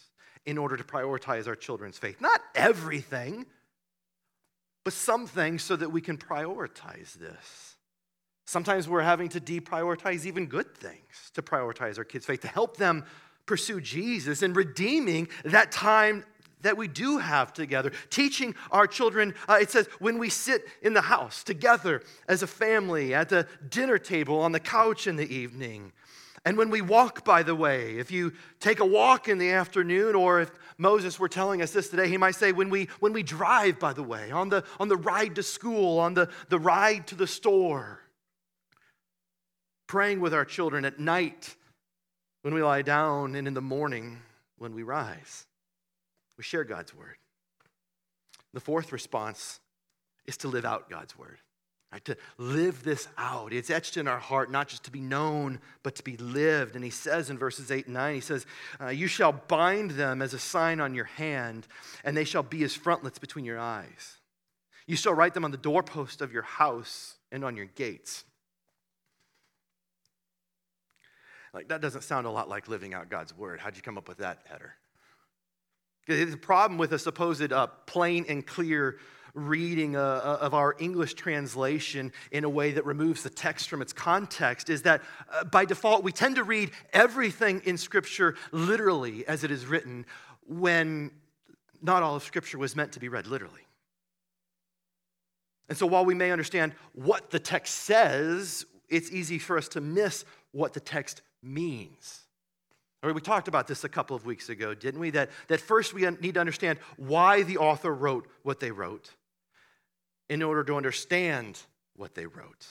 in 0.47 0.59
order 0.59 0.77
to 0.77 0.85
prioritize 0.85 1.47
our 1.47 1.55
children's 1.55 1.99
faith. 1.99 2.21
Not 2.21 2.41
everything, 2.55 3.47
but 4.85 4.93
some 4.93 5.27
things 5.27 5.63
so 5.63 5.77
that 5.77 5.91
we 5.91 6.01
can 6.01 6.19
prioritize 6.19 7.15
this. 7.15 7.77
Sometimes 8.47 8.89
we're 8.89 9.03
having 9.03 9.29
to 9.31 9.41
deprioritize 9.41 10.27
even 10.27 10.47
good 10.47 10.77
things 10.77 11.31
to 11.35 11.43
prioritize 11.43 11.99
our 11.99 12.05
kids' 12.05 12.27
faith, 12.27 12.41
to 12.41 12.49
help 12.49 12.77
them 12.77 13.05
pursue 13.47 13.81
Jesus 13.81 14.43
and 14.43 14.55
redeeming 14.57 15.29
that 15.45 15.73
time 15.73 16.25
that 16.63 16.77
we 16.77 16.89
do 16.89 17.19
have 17.19 17.53
together. 17.53 17.93
Teaching 18.11 18.55
our 18.71 18.87
children, 18.87 19.35
uh, 19.49 19.59
it 19.61 19.71
says, 19.71 19.89
when 19.99 20.19
we 20.19 20.29
sit 20.29 20.65
in 20.81 20.95
the 20.95 21.01
house 21.03 21.43
together 21.43 22.03
as 22.29 22.43
a 22.43 22.47
family 22.47 23.15
at 23.15 23.29
the 23.29 23.47
dinner 23.69 23.99
table, 23.99 24.41
on 24.41 24.53
the 24.53 24.61
couch 24.61 25.07
in 25.07 25.17
the 25.17 25.35
evening. 25.35 25.93
And 26.45 26.59
when 26.59 26.71
we 26.71 26.81
walk, 26.81 27.25
by 27.25 27.45
the 27.45 27.55
way, 27.55 27.99
if 27.99 28.11
you 28.11 28.33
take 28.59 28.81
a 28.81 28.87
walk 28.87 29.29
in 29.29 29.39
the 29.39 29.53
afternoon, 29.53 30.17
or 30.17 30.41
if 30.41 30.51
Moses 30.77 31.19
were 31.19 31.29
telling 31.29 31.63
us 31.63 31.71
this 31.71 31.89
today, 31.89 32.09
he 32.09 32.17
might 32.17 32.35
say, 32.35 32.51
when 32.51 32.69
we, 32.69 32.89
when 32.99 33.13
we 33.13 33.23
drive, 33.23 33.79
by 33.79 33.93
the 33.93 34.03
way, 34.03 34.33
on 34.33 34.49
the, 34.49 34.65
on 34.81 34.89
the 34.89 34.97
ride 34.97 35.37
to 35.37 35.43
school, 35.43 36.01
on 36.01 36.15
the, 36.15 36.29
the 36.49 36.59
ride 36.59 37.07
to 37.09 37.15
the 37.15 37.29
store, 37.29 38.01
praying 39.87 40.21
with 40.21 40.35
our 40.35 40.45
children 40.45 40.85
at 40.85 40.99
night 40.99 41.55
when 42.43 42.55
we 42.55 42.63
lie 42.63 42.83
down, 42.83 43.37
and 43.37 43.47
in 43.47 43.55
the 43.55 43.61
morning 43.61 44.21
when 44.59 44.75
we 44.75 44.83
rise. 44.83 45.47
We 46.37 46.43
share 46.43 46.65
God's 46.65 46.93
word. 46.93 47.17
The 48.53 48.61
fourth 48.61 48.91
response 48.91 49.61
is 50.27 50.37
to 50.39 50.49
live 50.49 50.65
out 50.65 50.91
God's 50.91 51.17
word. 51.17 51.39
Right, 51.93 52.05
to 52.07 52.17
live 52.39 52.85
this 52.85 53.07
out. 53.19 53.53
It's 53.53 53.69
etched 53.69 53.99
in 53.99 54.09
our 54.09 54.19
heart, 54.19 54.51
not 54.51 54.69
just 54.69 54.85
to 54.85 54.91
be 54.91 55.03
known, 55.03 55.61
but 55.83 55.95
to 55.97 56.03
be 56.03 56.17
lived. 56.17 56.75
And 56.75 56.83
he 56.83 56.91
says 56.91 57.29
in 57.29 57.37
verses 57.37 57.71
8 57.71 57.85
and 57.85 57.95
9, 57.95 58.15
he 58.15 58.21
says, 58.21 58.47
uh, 58.81 58.89
You 58.89 59.07
shall 59.07 59.33
bind 59.33 59.91
them 59.91 60.23
as 60.23 60.33
a 60.33 60.39
sign 60.39 60.81
on 60.81 60.95
your 60.95 61.05
hand, 61.05 61.67
and 62.03 62.17
they 62.17 62.25
shall 62.25 62.43
be 62.43 62.65
as 62.65 62.75
frontlets 62.75 63.19
between 63.19 63.45
your 63.45 63.59
eyes. 63.59 64.17
You 64.87 64.97
shall 64.97 65.13
write 65.13 65.35
them 65.35 65.45
on 65.45 65.51
the 65.51 65.59
doorpost 65.59 66.23
of 66.23 66.33
your 66.33 66.43
house 66.43 67.17
and 67.31 67.45
on 67.45 67.57
your 67.57 67.67
gates. 67.67 68.25
Like, 71.53 71.69
that 71.69 71.83
doesn't 71.83 72.05
sound 72.05 72.27
a 72.27 72.31
lot 72.31 72.49
like 72.49 72.69
living 72.69 72.95
out 72.95 73.11
God's 73.11 73.37
word. 73.37 73.61
How'd 73.61 73.77
you 73.77 73.83
come 73.83 73.99
up 73.99 74.09
with 74.09 74.19
that 74.19 74.39
header? 74.47 74.77
The 76.07 76.37
problem 76.37 76.79
with 76.79 76.93
a 76.95 76.99
supposed 76.99 77.53
uh, 77.53 77.67
plain 77.87 78.25
and 78.29 78.45
clear 78.45 78.99
reading 79.35 79.97
uh, 79.97 80.01
uh, 80.01 80.39
of 80.41 80.55
our 80.55 80.77
English 80.79 81.15
translation 81.15 82.13
in 82.31 82.45
a 82.45 82.49
way 82.49 82.73
that 82.73 82.85
removes 82.85 83.23
the 83.23 83.31
text 83.31 83.69
from 83.69 83.81
its 83.81 83.93
context 83.93 84.69
is 84.69 84.83
that 84.83 85.03
uh, 85.33 85.45
by 85.45 85.65
default 85.65 86.05
we 86.05 86.13
tend 86.13 86.37
to 86.37 86.45
read 86.45 86.71
everything 86.93 87.63
in 87.65 87.79
Scripture 87.79 88.37
literally 88.51 89.27
as 89.27 89.43
it 89.45 89.51
is 89.51 89.67
written 89.67 90.05
when 90.47 91.11
not 91.81 92.03
all 92.03 92.15
of 92.15 92.23
Scripture 92.23 92.59
was 92.59 92.77
meant 92.77 92.93
to 92.93 93.01
be 93.01 93.09
read 93.09 93.27
literally. 93.27 93.67
And 95.69 95.79
so 95.79 95.87
while 95.87 96.05
we 96.05 96.15
may 96.15 96.31
understand 96.31 96.75
what 96.93 97.31
the 97.31 97.39
text 97.39 97.75
says, 97.75 98.67
it's 98.91 99.11
easy 99.11 99.39
for 99.39 99.57
us 99.57 99.69
to 99.69 99.81
miss 99.81 100.25
what 100.51 100.75
the 100.75 100.81
text 100.81 101.23
means. 101.43 102.21
We 103.03 103.21
talked 103.21 103.49
about 103.49 103.67
this 103.67 103.83
a 103.83 103.89
couple 103.89 104.15
of 104.15 104.27
weeks 104.27 104.49
ago, 104.49 104.75
didn't 104.75 105.01
we? 105.01 105.11
That, 105.11 105.31
that 105.49 105.61
first 105.61 105.93
we 105.93 106.09
need 106.21 106.35
to 106.35 106.41
understand 106.41 106.79
why 106.97 107.43
the 107.43 107.59
author 107.59 107.93
wrote 107.93 108.29
what 108.43 108.61
they 108.61 108.71
wrote 108.71 109.11
in 110.29 110.43
order 110.43 110.65
to 110.65 110.77
understand 110.77 111.61
what 111.97 112.15
they 112.15 112.27
wrote. 112.27 112.67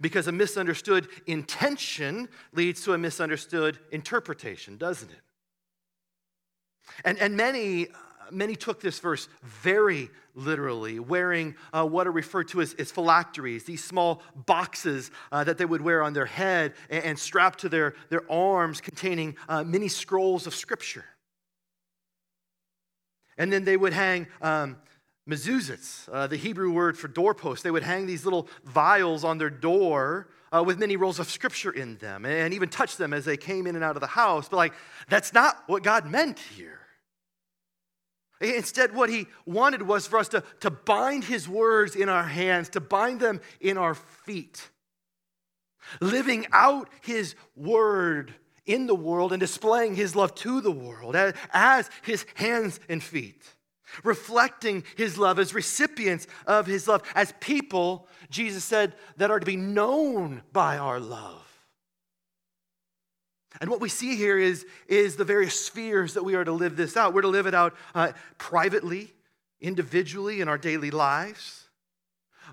Because 0.00 0.26
a 0.26 0.32
misunderstood 0.32 1.08
intention 1.26 2.28
leads 2.52 2.82
to 2.84 2.92
a 2.92 2.98
misunderstood 2.98 3.78
interpretation, 3.90 4.76
doesn't 4.76 5.10
it? 5.10 5.20
And, 7.04 7.18
and 7.18 7.36
many 7.36 7.88
many 8.30 8.56
took 8.56 8.80
this 8.80 8.98
verse 8.98 9.28
very 9.42 10.10
literally, 10.34 10.98
wearing 10.98 11.54
uh, 11.72 11.84
what 11.84 12.06
are 12.06 12.12
referred 12.12 12.48
to 12.48 12.60
as, 12.60 12.74
as 12.74 12.90
phylacteries, 12.90 13.64
these 13.64 13.82
small 13.82 14.22
boxes 14.34 15.10
uh, 15.32 15.44
that 15.44 15.58
they 15.58 15.64
would 15.64 15.80
wear 15.80 16.02
on 16.02 16.12
their 16.12 16.26
head 16.26 16.74
and, 16.90 17.04
and 17.04 17.18
strapped 17.18 17.60
to 17.60 17.68
their, 17.68 17.94
their 18.10 18.30
arms 18.30 18.80
containing 18.80 19.36
uh, 19.48 19.64
many 19.64 19.88
scrolls 19.88 20.46
of 20.46 20.54
scripture. 20.54 21.04
And 23.36 23.52
then 23.52 23.64
they 23.64 23.76
would 23.76 23.92
hang 23.92 24.26
um, 24.42 24.76
mezuzahs, 25.28 26.08
uh, 26.12 26.26
the 26.26 26.36
Hebrew 26.36 26.72
word 26.72 26.96
for 26.96 27.08
doorpost. 27.08 27.62
They 27.62 27.70
would 27.70 27.82
hang 27.82 28.06
these 28.06 28.24
little 28.24 28.48
vials 28.64 29.24
on 29.24 29.38
their 29.38 29.50
door 29.50 30.28
uh, 30.50 30.64
with 30.64 30.78
many 30.78 30.96
rolls 30.96 31.18
of 31.18 31.30
scripture 31.30 31.70
in 31.70 31.96
them 31.98 32.24
and 32.24 32.54
even 32.54 32.68
touch 32.68 32.96
them 32.96 33.12
as 33.12 33.24
they 33.24 33.36
came 33.36 33.66
in 33.66 33.74
and 33.74 33.84
out 33.84 33.96
of 33.96 34.00
the 34.00 34.06
house. 34.06 34.48
But, 34.48 34.56
like, 34.56 34.72
that's 35.08 35.32
not 35.32 35.62
what 35.66 35.82
God 35.82 36.06
meant 36.06 36.38
here. 36.38 36.80
Instead, 38.40 38.94
what 38.94 39.10
he 39.10 39.26
wanted 39.46 39.82
was 39.82 40.06
for 40.06 40.18
us 40.18 40.28
to, 40.28 40.44
to 40.60 40.70
bind 40.70 41.24
his 41.24 41.48
words 41.48 41.96
in 41.96 42.08
our 42.08 42.22
hands, 42.22 42.68
to 42.70 42.80
bind 42.80 43.20
them 43.20 43.40
in 43.60 43.76
our 43.76 43.94
feet. 43.94 44.70
Living 46.00 46.46
out 46.52 46.88
his 47.00 47.34
word 47.56 48.34
in 48.64 48.86
the 48.86 48.94
world 48.94 49.32
and 49.32 49.40
displaying 49.40 49.96
his 49.96 50.14
love 50.14 50.34
to 50.36 50.60
the 50.60 50.70
world 50.70 51.16
as, 51.16 51.34
as 51.52 51.90
his 52.02 52.26
hands 52.34 52.78
and 52.88 53.02
feet. 53.02 53.42
Reflecting 54.04 54.84
his 54.96 55.18
love 55.18 55.38
as 55.38 55.54
recipients 55.54 56.26
of 56.46 56.66
his 56.66 56.88
love, 56.88 57.02
as 57.14 57.32
people, 57.40 58.08
Jesus 58.30 58.64
said, 58.64 58.94
that 59.16 59.30
are 59.30 59.40
to 59.40 59.46
be 59.46 59.56
known 59.56 60.42
by 60.52 60.78
our 60.78 61.00
love. 61.00 61.44
And 63.60 63.70
what 63.70 63.80
we 63.80 63.88
see 63.88 64.16
here 64.16 64.38
is, 64.38 64.66
is 64.86 65.16
the 65.16 65.24
various 65.24 65.58
spheres 65.58 66.14
that 66.14 66.24
we 66.24 66.34
are 66.34 66.44
to 66.44 66.52
live 66.52 66.76
this 66.76 66.96
out. 66.96 67.12
We're 67.12 67.22
to 67.22 67.28
live 67.28 67.46
it 67.46 67.54
out 67.54 67.74
uh, 67.94 68.12
privately, 68.36 69.12
individually, 69.60 70.40
in 70.40 70.48
our 70.48 70.58
daily 70.58 70.90
lives. 70.90 71.64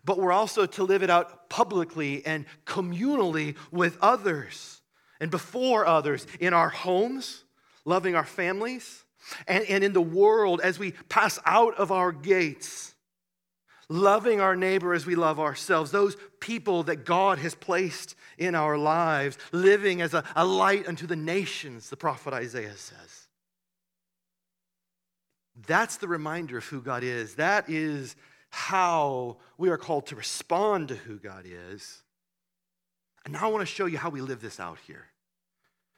But 0.04 0.18
we're 0.18 0.32
also 0.32 0.66
to 0.66 0.84
live 0.84 1.04
it 1.04 1.10
out 1.10 1.50
publicly 1.50 2.26
and 2.26 2.46
communally 2.66 3.56
with 3.72 3.98
others 4.02 4.82
and 5.20 5.32
before 5.32 5.86
others 5.86 6.28
in 6.40 6.54
our 6.54 6.70
homes, 6.70 7.44
loving 7.86 8.16
our 8.16 8.26
families, 8.26 9.05
and, 9.48 9.64
and 9.66 9.84
in 9.84 9.94
the 9.94 10.02
world 10.02 10.62
as 10.62 10.80
we 10.80 10.92
pass 11.10 11.40
out 11.46 11.76
of 11.76 11.92
our 11.92 12.12
gates 12.12 12.96
loving 13.90 14.40
our 14.40 14.56
neighbor 14.56 14.94
as 14.94 15.06
we 15.06 15.16
love 15.16 15.40
ourselves, 15.40 15.92
those 15.92 16.18
people 16.40 16.84
that 16.84 17.06
God 17.06 17.40
has 17.40 17.56
placed 17.56 18.16
in 18.38 18.56
our 18.56 18.78
lives, 18.78 19.38
living 19.52 20.02
as 20.02 20.14
a, 20.14 20.24
a 20.36 20.46
light 20.46 20.88
unto 20.88 21.08
the 21.08 21.16
nations, 21.16 21.90
the 21.90 21.98
prophet 21.98 22.34
Isaiah 22.34 22.76
says. 22.76 23.28
That's 25.68 25.98
the 25.98 26.08
reminder 26.08 26.58
of 26.58 26.66
who 26.66 26.82
God 26.82 27.04
is. 27.04 27.36
That 27.36 27.70
is 27.70 28.16
how 28.50 29.38
we 29.58 29.70
are 29.70 29.78
called 29.78 30.08
to 30.08 30.16
respond 30.16 30.90
to 30.90 30.96
who 30.96 31.18
God 31.18 31.46
is. 31.46 32.02
And 33.24 33.34
now 33.34 33.46
I 33.46 33.52
want 33.52 33.62
to 33.62 33.74
show 33.74 33.86
you 33.86 33.98
how 33.98 34.10
we 34.10 34.22
live 34.22 34.42
this 34.42 34.60
out 34.60 34.78
here. 34.86 35.08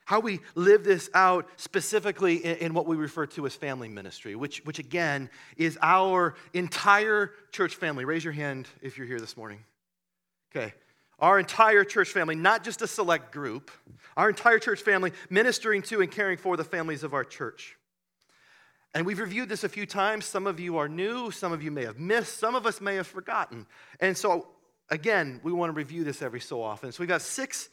How 0.07 0.21
we 0.21 0.39
live 0.55 0.85
this 0.85 1.09
out 1.13 1.49
specifically 1.57 2.37
in, 2.37 2.57
in, 2.59 2.73
what 2.73 2.85
we 2.85 2.95
refer 2.95 3.25
to 3.25 3.45
as 3.45 3.53
family 3.53 3.89
ministry, 3.89 4.37
which, 4.37 4.63
which 4.63 4.79
again 4.79 5.29
is 5.57 5.77
our 5.81 6.33
entire 6.53 7.33
church 7.51 7.75
family. 7.75 8.05
Raise 8.05 8.23
your 8.23 8.31
hand 8.31 8.69
if 8.81 8.97
you're 8.97 9.05
here 9.05 9.19
this 9.19 9.35
morning. 9.35 9.59
Okay. 10.55 10.73
Our 11.19 11.37
entire 11.37 11.83
church 11.83 12.07
family, 12.11 12.35
not 12.35 12.63
just 12.63 12.81
a 12.81 12.87
select 12.87 13.33
group, 13.33 13.69
our 14.15 14.29
entire 14.29 14.59
church 14.59 14.81
family 14.81 15.11
ministering 15.29 15.81
to 15.83 15.99
and 15.99 16.09
caring 16.09 16.37
for 16.37 16.55
the 16.55 16.63
families 16.63 17.03
of 17.03 17.13
our 17.13 17.25
church. 17.25 17.75
And 18.93 19.05
we've 19.05 19.19
reviewed 19.19 19.49
this 19.49 19.65
a 19.65 19.69
few 19.69 19.85
times. 19.85 20.23
Some 20.23 20.47
of 20.47 20.57
you 20.57 20.77
are 20.77 20.87
new, 20.87 21.31
some 21.31 21.51
of 21.51 21.61
you 21.61 21.69
may 21.69 21.83
have 21.83 21.99
missed, 21.99 22.39
some 22.39 22.55
of 22.55 22.65
us 22.65 22.79
may 22.79 22.95
have 22.95 23.07
forgotten. 23.07 23.65
And 23.99 24.17
so, 24.17 24.47
again, 24.89 25.41
we 25.43 25.51
want 25.51 25.69
to 25.69 25.73
review 25.73 26.05
this 26.05 26.21
every 26.21 26.39
so 26.39 26.61
often. 26.61 26.93
So, 26.93 27.01
we've 27.01 27.09
got 27.09 27.21
six 27.21 27.67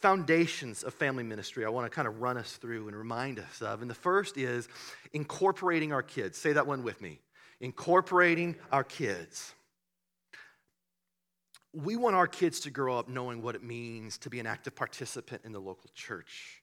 foundations 0.00 0.82
of 0.82 0.94
family 0.94 1.24
ministry 1.24 1.64
I 1.64 1.68
want 1.68 1.86
to 1.86 1.94
kind 1.94 2.08
of 2.08 2.20
run 2.20 2.36
us 2.36 2.56
through 2.56 2.88
and 2.88 2.96
remind 2.96 3.38
us 3.38 3.62
of. 3.62 3.82
And 3.82 3.90
the 3.90 3.94
first 3.94 4.36
is 4.36 4.68
incorporating 5.12 5.92
our 5.92 6.02
kids. 6.02 6.38
Say 6.38 6.52
that 6.52 6.66
one 6.66 6.82
with 6.82 7.00
me 7.00 7.20
incorporating 7.60 8.56
our 8.72 8.84
kids. 8.84 9.52
We 11.72 11.94
want 11.94 12.16
our 12.16 12.26
kids 12.26 12.60
to 12.60 12.70
grow 12.70 12.98
up 12.98 13.08
knowing 13.08 13.42
what 13.42 13.54
it 13.54 13.62
means 13.62 14.18
to 14.18 14.30
be 14.30 14.40
an 14.40 14.46
active 14.46 14.74
participant 14.74 15.42
in 15.44 15.52
the 15.52 15.60
local 15.60 15.90
church 15.94 16.59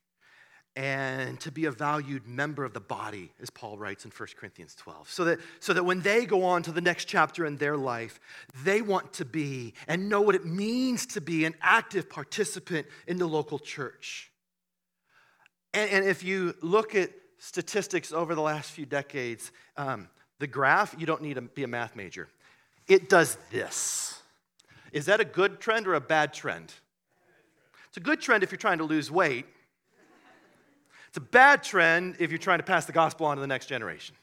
and 0.78 1.40
to 1.40 1.50
be 1.50 1.64
a 1.64 1.72
valued 1.72 2.24
member 2.28 2.64
of 2.64 2.72
the 2.72 2.78
body, 2.78 3.32
as 3.42 3.50
Paul 3.50 3.76
writes 3.76 4.04
in 4.04 4.12
1 4.12 4.28
Corinthians 4.38 4.76
12. 4.76 5.10
So 5.10 5.24
that, 5.24 5.40
so 5.58 5.72
that 5.72 5.82
when 5.82 6.02
they 6.02 6.24
go 6.24 6.44
on 6.44 6.62
to 6.62 6.70
the 6.70 6.80
next 6.80 7.06
chapter 7.06 7.44
in 7.44 7.56
their 7.56 7.76
life, 7.76 8.20
they 8.62 8.80
want 8.80 9.12
to 9.14 9.24
be 9.24 9.74
and 9.88 10.08
know 10.08 10.20
what 10.20 10.36
it 10.36 10.46
means 10.46 11.04
to 11.06 11.20
be 11.20 11.44
an 11.44 11.56
active 11.60 12.08
participant 12.08 12.86
in 13.08 13.16
the 13.16 13.26
local 13.26 13.58
church. 13.58 14.30
And, 15.74 15.90
and 15.90 16.04
if 16.04 16.22
you 16.22 16.54
look 16.62 16.94
at 16.94 17.10
statistics 17.38 18.12
over 18.12 18.36
the 18.36 18.42
last 18.42 18.70
few 18.70 18.86
decades, 18.86 19.50
um, 19.76 20.08
the 20.38 20.46
graph, 20.46 20.94
you 20.96 21.06
don't 21.06 21.22
need 21.22 21.34
to 21.34 21.42
be 21.42 21.64
a 21.64 21.68
math 21.68 21.96
major. 21.96 22.28
It 22.86 23.08
does 23.08 23.36
this. 23.50 24.22
Is 24.92 25.06
that 25.06 25.18
a 25.18 25.24
good 25.24 25.58
trend 25.58 25.88
or 25.88 25.94
a 25.94 26.00
bad 26.00 26.32
trend? 26.32 26.72
It's 27.88 27.96
a 27.96 28.00
good 28.00 28.20
trend 28.20 28.44
if 28.44 28.52
you're 28.52 28.58
trying 28.58 28.78
to 28.78 28.84
lose 28.84 29.10
weight 29.10 29.46
a 31.18 31.20
bad 31.20 31.64
trend 31.64 32.14
if 32.20 32.30
you're 32.30 32.38
trying 32.38 32.60
to 32.60 32.64
pass 32.64 32.84
the 32.84 32.92
gospel 32.92 33.26
on 33.26 33.36
to 33.36 33.40
the 33.40 33.46
next 33.48 33.66
generation. 33.66 34.14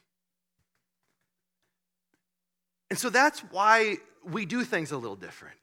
And 2.90 2.98
so 2.98 3.10
that's 3.10 3.42
why 3.52 3.98
we 4.24 4.46
do 4.46 4.64
things 4.64 4.94
a 4.94 4.98
little 4.98 5.18
different. 5.18 5.60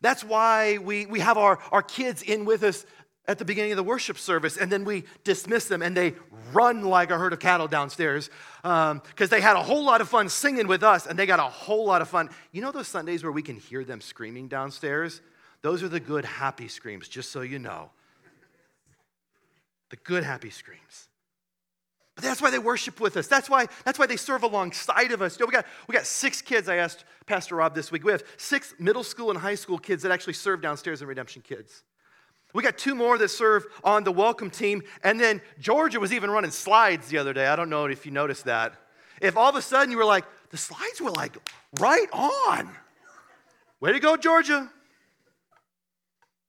That's 0.00 0.22
why 0.22 0.78
we, 0.78 1.06
we 1.06 1.18
have 1.18 1.36
our, 1.38 1.58
our 1.72 1.82
kids 1.82 2.22
in 2.22 2.44
with 2.44 2.62
us 2.62 2.86
at 3.26 3.38
the 3.38 3.44
beginning 3.44 3.72
of 3.72 3.76
the 3.76 3.82
worship 3.82 4.16
service, 4.16 4.56
and 4.56 4.70
then 4.70 4.84
we 4.84 5.02
dismiss 5.24 5.66
them 5.66 5.82
and 5.82 5.96
they 5.96 6.14
run 6.52 6.82
like 6.82 7.10
a 7.10 7.18
herd 7.18 7.32
of 7.32 7.40
cattle 7.40 7.66
downstairs 7.66 8.30
because 8.62 8.92
um, 8.92 9.28
they 9.28 9.40
had 9.40 9.56
a 9.56 9.62
whole 9.62 9.84
lot 9.84 10.00
of 10.00 10.08
fun 10.08 10.28
singing 10.28 10.68
with 10.68 10.84
us 10.84 11.06
and 11.06 11.18
they 11.18 11.26
got 11.26 11.40
a 11.40 11.42
whole 11.42 11.84
lot 11.84 12.00
of 12.00 12.08
fun. 12.08 12.30
You 12.52 12.62
know 12.62 12.70
those 12.70 12.86
Sundays 12.86 13.24
where 13.24 13.32
we 13.32 13.42
can 13.42 13.56
hear 13.56 13.84
them 13.84 14.00
screaming 14.00 14.46
downstairs? 14.46 15.20
Those 15.62 15.82
are 15.82 15.88
the 15.88 15.98
good, 15.98 16.24
happy 16.24 16.68
screams, 16.68 17.08
just 17.08 17.32
so 17.32 17.40
you 17.40 17.58
know 17.58 17.90
the 19.90 19.96
good, 19.96 20.24
happy 20.24 20.50
screams. 20.50 21.08
But 22.14 22.24
that's 22.24 22.42
why 22.42 22.50
they 22.50 22.58
worship 22.58 23.00
with 23.00 23.16
us. 23.16 23.28
That's 23.28 23.48
why, 23.48 23.68
that's 23.84 23.96
why 23.96 24.06
they 24.06 24.16
serve 24.16 24.42
alongside 24.42 25.12
of 25.12 25.22
us. 25.22 25.38
You 25.38 25.44
know, 25.44 25.46
we, 25.46 25.52
got, 25.52 25.66
we 25.86 25.92
got 25.92 26.04
six 26.04 26.42
kids, 26.42 26.68
I 26.68 26.74
asked 26.76 27.04
Pastor 27.26 27.54
Rob 27.54 27.76
this 27.76 27.92
week. 27.92 28.02
We 28.02 28.10
have 28.10 28.24
six 28.36 28.74
middle 28.80 29.04
school 29.04 29.30
and 29.30 29.38
high 29.38 29.54
school 29.54 29.78
kids 29.78 30.02
that 30.02 30.10
actually 30.10 30.32
serve 30.32 30.60
downstairs 30.60 31.00
in 31.00 31.06
Redemption 31.06 31.42
Kids. 31.42 31.84
We 32.54 32.62
got 32.64 32.76
two 32.76 32.96
more 32.96 33.18
that 33.18 33.28
serve 33.28 33.66
on 33.84 34.02
the 34.02 34.10
welcome 34.10 34.50
team. 34.50 34.82
And 35.04 35.20
then 35.20 35.40
Georgia 35.60 36.00
was 36.00 36.12
even 36.12 36.28
running 36.28 36.50
slides 36.50 37.08
the 37.08 37.18
other 37.18 37.32
day. 37.32 37.46
I 37.46 37.54
don't 37.54 37.70
know 37.70 37.84
if 37.84 38.04
you 38.04 38.10
noticed 38.10 38.46
that. 38.46 38.74
If 39.20 39.36
all 39.36 39.50
of 39.50 39.54
a 39.54 39.62
sudden 39.62 39.92
you 39.92 39.96
were 39.98 40.04
like, 40.04 40.24
the 40.50 40.56
slides 40.56 41.00
were 41.00 41.10
like 41.10 41.36
right 41.78 42.08
on. 42.12 42.68
Way 43.80 43.92
to 43.92 44.00
go, 44.00 44.16
Georgia. 44.16 44.68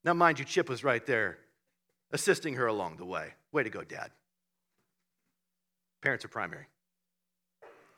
Now, 0.03 0.15
mind 0.15 0.39
you, 0.39 0.45
Chip 0.45 0.67
was 0.67 0.83
right 0.83 1.05
there 1.05 1.37
assisting 2.11 2.55
her 2.55 2.67
along 2.67 2.97
the 2.97 3.05
way. 3.05 3.33
Way 3.51 3.63
to 3.63 3.69
go, 3.69 3.83
Dad. 3.83 4.11
Parents 6.01 6.23
are 6.25 6.29
primary. 6.29 6.65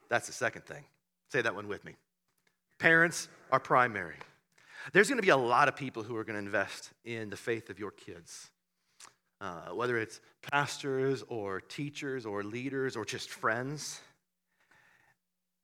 That's 0.09 0.27
the 0.27 0.33
second 0.33 0.65
thing. 0.65 0.83
Say 1.29 1.41
that 1.41 1.55
one 1.55 1.67
with 1.67 1.85
me. 1.85 1.95
Parents 2.79 3.29
are 3.51 3.59
primary. 3.59 4.17
There's 4.91 5.07
going 5.07 5.19
to 5.19 5.25
be 5.25 5.29
a 5.29 5.37
lot 5.37 5.67
of 5.67 5.75
people 5.75 6.03
who 6.03 6.15
are 6.15 6.23
going 6.23 6.33
to 6.33 6.43
invest 6.43 6.89
in 7.05 7.29
the 7.29 7.37
faith 7.37 7.69
of 7.69 7.79
your 7.79 7.91
kids, 7.91 8.49
uh, 9.39 9.69
whether 9.69 9.97
it's 9.97 10.19
pastors 10.51 11.23
or 11.29 11.61
teachers 11.61 12.25
or 12.25 12.43
leaders 12.43 12.95
or 12.95 13.05
just 13.05 13.29
friends. 13.29 14.01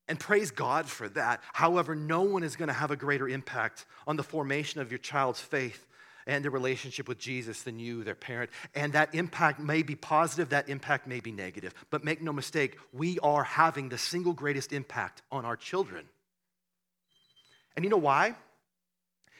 And 0.08 0.20
praise 0.20 0.52
God 0.52 0.86
for 0.86 1.10
that. 1.10 1.42
However, 1.52 1.96
no 1.96 2.22
one 2.22 2.44
is 2.44 2.56
going 2.56 2.68
to 2.68 2.74
have 2.74 2.92
a 2.92 2.96
greater 2.96 3.28
impact 3.28 3.86
on 4.06 4.16
the 4.16 4.24
formation 4.24 4.80
of 4.80 4.92
your 4.92 5.00
child's 5.00 5.42
faith 5.42 5.88
and 6.28 6.44
their 6.44 6.52
relationship 6.52 7.08
with 7.08 7.18
Jesus 7.18 7.64
than 7.64 7.80
you, 7.80 8.04
their 8.04 8.14
parent. 8.14 8.52
And 8.76 8.94
that 8.94 9.16
impact 9.16 9.60
may 9.60 9.82
be 9.82 9.96
positive, 9.96 10.50
that 10.50 10.70
impact 10.70 11.08
may 11.08 11.22
be 11.22 11.32
negative. 11.32 11.74
But 11.90 12.04
make 12.04 12.22
no 12.22 12.34
mistake, 12.34 12.78
we 12.94 13.18
are 13.20 13.44
having 13.44 13.90
the 13.90 13.98
single 13.98 14.34
greatest 14.34 14.74
impact 14.74 15.22
on 15.32 15.46
our 15.46 15.56
children. 15.56 16.06
And 17.76 17.86
you 17.86 17.90
know 17.90 17.98
why? 17.98 18.36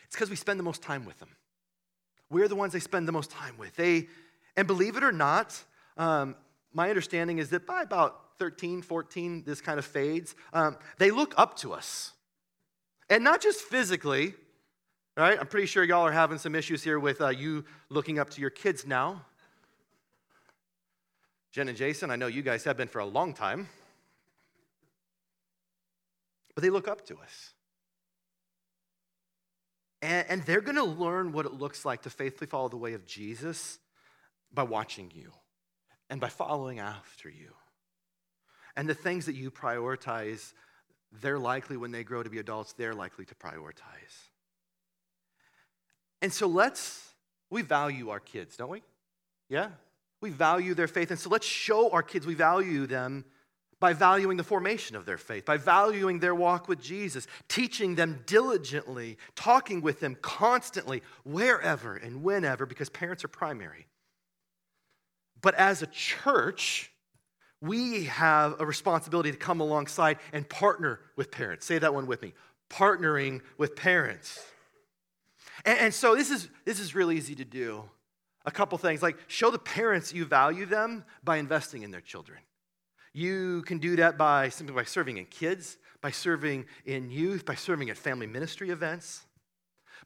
It's 0.06 0.16
because 0.16 0.30
we 0.30 0.38
spend 0.38 0.60
the 0.60 0.64
most 0.64 0.82
time 0.82 1.06
with 1.06 1.20
them. 1.20 1.30
We're 2.30 2.48
the 2.48 2.56
ones 2.56 2.74
they 2.74 2.80
spend 2.80 3.08
the 3.08 3.12
most 3.12 3.32
time 3.32 3.58
with. 3.58 3.76
They, 3.76 4.08
and 4.56 4.66
believe 4.66 4.96
it 4.96 5.04
or 5.04 5.12
not, 5.12 5.62
um, 5.98 6.36
my 6.74 6.90
understanding 6.90 7.38
is 7.40 7.50
that 7.50 7.68
by 7.68 7.82
about 7.82 8.22
13, 8.40 8.82
14, 8.82 9.44
this 9.46 9.60
kind 9.60 9.78
of 9.78 9.86
fades, 9.86 10.36
um, 10.54 10.78
they 11.00 11.12
look 11.12 11.34
up 11.38 11.58
to 11.58 11.74
us. 11.74 12.14
And 13.10 13.24
not 13.24 13.42
just 13.42 13.62
physically, 13.62 14.36
all 15.18 15.24
right, 15.24 15.40
I'm 15.40 15.48
pretty 15.48 15.66
sure 15.66 15.84
y'all 15.84 16.06
are 16.06 16.12
having 16.12 16.38
some 16.38 16.54
issues 16.54 16.84
here 16.84 17.00
with 17.00 17.22
uh, 17.22 17.30
you 17.30 17.66
looking 17.90 18.20
up 18.20 18.30
to 18.32 18.42
your 18.42 18.52
kids 18.52 18.86
now. 18.86 19.26
Jen 21.52 21.70
and 21.70 21.78
Jason, 21.78 22.12
I 22.12 22.18
know 22.18 22.28
you 22.28 22.44
guys 22.44 22.64
have 22.66 22.78
been 22.78 22.88
for 22.88 23.00
a 23.00 23.06
long 23.06 23.34
time. 23.34 23.68
But 26.54 26.62
they 26.62 26.70
look 26.70 26.88
up 26.88 27.04
to 27.08 27.16
us. 27.18 27.54
And, 30.04 30.28
and 30.30 30.44
they're 30.44 30.62
going 30.62 30.76
to 30.76 30.84
learn 30.84 31.32
what 31.32 31.48
it 31.48 31.54
looks 31.54 31.84
like 31.84 32.04
to 32.04 32.12
faithfully 32.12 32.48
follow 32.48 32.70
the 32.70 32.78
way 32.78 32.94
of 32.94 33.08
Jesus 33.08 33.80
by 34.54 34.62
watching 34.62 35.12
you 35.16 35.32
and 36.12 36.22
by 36.22 36.30
following 36.30 36.78
after 36.78 37.28
you. 37.28 37.54
And 38.76 38.88
the 38.88 38.94
things 38.94 39.26
that 39.26 39.34
you 39.34 39.50
prioritize, 39.50 40.54
they're 41.12 41.40
likely, 41.40 41.76
when 41.76 41.90
they 41.90 42.04
grow 42.04 42.22
to 42.22 42.30
be 42.30 42.38
adults, 42.38 42.74
they're 42.74 42.94
likely 42.94 43.26
to 43.26 43.34
prioritize. 43.34 44.27
And 46.22 46.32
so 46.34 46.48
let's, 46.48 47.14
we 47.50 47.62
value 47.62 48.10
our 48.10 48.20
kids, 48.20 48.58
don't 48.58 48.70
we? 48.70 48.84
Yeah? 49.50 49.70
We 50.22 50.30
value 50.30 50.74
their 50.74 50.88
faith. 50.88 51.12
And 51.12 51.20
so 51.20 51.30
let's 51.30 51.46
show 51.46 51.92
our 51.92 52.04
kids 52.04 52.26
we 52.26 52.34
value 52.34 52.88
them 52.88 53.26
by 53.80 53.94
valuing 53.94 54.38
the 54.38 54.44
formation 54.44 54.96
of 54.96 55.06
their 55.06 55.20
faith, 55.20 55.46
by 55.46 55.58
valuing 55.58 56.20
their 56.20 56.34
walk 56.34 56.68
with 56.68 56.82
Jesus, 56.82 57.28
teaching 57.48 57.94
them 57.94 58.24
diligently, 58.26 59.18
talking 59.36 59.82
with 59.82 60.00
them 60.00 60.18
constantly, 60.22 61.04
wherever 61.24 61.96
and 61.96 62.24
whenever, 62.24 62.66
because 62.66 62.90
parents 62.90 63.24
are 63.24 63.28
primary. 63.28 63.86
But 65.42 65.54
as 65.54 65.84
a 65.84 65.88
church, 65.88 66.92
we 67.62 68.06
have 68.06 68.60
a 68.60 68.66
responsibility 68.66 69.32
to 69.32 69.38
come 69.38 69.62
alongside 69.62 70.18
and 70.34 70.50
partner 70.50 71.00
with 71.16 71.30
parents. 71.30 71.68
Say 71.68 71.78
that 71.78 71.94
one 71.94 72.08
with 72.08 72.22
me 72.24 72.34
partnering 72.70 73.42
with 73.58 73.78
parents. 73.78 74.44
And, 75.66 75.80
and 75.80 75.94
so 75.94 76.16
this 76.16 76.32
is, 76.32 76.50
this 76.66 76.80
is 76.80 76.96
really 76.96 77.18
easy 77.18 77.36
to 77.36 77.46
do. 77.46 77.84
A 78.46 78.52
couple 78.52 78.78
things 78.78 79.04
like 79.04 79.18
show 79.28 79.52
the 79.52 79.60
parents 79.60 80.14
you 80.14 80.24
value 80.26 80.66
them 80.66 81.04
by 81.24 81.38
investing 81.38 81.84
in 81.84 81.92
their 81.92 82.02
children. 82.02 82.40
You 83.14 83.64
can 83.64 83.80
do 83.80 83.96
that 83.98 84.18
by 84.18 84.50
simply 84.50 84.76
by 84.76 84.84
serving 84.84 85.18
in 85.18 85.26
kids, 85.26 85.78
by 86.02 86.12
serving 86.12 86.66
in 86.86 87.10
youth, 87.10 87.46
by 87.46 87.56
serving 87.56 87.90
at 87.90 87.98
family 87.98 88.28
ministry 88.28 88.70
events. 88.70 89.26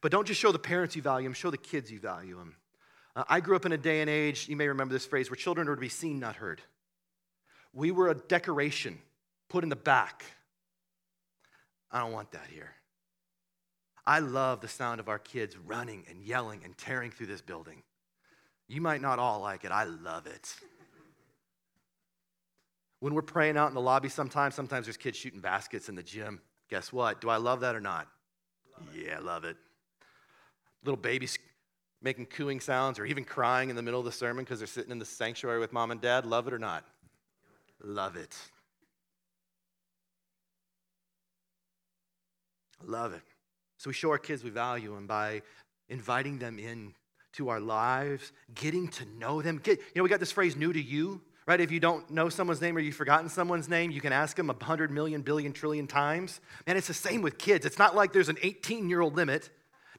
But 0.02 0.12
don't 0.12 0.26
just 0.26 0.40
show 0.40 0.52
the 0.52 0.60
parents 0.60 0.96
you 0.96 1.02
value 1.02 1.28
them, 1.28 1.34
show 1.34 1.52
the 1.52 1.58
kids 1.58 1.92
you 1.92 2.00
value 2.00 2.38
them. 2.38 2.56
Uh, 3.16 3.24
I 3.28 3.42
grew 3.42 3.56
up 3.56 3.66
in 3.66 3.74
a 3.74 3.78
day 3.78 4.02
and 4.02 4.10
age, 4.10 4.48
you 4.48 4.56
may 4.56 4.68
remember 4.68 4.94
this 4.94 5.06
phrase, 5.06 5.30
where 5.30 5.36
children 5.36 5.68
were 5.68 5.76
to 5.76 5.82
be 5.82 5.90
seen, 5.90 6.20
not 6.20 6.38
heard. 6.38 6.62
We 7.74 7.92
were 7.92 8.10
a 8.10 8.16
decoration 8.16 8.98
put 9.50 9.64
in 9.64 9.70
the 9.70 9.76
back. 9.76 10.24
I 11.92 12.00
don't 12.00 12.14
want 12.14 12.32
that 12.32 12.48
here. 12.50 12.72
I 14.12 14.19
love 14.19 14.60
the 14.60 14.67
sound 14.67 15.00
of 15.00 15.08
our 15.08 15.19
kids 15.19 15.56
running 15.58 16.04
and 16.10 16.21
yelling 16.21 16.63
and 16.65 16.78
tearing 16.78 17.12
through 17.12 17.28
this 17.28 17.39
building. 17.39 17.82
You 18.67 18.82
might 18.82 19.00
not 19.00 19.19
all 19.19 19.39
like 19.39 19.63
it, 19.63 19.71
I 19.71 19.86
love 19.86 20.28
it. 20.28 20.54
When 23.00 23.13
we're 23.13 23.21
praying 23.21 23.56
out 23.56 23.69
in 23.69 23.74
the 23.74 23.80
lobby, 23.80 24.10
sometimes, 24.10 24.54
sometimes 24.54 24.86
there's 24.86 24.97
kids 24.97 25.17
shooting 25.17 25.39
baskets 25.39 25.88
in 25.88 25.95
the 25.95 26.04
gym. 26.04 26.41
Guess 26.69 26.91
what? 26.91 27.21
Do 27.21 27.30
I 27.30 27.38
love 27.38 27.62
that 27.62 27.74
or 27.74 27.80
not? 27.80 28.10
Love 28.78 28.93
yeah, 28.93 29.15
I 29.15 29.21
love 29.21 29.45
it. 29.45 29.56
Little 30.84 31.00
babies 31.00 31.39
making 32.02 32.26
cooing 32.26 32.60
sounds 32.60 33.00
or 33.00 33.06
even 33.06 33.24
crying 33.24 33.69
in 33.69 33.78
the 33.78 33.82
middle 33.82 34.02
of 34.02 34.06
the 34.06 34.12
sermon 34.12 34.43
because 34.43 34.60
they're 34.60 34.67
sitting 34.67 34.91
in 34.91 35.00
the 35.00 35.06
sanctuary 35.06 35.62
with 35.62 35.71
mom 35.71 35.89
and 35.89 36.02
dad? 36.02 36.26
Love 36.26 36.50
it 36.50 36.54
or 36.54 36.60
not? 36.60 36.84
Love 37.82 38.17
it. 38.17 38.36
Love 42.84 43.13
it. 43.13 43.31
So 43.82 43.89
we 43.89 43.96
show 43.96 44.12
our 44.12 44.20
kids 44.20 44.44
we 44.44 44.52
value 44.52 44.94
them 44.94 45.08
by 45.08 45.41
inviting 45.89 46.38
them 46.38 46.60
in 46.60 46.94
to 47.34 47.50
our 47.50 47.60
lives, 47.60 48.32
getting 48.54 48.88
to 48.89 49.06
know 49.17 49.41
them. 49.41 49.58
Get, 49.58 49.80
you 49.80 49.86
know, 49.96 50.04
we 50.04 50.10
got 50.10 50.20
this 50.20 50.32
phrase 50.32 50.56
new 50.56 50.72
to 50.72 50.80
you, 50.80 51.20
right? 51.48 51.60
If 51.60 51.72
you 51.72 51.80
don't 51.80 52.08
know 52.12 52.30
someone's 52.30 52.62
name 52.62 52.78
or 52.78 52.80
you've 52.80 52.94
forgotten 52.94 53.28
someone's 53.28 53.67
name, 53.67 53.89
you 53.89 54.00
can 54.00 54.13
ask 54.13 54.38
them 54.38 54.52
a 54.52 54.63
hundred 54.63 54.91
million, 54.91 55.24
billion, 55.24 55.52
trillion 55.52 55.88
times. 55.88 56.41
And 56.67 56.78
it's 56.78 56.86
the 56.86 56.94
same 56.94 57.24
with 57.24 57.39
kids. 57.39 57.65
It's 57.65 57.80
not 57.80 57.96
like 57.96 58.13
there's 58.13 58.30
an 58.30 58.38
18 58.44 58.88
year 58.88 59.02
old 59.02 59.15
limit. 59.15 59.50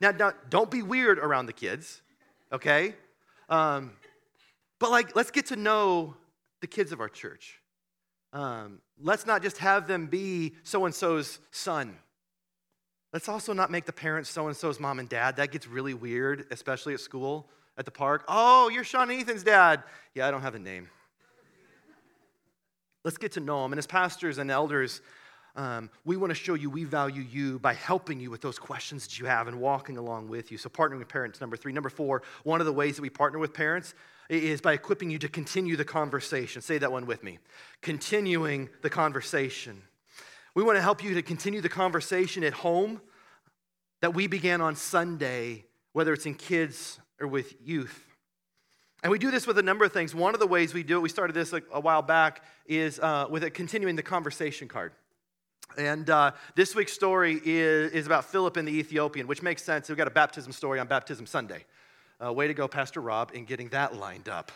Now, 0.00 0.12
now, 0.12 0.32
don't 0.48 0.70
be 0.70 0.82
weird 0.82 1.18
around 1.18 1.46
the 1.46 1.52
kids, 1.52 2.02
okay? 2.52 2.94
Um, 3.48 3.94
but 4.78 4.92
like, 4.92 5.16
let's 5.16 5.32
get 5.32 5.46
to 5.46 5.56
know 5.56 6.14
the 6.60 6.68
kids 6.68 6.92
of 6.92 7.00
our 7.00 7.08
church. 7.08 7.60
Um, 8.32 8.78
let's 9.02 9.26
not 9.26 9.42
just 9.42 9.58
have 9.58 9.88
them 9.88 10.06
be 10.06 10.54
so 10.62 10.84
and 10.84 10.94
so's 10.94 11.40
son 11.50 11.96
Let's 13.12 13.28
also 13.28 13.52
not 13.52 13.70
make 13.70 13.84
the 13.84 13.92
parents 13.92 14.30
so 14.30 14.46
and 14.46 14.56
so's 14.56 14.80
mom 14.80 14.98
and 14.98 15.08
dad. 15.08 15.36
That 15.36 15.52
gets 15.52 15.66
really 15.66 15.92
weird, 15.92 16.46
especially 16.50 16.94
at 16.94 17.00
school, 17.00 17.46
at 17.76 17.84
the 17.84 17.90
park. 17.90 18.24
Oh, 18.26 18.70
you're 18.70 18.84
Sean 18.84 19.10
and 19.10 19.20
Ethan's 19.20 19.42
dad. 19.42 19.82
Yeah, 20.14 20.26
I 20.26 20.30
don't 20.30 20.42
have 20.42 20.54
a 20.54 20.58
name. 20.58 20.88
Let's 23.04 23.18
get 23.18 23.32
to 23.32 23.40
know 23.40 23.62
them. 23.62 23.72
And 23.72 23.78
as 23.78 23.86
pastors 23.86 24.38
and 24.38 24.50
elders, 24.50 25.02
um, 25.56 25.90
we 26.06 26.16
want 26.16 26.30
to 26.30 26.34
show 26.34 26.54
you 26.54 26.70
we 26.70 26.84
value 26.84 27.22
you 27.22 27.58
by 27.58 27.74
helping 27.74 28.18
you 28.18 28.30
with 28.30 28.40
those 28.40 28.58
questions 28.58 29.06
that 29.06 29.18
you 29.18 29.26
have 29.26 29.48
and 29.48 29.60
walking 29.60 29.98
along 29.98 30.28
with 30.28 30.50
you. 30.50 30.56
So, 30.56 30.70
partnering 30.70 30.98
with 30.98 31.08
parents, 31.08 31.40
number 31.40 31.56
three. 31.56 31.72
Number 31.72 31.90
four, 31.90 32.22
one 32.44 32.60
of 32.60 32.66
the 32.66 32.72
ways 32.72 32.96
that 32.96 33.02
we 33.02 33.10
partner 33.10 33.38
with 33.38 33.52
parents 33.52 33.94
is 34.30 34.62
by 34.62 34.72
equipping 34.72 35.10
you 35.10 35.18
to 35.18 35.28
continue 35.28 35.76
the 35.76 35.84
conversation. 35.84 36.62
Say 36.62 36.78
that 36.78 36.90
one 36.90 37.04
with 37.04 37.22
me. 37.22 37.38
Continuing 37.82 38.70
the 38.80 38.88
conversation. 38.88 39.82
We 40.54 40.62
want 40.62 40.76
to 40.76 40.82
help 40.82 41.02
you 41.02 41.14
to 41.14 41.22
continue 41.22 41.60
the 41.60 41.68
conversation 41.70 42.44
at 42.44 42.52
home 42.52 43.00
that 44.02 44.14
we 44.14 44.26
began 44.26 44.60
on 44.60 44.76
Sunday, 44.76 45.64
whether 45.92 46.12
it's 46.12 46.26
in 46.26 46.34
kids 46.34 46.98
or 47.20 47.26
with 47.26 47.54
youth. 47.64 48.06
And 49.02 49.10
we 49.10 49.18
do 49.18 49.30
this 49.30 49.46
with 49.46 49.58
a 49.58 49.62
number 49.62 49.84
of 49.84 49.92
things. 49.92 50.14
One 50.14 50.34
of 50.34 50.40
the 50.40 50.46
ways 50.46 50.74
we 50.74 50.82
do 50.82 50.98
it, 50.98 51.00
we 51.00 51.08
started 51.08 51.32
this 51.32 51.52
like 51.52 51.64
a 51.72 51.80
while 51.80 52.02
back, 52.02 52.44
is 52.66 53.00
uh, 53.00 53.26
with 53.30 53.44
a 53.44 53.50
continuing 53.50 53.96
the 53.96 54.02
conversation 54.02 54.68
card. 54.68 54.92
And 55.78 56.10
uh, 56.10 56.32
this 56.54 56.74
week's 56.74 56.92
story 56.92 57.40
is, 57.44 57.92
is 57.92 58.06
about 58.06 58.26
Philip 58.26 58.58
and 58.58 58.68
the 58.68 58.72
Ethiopian, 58.72 59.26
which 59.26 59.42
makes 59.42 59.62
sense. 59.62 59.88
We've 59.88 59.96
got 59.96 60.06
a 60.06 60.12
baptism 60.12 60.52
story 60.52 60.78
on 60.78 60.86
Baptism 60.86 61.26
Sunday. 61.26 61.64
Uh, 62.22 62.32
way 62.32 62.46
to 62.46 62.54
go, 62.54 62.68
Pastor 62.68 63.00
Rob, 63.00 63.32
in 63.34 63.46
getting 63.46 63.70
that 63.70 63.96
lined 63.96 64.28
up. 64.28 64.52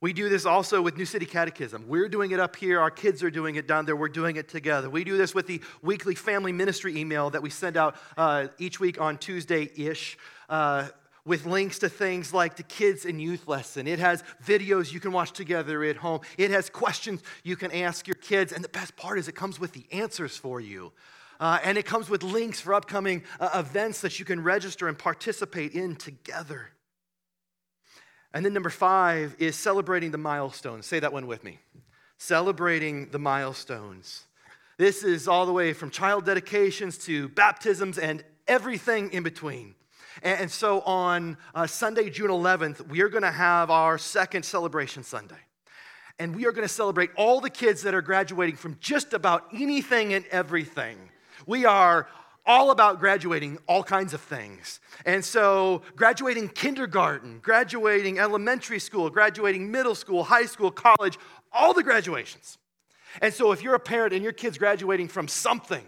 We 0.00 0.12
do 0.12 0.28
this 0.28 0.46
also 0.46 0.80
with 0.80 0.96
New 0.96 1.04
City 1.04 1.26
Catechism. 1.26 1.88
We're 1.88 2.08
doing 2.08 2.30
it 2.30 2.38
up 2.38 2.54
here. 2.54 2.78
Our 2.80 2.90
kids 2.90 3.20
are 3.24 3.32
doing 3.32 3.56
it 3.56 3.66
down 3.66 3.84
there. 3.84 3.96
We're 3.96 4.08
doing 4.08 4.36
it 4.36 4.48
together. 4.48 4.88
We 4.88 5.02
do 5.02 5.16
this 5.16 5.34
with 5.34 5.48
the 5.48 5.60
weekly 5.82 6.14
family 6.14 6.52
ministry 6.52 6.96
email 6.96 7.30
that 7.30 7.42
we 7.42 7.50
send 7.50 7.76
out 7.76 7.96
uh, 8.16 8.46
each 8.58 8.78
week 8.78 9.00
on 9.00 9.18
Tuesday 9.18 9.68
ish. 9.76 10.16
Uh, 10.48 10.88
with 11.24 11.44
links 11.44 11.80
to 11.80 11.90
things 11.90 12.32
like 12.32 12.56
the 12.56 12.62
kids 12.62 13.04
and 13.04 13.20
youth 13.20 13.46
lesson. 13.46 13.86
It 13.86 13.98
has 13.98 14.24
videos 14.42 14.90
you 14.90 14.98
can 14.98 15.12
watch 15.12 15.32
together 15.32 15.84
at 15.84 15.96
home. 15.96 16.20
It 16.38 16.50
has 16.52 16.70
questions 16.70 17.22
you 17.44 17.54
can 17.54 17.70
ask 17.70 18.06
your 18.06 18.14
kids. 18.14 18.50
And 18.50 18.64
the 18.64 18.68
best 18.70 18.96
part 18.96 19.18
is 19.18 19.28
it 19.28 19.34
comes 19.34 19.60
with 19.60 19.72
the 19.72 19.84
answers 19.92 20.38
for 20.38 20.58
you. 20.58 20.90
Uh, 21.38 21.58
and 21.62 21.76
it 21.76 21.84
comes 21.84 22.08
with 22.08 22.22
links 22.22 22.62
for 22.62 22.72
upcoming 22.72 23.24
uh, 23.40 23.50
events 23.56 24.00
that 24.00 24.18
you 24.18 24.24
can 24.24 24.42
register 24.42 24.88
and 24.88 24.98
participate 24.98 25.72
in 25.72 25.96
together. 25.96 26.70
And 28.34 28.44
then 28.44 28.52
number 28.52 28.70
five 28.70 29.34
is 29.38 29.56
celebrating 29.56 30.10
the 30.10 30.18
milestones. 30.18 30.86
Say 30.86 31.00
that 31.00 31.12
one 31.12 31.26
with 31.26 31.44
me. 31.44 31.58
Celebrating 32.18 33.10
the 33.10 33.18
milestones. 33.18 34.24
This 34.76 35.02
is 35.02 35.26
all 35.26 35.46
the 35.46 35.52
way 35.52 35.72
from 35.72 35.90
child 35.90 36.24
dedications 36.24 36.98
to 37.06 37.28
baptisms 37.30 37.98
and 37.98 38.22
everything 38.46 39.12
in 39.12 39.22
between. 39.22 39.74
And 40.22 40.50
so 40.50 40.80
on 40.80 41.36
uh, 41.54 41.66
Sunday, 41.66 42.10
June 42.10 42.30
11th, 42.30 42.88
we 42.88 43.02
are 43.02 43.08
going 43.08 43.22
to 43.22 43.30
have 43.30 43.70
our 43.70 43.98
second 43.98 44.44
celebration 44.44 45.04
Sunday. 45.04 45.36
And 46.18 46.34
we 46.34 46.46
are 46.46 46.52
going 46.52 46.66
to 46.66 46.72
celebrate 46.72 47.10
all 47.16 47.40
the 47.40 47.50
kids 47.50 47.82
that 47.82 47.94
are 47.94 48.02
graduating 48.02 48.56
from 48.56 48.76
just 48.80 49.12
about 49.12 49.44
anything 49.52 50.14
and 50.14 50.24
everything. 50.26 50.98
We 51.46 51.64
are 51.64 52.08
all 52.48 52.70
about 52.70 52.98
graduating 52.98 53.58
all 53.68 53.84
kinds 53.84 54.14
of 54.14 54.22
things. 54.22 54.80
And 55.04 55.22
so, 55.22 55.82
graduating 55.94 56.48
kindergarten, 56.48 57.40
graduating 57.40 58.18
elementary 58.18 58.80
school, 58.80 59.10
graduating 59.10 59.70
middle 59.70 59.94
school, 59.94 60.24
high 60.24 60.46
school, 60.46 60.70
college, 60.70 61.18
all 61.52 61.74
the 61.74 61.82
graduations. 61.82 62.56
And 63.20 63.32
so, 63.32 63.52
if 63.52 63.62
you're 63.62 63.74
a 63.74 63.80
parent 63.80 64.14
and 64.14 64.24
your 64.24 64.32
kid's 64.32 64.56
graduating 64.56 65.08
from 65.08 65.28
something, 65.28 65.84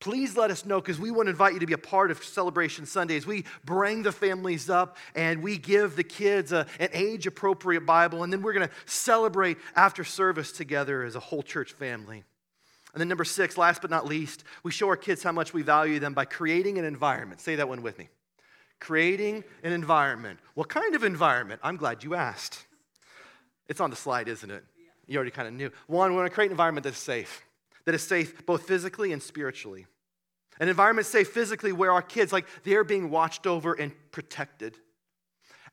please 0.00 0.38
let 0.38 0.50
us 0.50 0.64
know 0.64 0.80
because 0.80 0.98
we 0.98 1.10
want 1.10 1.26
to 1.26 1.30
invite 1.30 1.52
you 1.52 1.60
to 1.60 1.66
be 1.66 1.74
a 1.74 1.78
part 1.78 2.10
of 2.10 2.24
Celebration 2.24 2.86
Sundays. 2.86 3.26
We 3.26 3.44
bring 3.66 4.02
the 4.02 4.12
families 4.12 4.70
up 4.70 4.96
and 5.14 5.42
we 5.42 5.58
give 5.58 5.96
the 5.96 6.04
kids 6.04 6.50
a, 6.52 6.66
an 6.78 6.88
age 6.94 7.26
appropriate 7.26 7.84
Bible, 7.84 8.24
and 8.24 8.32
then 8.32 8.40
we're 8.40 8.54
going 8.54 8.66
to 8.66 8.74
celebrate 8.86 9.58
after 9.76 10.02
service 10.02 10.50
together 10.50 11.04
as 11.04 11.14
a 11.14 11.20
whole 11.20 11.42
church 11.42 11.72
family. 11.72 12.24
And 12.92 13.00
then, 13.00 13.08
number 13.08 13.24
six, 13.24 13.56
last 13.56 13.82
but 13.82 13.90
not 13.90 14.06
least, 14.06 14.44
we 14.62 14.72
show 14.72 14.88
our 14.88 14.96
kids 14.96 15.22
how 15.22 15.32
much 15.32 15.54
we 15.54 15.62
value 15.62 16.00
them 16.00 16.12
by 16.12 16.24
creating 16.24 16.78
an 16.78 16.84
environment. 16.84 17.40
Say 17.40 17.56
that 17.56 17.68
one 17.68 17.82
with 17.82 17.98
me. 17.98 18.08
Creating 18.80 19.44
an 19.62 19.72
environment. 19.72 20.40
What 20.54 20.68
kind 20.68 20.94
of 20.94 21.04
environment? 21.04 21.60
I'm 21.62 21.76
glad 21.76 22.02
you 22.02 22.14
asked. 22.14 22.66
It's 23.68 23.80
on 23.80 23.90
the 23.90 23.96
slide, 23.96 24.26
isn't 24.26 24.50
it? 24.50 24.64
You 25.06 25.16
already 25.16 25.30
kind 25.30 25.46
of 25.46 25.54
knew. 25.54 25.70
One, 25.86 26.10
we 26.10 26.16
want 26.16 26.28
to 26.28 26.34
create 26.34 26.46
an 26.46 26.52
environment 26.52 26.84
that's 26.84 26.98
safe, 26.98 27.44
that 27.84 27.94
is 27.94 28.02
safe 28.02 28.44
both 28.46 28.66
physically 28.66 29.12
and 29.12 29.22
spiritually. 29.22 29.86
An 30.58 30.68
environment 30.68 31.06
safe 31.06 31.28
physically 31.28 31.72
where 31.72 31.90
our 31.90 32.02
kids, 32.02 32.32
like, 32.32 32.46
they're 32.64 32.84
being 32.84 33.10
watched 33.10 33.46
over 33.46 33.72
and 33.72 33.92
protected. 34.12 34.76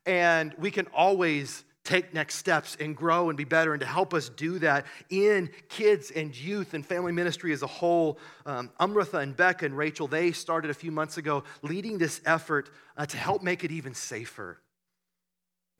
And 0.06 0.54
we 0.58 0.70
can 0.70 0.86
always 0.94 1.64
take 1.88 2.12
next 2.12 2.34
steps 2.34 2.76
and 2.78 2.94
grow 2.94 3.30
and 3.30 3.38
be 3.38 3.44
better. 3.44 3.72
And 3.72 3.80
to 3.80 3.86
help 3.86 4.12
us 4.12 4.28
do 4.28 4.58
that 4.58 4.84
in 5.08 5.50
kids 5.68 6.10
and 6.10 6.36
youth 6.36 6.74
and 6.74 6.84
family 6.84 7.12
ministry 7.12 7.52
as 7.52 7.62
a 7.62 7.66
whole, 7.66 8.18
um, 8.44 8.70
and 8.78 9.36
Becca 9.36 9.64
and 9.64 9.76
Rachel, 9.76 10.06
they 10.06 10.32
started 10.32 10.70
a 10.70 10.74
few 10.74 10.92
months 10.92 11.16
ago 11.16 11.44
leading 11.62 11.96
this 11.96 12.20
effort 12.26 12.70
uh, 12.96 13.06
to 13.06 13.16
help 13.16 13.42
make 13.42 13.64
it 13.64 13.70
even 13.70 13.94
safer. 13.94 14.60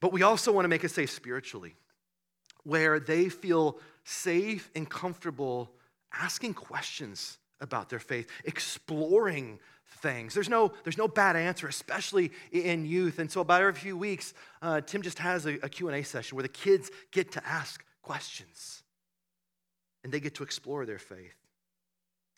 But 0.01 0.12
we 0.12 0.23
also 0.23 0.51
want 0.51 0.64
to 0.64 0.68
make 0.68 0.85
it 0.85 0.90
safe 0.90 1.11
spiritually, 1.11 1.75
where 2.64 2.99
they 2.99 3.29
feel 3.29 3.79
safe 4.05 4.71
and 4.75 4.88
comfortable 4.88 5.73
asking 6.12 6.55
questions 6.55 7.37
about 7.61 7.90
their 7.90 7.99
faith, 7.99 8.31
exploring 8.44 9.59
things. 9.88 10.35
There's 10.35 10.48
no, 10.48 10.72
there's 10.85 10.98
no 10.98 11.09
bad 11.09 11.37
answer, 11.37 11.66
especially 11.66 12.33
in 12.53 12.87
youth. 12.87 13.18
And 13.18 13.31
so 13.31 13.40
about 13.40 13.61
every 13.61 13.74
few 13.74 13.96
weeks, 13.96 14.35
uh, 14.62 14.81
Tim 14.81 15.03
just 15.03 15.18
has 15.18 15.46
a, 15.46 15.55
a 15.62 15.68
Q&A 15.68 16.03
session 16.03 16.37
where 16.37 16.42
the 16.42 16.48
kids 16.48 16.90
get 17.11 17.33
to 17.33 17.46
ask 17.46 17.85
questions 18.03 18.83
and 20.05 20.12
they 20.12 20.20
get 20.20 20.35
to 20.37 20.42
explore 20.42 20.87
their 20.87 20.98
faith. 20.98 21.35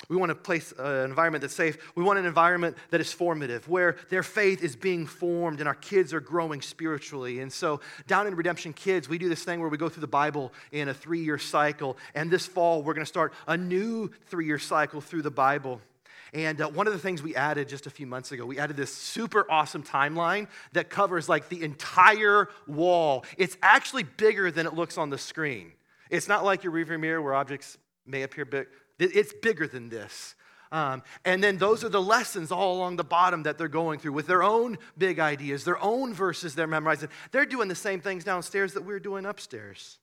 We 0.08 0.16
want 0.16 0.30
to 0.30 0.34
place 0.34 0.72
uh, 0.78 0.82
an 0.82 1.10
environment 1.10 1.42
that's 1.42 1.54
safe. 1.54 1.76
We 1.94 2.02
want 2.02 2.18
an 2.18 2.24
environment 2.24 2.76
that 2.88 3.02
is 3.02 3.12
formative, 3.12 3.68
where 3.68 3.96
their 4.08 4.22
faith 4.22 4.64
is 4.64 4.74
being 4.74 5.06
formed 5.06 5.60
and 5.60 5.68
our 5.68 5.74
kids 5.74 6.14
are 6.14 6.20
growing 6.20 6.62
spiritually. 6.62 7.40
And 7.40 7.52
so, 7.52 7.80
down 8.06 8.26
in 8.26 8.34
Redemption 8.34 8.72
Kids, 8.72 9.08
we 9.10 9.18
do 9.18 9.28
this 9.28 9.44
thing 9.44 9.60
where 9.60 9.68
we 9.68 9.76
go 9.76 9.90
through 9.90 10.00
the 10.00 10.06
Bible 10.06 10.52
in 10.72 10.88
a 10.88 10.94
three 10.94 11.22
year 11.22 11.36
cycle. 11.36 11.98
And 12.14 12.30
this 12.30 12.46
fall, 12.46 12.82
we're 12.82 12.94
going 12.94 13.04
to 13.04 13.08
start 13.08 13.34
a 13.46 13.58
new 13.58 14.10
three 14.26 14.46
year 14.46 14.58
cycle 14.58 15.02
through 15.02 15.22
the 15.22 15.30
Bible. 15.30 15.82
And 16.32 16.60
uh, 16.60 16.68
one 16.68 16.86
of 16.86 16.92
the 16.92 16.98
things 16.98 17.22
we 17.22 17.34
added 17.34 17.68
just 17.68 17.86
a 17.86 17.90
few 17.90 18.06
months 18.06 18.30
ago, 18.32 18.46
we 18.46 18.58
added 18.58 18.76
this 18.76 18.94
super 18.94 19.50
awesome 19.50 19.82
timeline 19.82 20.46
that 20.72 20.88
covers 20.88 21.28
like 21.28 21.48
the 21.48 21.62
entire 21.62 22.48
wall. 22.66 23.24
It's 23.36 23.56
actually 23.62 24.04
bigger 24.04 24.50
than 24.50 24.66
it 24.66 24.74
looks 24.74 24.96
on 24.96 25.10
the 25.10 25.18
screen. 25.18 25.72
It's 26.08 26.28
not 26.28 26.44
like 26.44 26.64
your 26.64 26.72
rearview 26.72 27.00
mirror 27.00 27.20
where 27.22 27.34
objects 27.34 27.78
may 28.06 28.22
appear 28.22 28.44
big. 28.44 28.66
It's 28.98 29.32
bigger 29.32 29.66
than 29.66 29.88
this. 29.88 30.34
Um, 30.72 31.02
and 31.24 31.42
then 31.42 31.58
those 31.58 31.82
are 31.82 31.88
the 31.88 32.02
lessons 32.02 32.52
all 32.52 32.76
along 32.76 32.96
the 32.96 33.04
bottom 33.04 33.42
that 33.42 33.58
they're 33.58 33.66
going 33.66 33.98
through 33.98 34.12
with 34.12 34.28
their 34.28 34.42
own 34.42 34.78
big 34.96 35.18
ideas, 35.18 35.64
their 35.64 35.82
own 35.82 36.14
verses 36.14 36.54
they're 36.54 36.68
memorizing. 36.68 37.08
They're 37.32 37.46
doing 37.46 37.68
the 37.68 37.74
same 37.74 38.00
things 38.00 38.22
downstairs 38.22 38.74
that 38.74 38.84
we're 38.84 39.00
doing 39.00 39.26
upstairs. 39.26 39.98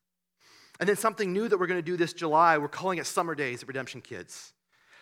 And 0.79 0.89
then 0.89 0.97
something 0.97 1.31
new 1.31 1.47
that 1.47 1.57
we're 1.57 1.67
going 1.67 1.79
to 1.79 1.85
do 1.85 1.95
this 1.95 2.13
July, 2.13 2.57
we're 2.57 2.67
calling 2.67 2.99
it 2.99 3.05
Summer 3.05 3.33
Days 3.33 3.63
at 3.63 3.67
Redemption 3.67 4.01
Kids. 4.01 4.53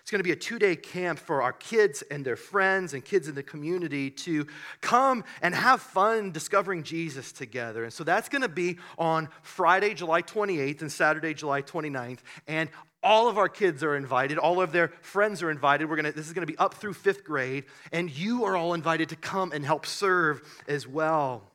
It's 0.05 0.11
going 0.11 0.19
to 0.19 0.23
be 0.23 0.33
a 0.33 0.35
two 0.35 0.59
day 0.59 0.75
camp 0.75 1.17
for 1.17 1.41
our 1.41 1.51
kids 1.51 2.03
and 2.11 2.23
their 2.23 2.35
friends 2.35 2.93
and 2.93 3.03
kids 3.03 3.27
in 3.27 3.33
the 3.33 3.41
community 3.41 4.11
to 4.11 4.45
come 4.79 5.23
and 5.41 5.55
have 5.55 5.81
fun 5.81 6.31
discovering 6.31 6.83
Jesus 6.83 7.31
together. 7.31 7.83
And 7.83 7.91
so 7.91 8.03
that's 8.03 8.29
going 8.29 8.43
to 8.43 8.47
be 8.47 8.77
on 8.99 9.29
Friday, 9.41 9.95
July 9.95 10.21
28th 10.21 10.81
and 10.81 10.91
Saturday, 10.91 11.33
July 11.33 11.63
29th. 11.63 12.19
And 12.47 12.69
all 13.01 13.27
of 13.27 13.39
our 13.39 13.49
kids 13.49 13.83
are 13.83 13.95
invited, 13.95 14.37
all 14.37 14.61
of 14.61 14.71
their 14.71 14.89
friends 15.01 15.41
are 15.41 15.49
invited. 15.49 15.89
We're 15.89 15.95
gonna, 15.95 16.11
this 16.11 16.27
is 16.27 16.33
going 16.33 16.45
to 16.45 16.53
be 16.53 16.59
up 16.59 16.75
through 16.75 16.93
fifth 16.93 17.23
grade, 17.23 17.63
and 17.91 18.15
you 18.15 18.45
are 18.45 18.55
all 18.55 18.75
invited 18.75 19.09
to 19.09 19.15
come 19.15 19.53
and 19.53 19.65
help 19.65 19.87
serve 19.87 20.43
as 20.67 20.87
well. 20.87 21.49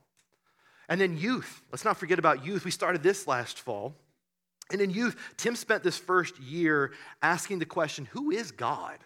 And 0.88 1.00
then 1.00 1.16
youth. 1.16 1.62
Let's 1.70 1.84
not 1.84 1.98
forget 1.98 2.18
about 2.18 2.44
youth. 2.44 2.64
We 2.64 2.72
started 2.72 3.04
this 3.04 3.28
last 3.28 3.60
fall. 3.60 3.94
And 4.72 4.80
in 4.80 4.90
youth, 4.90 5.16
Tim 5.36 5.56
spent 5.56 5.82
this 5.82 5.98
first 5.98 6.38
year 6.38 6.92
asking 7.22 7.58
the 7.58 7.66
question 7.66 8.06
who 8.12 8.30
is 8.30 8.52
God? 8.52 8.98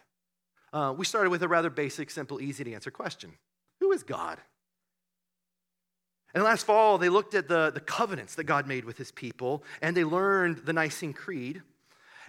Uh, 0.72 0.92
we 0.96 1.04
started 1.04 1.30
with 1.30 1.42
a 1.42 1.48
rather 1.48 1.70
basic, 1.70 2.10
simple, 2.10 2.40
easy 2.40 2.64
to 2.64 2.72
answer 2.72 2.90
question 2.90 3.32
Who 3.80 3.92
is 3.92 4.02
God? 4.02 4.38
And 6.34 6.42
last 6.42 6.66
fall, 6.66 6.98
they 6.98 7.08
looked 7.08 7.34
at 7.34 7.46
the, 7.46 7.70
the 7.70 7.80
covenants 7.80 8.34
that 8.34 8.44
God 8.44 8.66
made 8.66 8.84
with 8.84 8.98
his 8.98 9.12
people, 9.12 9.62
and 9.80 9.96
they 9.96 10.02
learned 10.02 10.58
the 10.58 10.72
Nicene 10.72 11.12
Creed. 11.12 11.62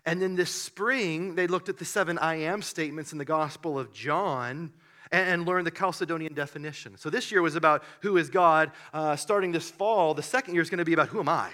And 0.06 0.22
then 0.22 0.36
this 0.36 0.52
spring, 0.52 1.34
they 1.34 1.48
looked 1.48 1.70
at 1.70 1.80
the 1.80 1.86
seven 1.86 2.20
I 2.20 2.36
am 2.36 2.62
statements 2.62 3.12
in 3.12 3.18
the 3.18 3.26
Gospel 3.26 3.80
of 3.80 3.92
John 3.92 4.72
and, 5.12 5.30
and 5.30 5.48
learned 5.48 5.66
the 5.66 5.72
Chalcedonian 5.72 6.36
definition. 6.36 6.98
So 6.98 7.10
this 7.10 7.32
year 7.32 7.42
was 7.42 7.56
about 7.56 7.84
who 8.02 8.18
is 8.18 8.30
God. 8.30 8.72
Uh, 8.94 9.16
starting 9.16 9.52
this 9.52 9.72
fall, 9.72 10.14
the 10.14 10.22
second 10.22 10.54
year 10.54 10.62
is 10.62 10.70
going 10.70 10.78
to 10.78 10.86
be 10.86 10.94
about 10.94 11.08
who 11.08 11.20
am 11.20 11.30
I? 11.30 11.50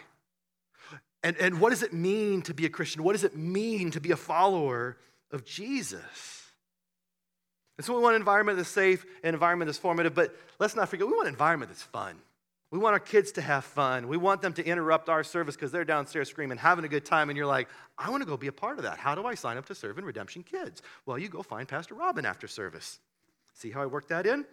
And, 1.24 1.38
and 1.38 1.60
what 1.60 1.70
does 1.70 1.84
it 1.84 1.94
mean 1.94 2.42
to 2.44 2.54
be 2.54 2.66
a 2.66 2.70
Christian? 2.70 3.04
What 3.04 3.14
does 3.14 3.24
it 3.24 3.36
mean 3.36 3.92
to 3.92 4.02
be 4.02 4.12
a 4.12 4.18
follower 4.18 4.98
of 5.32 5.46
Jesus? 5.46 6.42
And 7.78 7.86
so 7.86 7.96
we 7.96 8.02
want 8.02 8.16
an 8.16 8.22
environment 8.22 8.58
that's 8.58 8.70
safe, 8.70 9.06
an 9.24 9.34
environment 9.34 9.68
that's 9.68 9.78
formative, 9.78 10.14
but 10.14 10.36
let's 10.60 10.76
not 10.76 10.90
forget, 10.90 11.08
we 11.08 11.14
want 11.14 11.28
an 11.28 11.34
environment 11.34 11.70
that's 11.70 11.84
fun. 11.84 12.16
We 12.72 12.80
want 12.80 12.94
our 12.94 13.00
kids 13.00 13.34
to 13.34 13.42
have 13.42 13.66
fun. 13.66 14.08
We 14.08 14.16
want 14.16 14.42
them 14.42 14.54
to 14.54 14.66
interrupt 14.66 15.10
our 15.10 15.26
service 15.26 15.56
because 15.56 15.74
they're 15.74 15.84
downstairs 15.84 16.30
screaming, 16.30 16.58
having 16.58 16.86
a 16.86 16.88
good 16.88 17.06
time, 17.06 17.30
and 17.30 17.36
you're 17.36 17.46
like, 17.46 17.68
I 17.98 18.10
want 18.10 18.24
to 18.24 18.28
go 18.28 18.38
be 18.38 18.48
a 18.48 18.54
part 18.54 18.78
of 18.78 18.86
that. 18.86 18.98
How 18.98 19.14
do 19.14 19.26
I 19.26 19.36
sign 19.36 19.58
up 19.58 19.66
to 19.66 19.76
serve 19.76 19.98
in 19.98 20.06
Redemption 20.06 20.44
Kids? 20.44 20.82
Well, 21.06 21.20
you 21.20 21.28
go 21.28 21.44
find 21.44 21.68
Pastor 21.68 21.96
Robin 21.96 22.26
after 22.26 22.48
service. 22.48 23.00
See 23.54 23.72
how 23.72 23.82
I 23.82 23.88
work 23.88 24.08
that 24.08 24.26
in? 24.26 24.46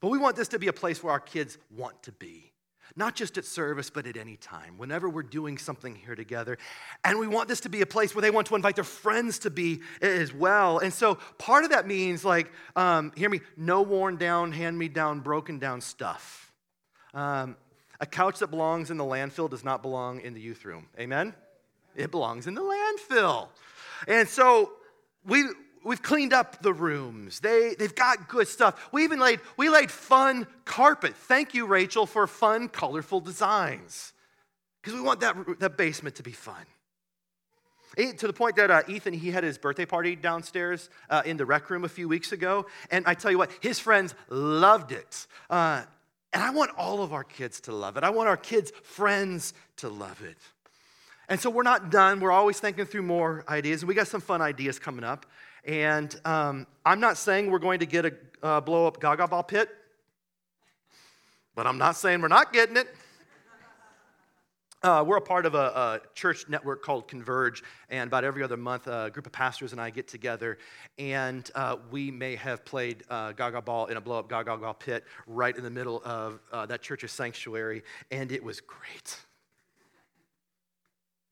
But 0.00 0.08
we 0.08 0.18
want 0.18 0.36
this 0.36 0.48
to 0.48 0.58
be 0.58 0.68
a 0.68 0.72
place 0.72 1.02
where 1.02 1.12
our 1.12 1.20
kids 1.20 1.58
want 1.70 2.02
to 2.04 2.12
be. 2.12 2.53
Not 2.96 3.14
just 3.14 3.38
at 3.38 3.44
service, 3.44 3.90
but 3.90 4.06
at 4.06 4.16
any 4.16 4.36
time, 4.36 4.78
whenever 4.78 5.08
we're 5.08 5.22
doing 5.22 5.58
something 5.58 5.94
here 5.94 6.14
together. 6.14 6.58
And 7.04 7.18
we 7.18 7.26
want 7.26 7.48
this 7.48 7.60
to 7.60 7.68
be 7.68 7.80
a 7.80 7.86
place 7.86 8.14
where 8.14 8.22
they 8.22 8.30
want 8.30 8.46
to 8.48 8.54
invite 8.54 8.76
their 8.76 8.84
friends 8.84 9.40
to 9.40 9.50
be 9.50 9.80
as 10.00 10.32
well. 10.32 10.78
And 10.78 10.92
so 10.92 11.16
part 11.38 11.64
of 11.64 11.70
that 11.70 11.86
means, 11.86 12.24
like, 12.24 12.52
um, 12.76 13.12
hear 13.16 13.28
me, 13.28 13.40
no 13.56 13.82
worn 13.82 14.16
down, 14.16 14.52
hand 14.52 14.78
me 14.78 14.88
down, 14.88 15.20
broken 15.20 15.58
down 15.58 15.80
stuff. 15.80 16.52
Um, 17.14 17.56
a 18.00 18.06
couch 18.06 18.40
that 18.40 18.48
belongs 18.48 18.90
in 18.90 18.96
the 18.96 19.04
landfill 19.04 19.48
does 19.48 19.64
not 19.64 19.82
belong 19.82 20.20
in 20.20 20.34
the 20.34 20.40
youth 20.40 20.64
room. 20.64 20.86
Amen? 20.98 21.34
It 21.96 22.10
belongs 22.10 22.46
in 22.46 22.54
the 22.54 22.60
landfill. 22.60 23.48
And 24.06 24.28
so 24.28 24.72
we, 25.24 25.44
we've 25.94 26.02
cleaned 26.02 26.32
up 26.32 26.60
the 26.60 26.72
rooms. 26.72 27.38
They, 27.38 27.76
they've 27.78 27.94
got 27.94 28.28
good 28.28 28.48
stuff. 28.48 28.88
We 28.90 29.04
even 29.04 29.20
laid, 29.20 29.38
we 29.56 29.68
laid 29.68 29.92
fun 29.92 30.48
carpet. 30.64 31.14
Thank 31.14 31.54
you, 31.54 31.66
Rachel, 31.66 32.04
for 32.04 32.26
fun, 32.26 32.68
colorful 32.68 33.20
designs. 33.20 34.12
Because 34.82 34.98
we 34.98 35.00
want 35.00 35.20
that, 35.20 35.36
that 35.60 35.76
basement 35.76 36.16
to 36.16 36.24
be 36.24 36.32
fun. 36.32 36.64
To 37.96 38.26
the 38.26 38.32
point 38.32 38.56
that 38.56 38.72
uh, 38.72 38.82
Ethan, 38.88 39.14
he 39.14 39.30
had 39.30 39.44
his 39.44 39.56
birthday 39.56 39.86
party 39.86 40.16
downstairs 40.16 40.90
uh, 41.10 41.22
in 41.24 41.36
the 41.36 41.46
rec 41.46 41.70
room 41.70 41.84
a 41.84 41.88
few 41.88 42.08
weeks 42.08 42.32
ago. 42.32 42.66
And 42.90 43.06
I 43.06 43.14
tell 43.14 43.30
you 43.30 43.38
what, 43.38 43.52
his 43.60 43.78
friends 43.78 44.16
loved 44.28 44.90
it. 44.90 45.28
Uh, 45.48 45.84
and 46.32 46.42
I 46.42 46.50
want 46.50 46.72
all 46.76 47.04
of 47.04 47.12
our 47.12 47.22
kids 47.22 47.60
to 47.60 47.72
love 47.72 47.96
it. 47.96 48.02
I 48.02 48.10
want 48.10 48.28
our 48.28 48.36
kids' 48.36 48.72
friends 48.82 49.54
to 49.76 49.88
love 49.88 50.20
it. 50.24 50.38
And 51.28 51.40
so 51.40 51.50
we're 51.50 51.62
not 51.62 51.90
done. 51.90 52.18
We're 52.18 52.32
always 52.32 52.58
thinking 52.58 52.84
through 52.84 53.02
more 53.02 53.44
ideas. 53.48 53.82
And 53.82 53.88
we 53.88 53.94
got 53.94 54.08
some 54.08 54.20
fun 54.20 54.42
ideas 54.42 54.80
coming 54.80 55.04
up. 55.04 55.24
And 55.64 56.14
um, 56.24 56.66
I'm 56.84 57.00
not 57.00 57.16
saying 57.16 57.50
we're 57.50 57.58
going 57.58 57.80
to 57.80 57.86
get 57.86 58.04
a 58.04 58.12
uh, 58.42 58.60
blow 58.60 58.86
up 58.86 59.00
Gaga 59.00 59.28
ball 59.28 59.42
pit, 59.42 59.70
but 61.54 61.66
I'm 61.66 61.78
not 61.78 61.96
saying 61.96 62.20
we're 62.20 62.28
not 62.28 62.52
getting 62.52 62.76
it. 62.76 62.88
Uh, 64.82 65.02
we're 65.02 65.16
a 65.16 65.20
part 65.22 65.46
of 65.46 65.54
a, 65.54 65.58
a, 65.58 66.00
church 66.14 66.46
network 66.50 66.82
called 66.82 67.08
Converge, 67.08 67.62
and 67.88 68.08
about 68.08 68.22
every 68.22 68.42
other 68.42 68.58
month, 68.58 68.86
a 68.86 69.10
group 69.10 69.24
of 69.24 69.32
pastors 69.32 69.72
and 69.72 69.80
I 69.80 69.88
get 69.88 70.06
together, 70.06 70.58
and 70.98 71.50
uh, 71.54 71.76
we 71.90 72.10
may 72.10 72.36
have 72.36 72.66
played 72.66 73.02
uh, 73.08 73.32
Gaga 73.32 73.62
Ball 73.62 73.86
in 73.86 73.96
a 73.96 74.00
blow 74.02 74.18
up 74.18 74.28
Gaga 74.28 74.58
Ball 74.58 74.74
pit 74.74 75.04
right 75.26 75.56
in 75.56 75.64
the 75.64 75.70
middle 75.70 76.02
of 76.04 76.38
uh, 76.52 76.66
that 76.66 76.82
church's 76.82 77.12
sanctuary, 77.12 77.82
and 78.10 78.30
it 78.30 78.44
was 78.44 78.60
great. 78.60 79.16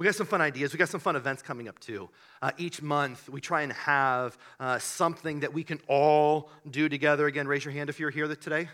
We 0.03 0.07
got 0.07 0.17
some 0.17 0.27
fun 0.27 0.41
ideas. 0.41 0.73
We 0.73 0.81
got 0.81 0.89
some 0.89 0.99
fun 0.99 1.15
events 1.15 1.43
coming 1.43 1.69
up 1.69 1.79
too. 1.79 2.11
Uh, 2.43 2.51
each 2.59 2.83
month, 2.83 3.29
we 3.29 3.41
try 3.41 3.63
and 3.63 3.73
have 3.73 4.37
uh, 4.59 4.81
something 4.81 5.39
that 5.39 5.55
we 5.55 5.63
can 5.63 5.79
all 5.87 6.51
do 6.69 6.89
together. 6.89 7.29
Again, 7.29 7.47
raise 7.47 7.65
your 7.65 7.71
hand 7.71 7.89
if 7.89 8.01
you're 8.01 8.11
here 8.11 8.27
today. 8.35 8.69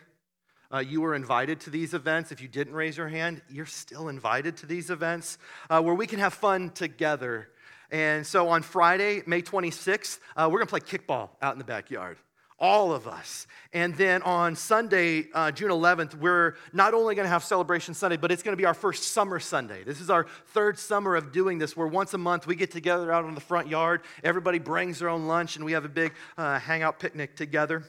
Uh, 0.73 0.79
you 0.79 1.03
were 1.03 1.15
invited 1.15 1.61
to 1.61 1.69
these 1.69 1.93
events. 1.93 2.33
If 2.33 2.41
you 2.41 2.49
didn't 2.49 2.73
raise 2.73 2.97
your 2.97 3.09
hand, 3.09 3.43
you're 3.51 3.67
still 3.67 4.09
invited 4.09 4.57
to 4.57 4.67
these 4.67 4.89
events 4.89 5.37
uh, 5.69 5.83
where 5.83 5.95
we 5.95 6.07
can 6.07 6.19
have 6.19 6.33
fun 6.33 6.71
together. 6.71 7.49
And 7.91 8.27
so 8.27 8.49
on 8.49 8.63
Friday, 8.63 9.21
May 9.27 9.43
26th, 9.43 10.21
uh, 10.35 10.49
we're 10.51 10.65
going 10.65 10.81
to 10.81 10.89
play 10.89 10.99
kickball 10.99 11.29
out 11.43 11.53
in 11.53 11.59
the 11.59 11.65
backyard. 11.67 12.17
All 12.59 12.93
of 12.93 13.07
us. 13.07 13.47
And 13.73 13.95
then 13.95 14.23
on 14.23 14.57
Sunday, 14.57 15.29
uh, 15.33 15.53
June 15.53 15.71
11th, 15.71 16.17
we're 16.17 16.57
not 16.73 16.93
only 16.93 17.15
going 17.15 17.25
to 17.25 17.31
have 17.31 17.45
Celebration 17.45 17.95
Sunday, 17.95 18.17
but 18.17 18.33
it's 18.33 18.43
going 18.43 18.53
to 18.53 18.61
be 18.61 18.65
our 18.65 18.75
first 18.75 19.05
summer 19.13 19.39
Sunday. 19.39 19.85
This 19.85 20.01
is 20.01 20.11
our 20.11 20.27
third 20.49 20.79
summer 20.79 21.15
of 21.15 21.31
doing 21.31 21.59
this, 21.59 21.77
where 21.77 21.87
once 21.87 22.15
a 22.15 22.19
month 22.19 22.47
we 22.47 22.57
get 22.57 22.71
together 22.71 23.13
out 23.13 23.25
on 23.25 23.35
the 23.35 23.41
front 23.41 23.69
yard. 23.69 24.03
Everybody 24.25 24.59
brings 24.59 24.99
their 24.99 25.09
own 25.09 25.29
lunch, 25.29 25.55
and 25.55 25.65
we 25.65 25.73
have 25.73 25.85
a 25.85 25.89
big 25.89 26.15
uh, 26.37 26.59
hangout 26.59 26.99
picnic 26.99 27.37
together. 27.37 27.85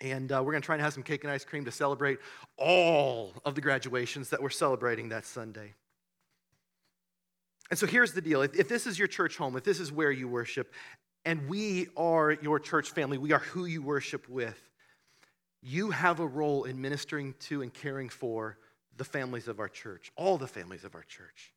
And 0.00 0.32
uh, 0.32 0.42
we're 0.42 0.52
going 0.52 0.62
to 0.62 0.66
try 0.66 0.76
and 0.76 0.82
have 0.82 0.94
some 0.94 1.02
cake 1.02 1.24
and 1.24 1.32
ice 1.32 1.44
cream 1.44 1.66
to 1.66 1.70
celebrate 1.70 2.20
all 2.56 3.34
of 3.44 3.54
the 3.54 3.60
graduations 3.60 4.30
that 4.30 4.42
we're 4.42 4.48
celebrating 4.48 5.10
that 5.10 5.26
Sunday. 5.26 5.74
And 7.68 7.78
so 7.78 7.86
here's 7.86 8.12
the 8.12 8.20
deal 8.20 8.42
if, 8.42 8.58
if 8.58 8.68
this 8.68 8.86
is 8.86 8.98
your 8.98 9.08
church 9.08 9.36
home, 9.36 9.56
if 9.56 9.64
this 9.64 9.78
is 9.78 9.92
where 9.92 10.10
you 10.10 10.26
worship, 10.26 10.72
and 11.24 11.48
we 11.48 11.88
are 11.96 12.32
your 12.32 12.58
church 12.58 12.90
family, 12.90 13.18
we 13.18 13.32
are 13.32 13.38
who 13.40 13.64
you 13.64 13.82
worship 13.82 14.28
with, 14.28 14.58
you 15.62 15.90
have 15.90 16.20
a 16.20 16.26
role 16.26 16.64
in 16.64 16.80
ministering 16.80 17.34
to 17.40 17.62
and 17.62 17.72
caring 17.72 18.08
for 18.08 18.58
the 18.96 19.04
families 19.04 19.48
of 19.48 19.60
our 19.60 19.68
church, 19.68 20.10
all 20.16 20.38
the 20.38 20.46
families 20.46 20.84
of 20.84 20.94
our 20.94 21.02
church. 21.02 21.52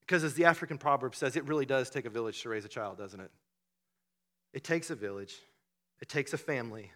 Because 0.00 0.24
as 0.24 0.34
the 0.34 0.46
African 0.46 0.78
proverb 0.78 1.14
says, 1.14 1.36
it 1.36 1.44
really 1.46 1.66
does 1.66 1.90
take 1.90 2.04
a 2.04 2.10
village 2.10 2.42
to 2.42 2.48
raise 2.48 2.64
a 2.64 2.68
child, 2.68 2.98
doesn't 2.98 3.20
it? 3.20 3.30
It 4.52 4.64
takes 4.64 4.90
a 4.90 4.94
village, 4.94 5.34
it 6.00 6.08
takes 6.08 6.32
a 6.32 6.38
family. 6.38 6.90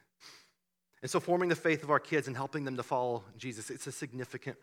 And 1.03 1.11
so, 1.11 1.20
forming 1.20 1.49
the 1.49 1.57
faith 1.57 1.84
of 1.84 1.90
our 1.90 2.01
kids 2.01 2.26
and 2.26 2.36
helping 2.36 2.64
them 2.64 2.76
to 2.76 2.82
follow 2.82 3.22
Jesus, 3.38 3.70
it's 3.70 3.86
a 3.86 3.92
significant 3.92 4.57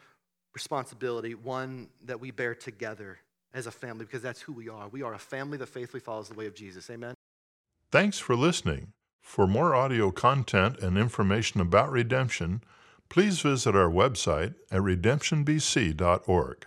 responsibility, 0.53 1.35
one 1.35 1.89
that 2.03 2.19
we 2.19 2.31
bear 2.31 2.53
together 2.53 3.19
as 3.53 3.67
a 3.67 3.71
family 3.71 4.05
because 4.05 4.21
that's 4.21 4.41
who 4.41 4.53
we 4.53 4.69
are. 4.69 4.87
We 4.87 5.03
are 5.03 5.13
a 5.13 5.19
family 5.19 5.57
that 5.57 5.67
faithfully 5.67 6.01
follows 6.01 6.29
the 6.29 6.35
way 6.35 6.47
of 6.47 6.55
Jesus. 6.55 6.89
Amen. 6.89 7.13
Thanks 7.91 8.19
for 8.19 8.35
listening. 8.35 8.93
For 9.21 9.47
more 9.47 9.75
audio 9.75 10.11
content 10.11 10.79
and 10.79 10.97
information 10.97 11.61
about 11.61 11.91
redemption, 11.91 12.61
please 13.09 13.39
visit 13.41 13.75
our 13.75 13.89
website 13.89 14.55
at 14.71 14.81
redemptionbc.org. 14.81 16.65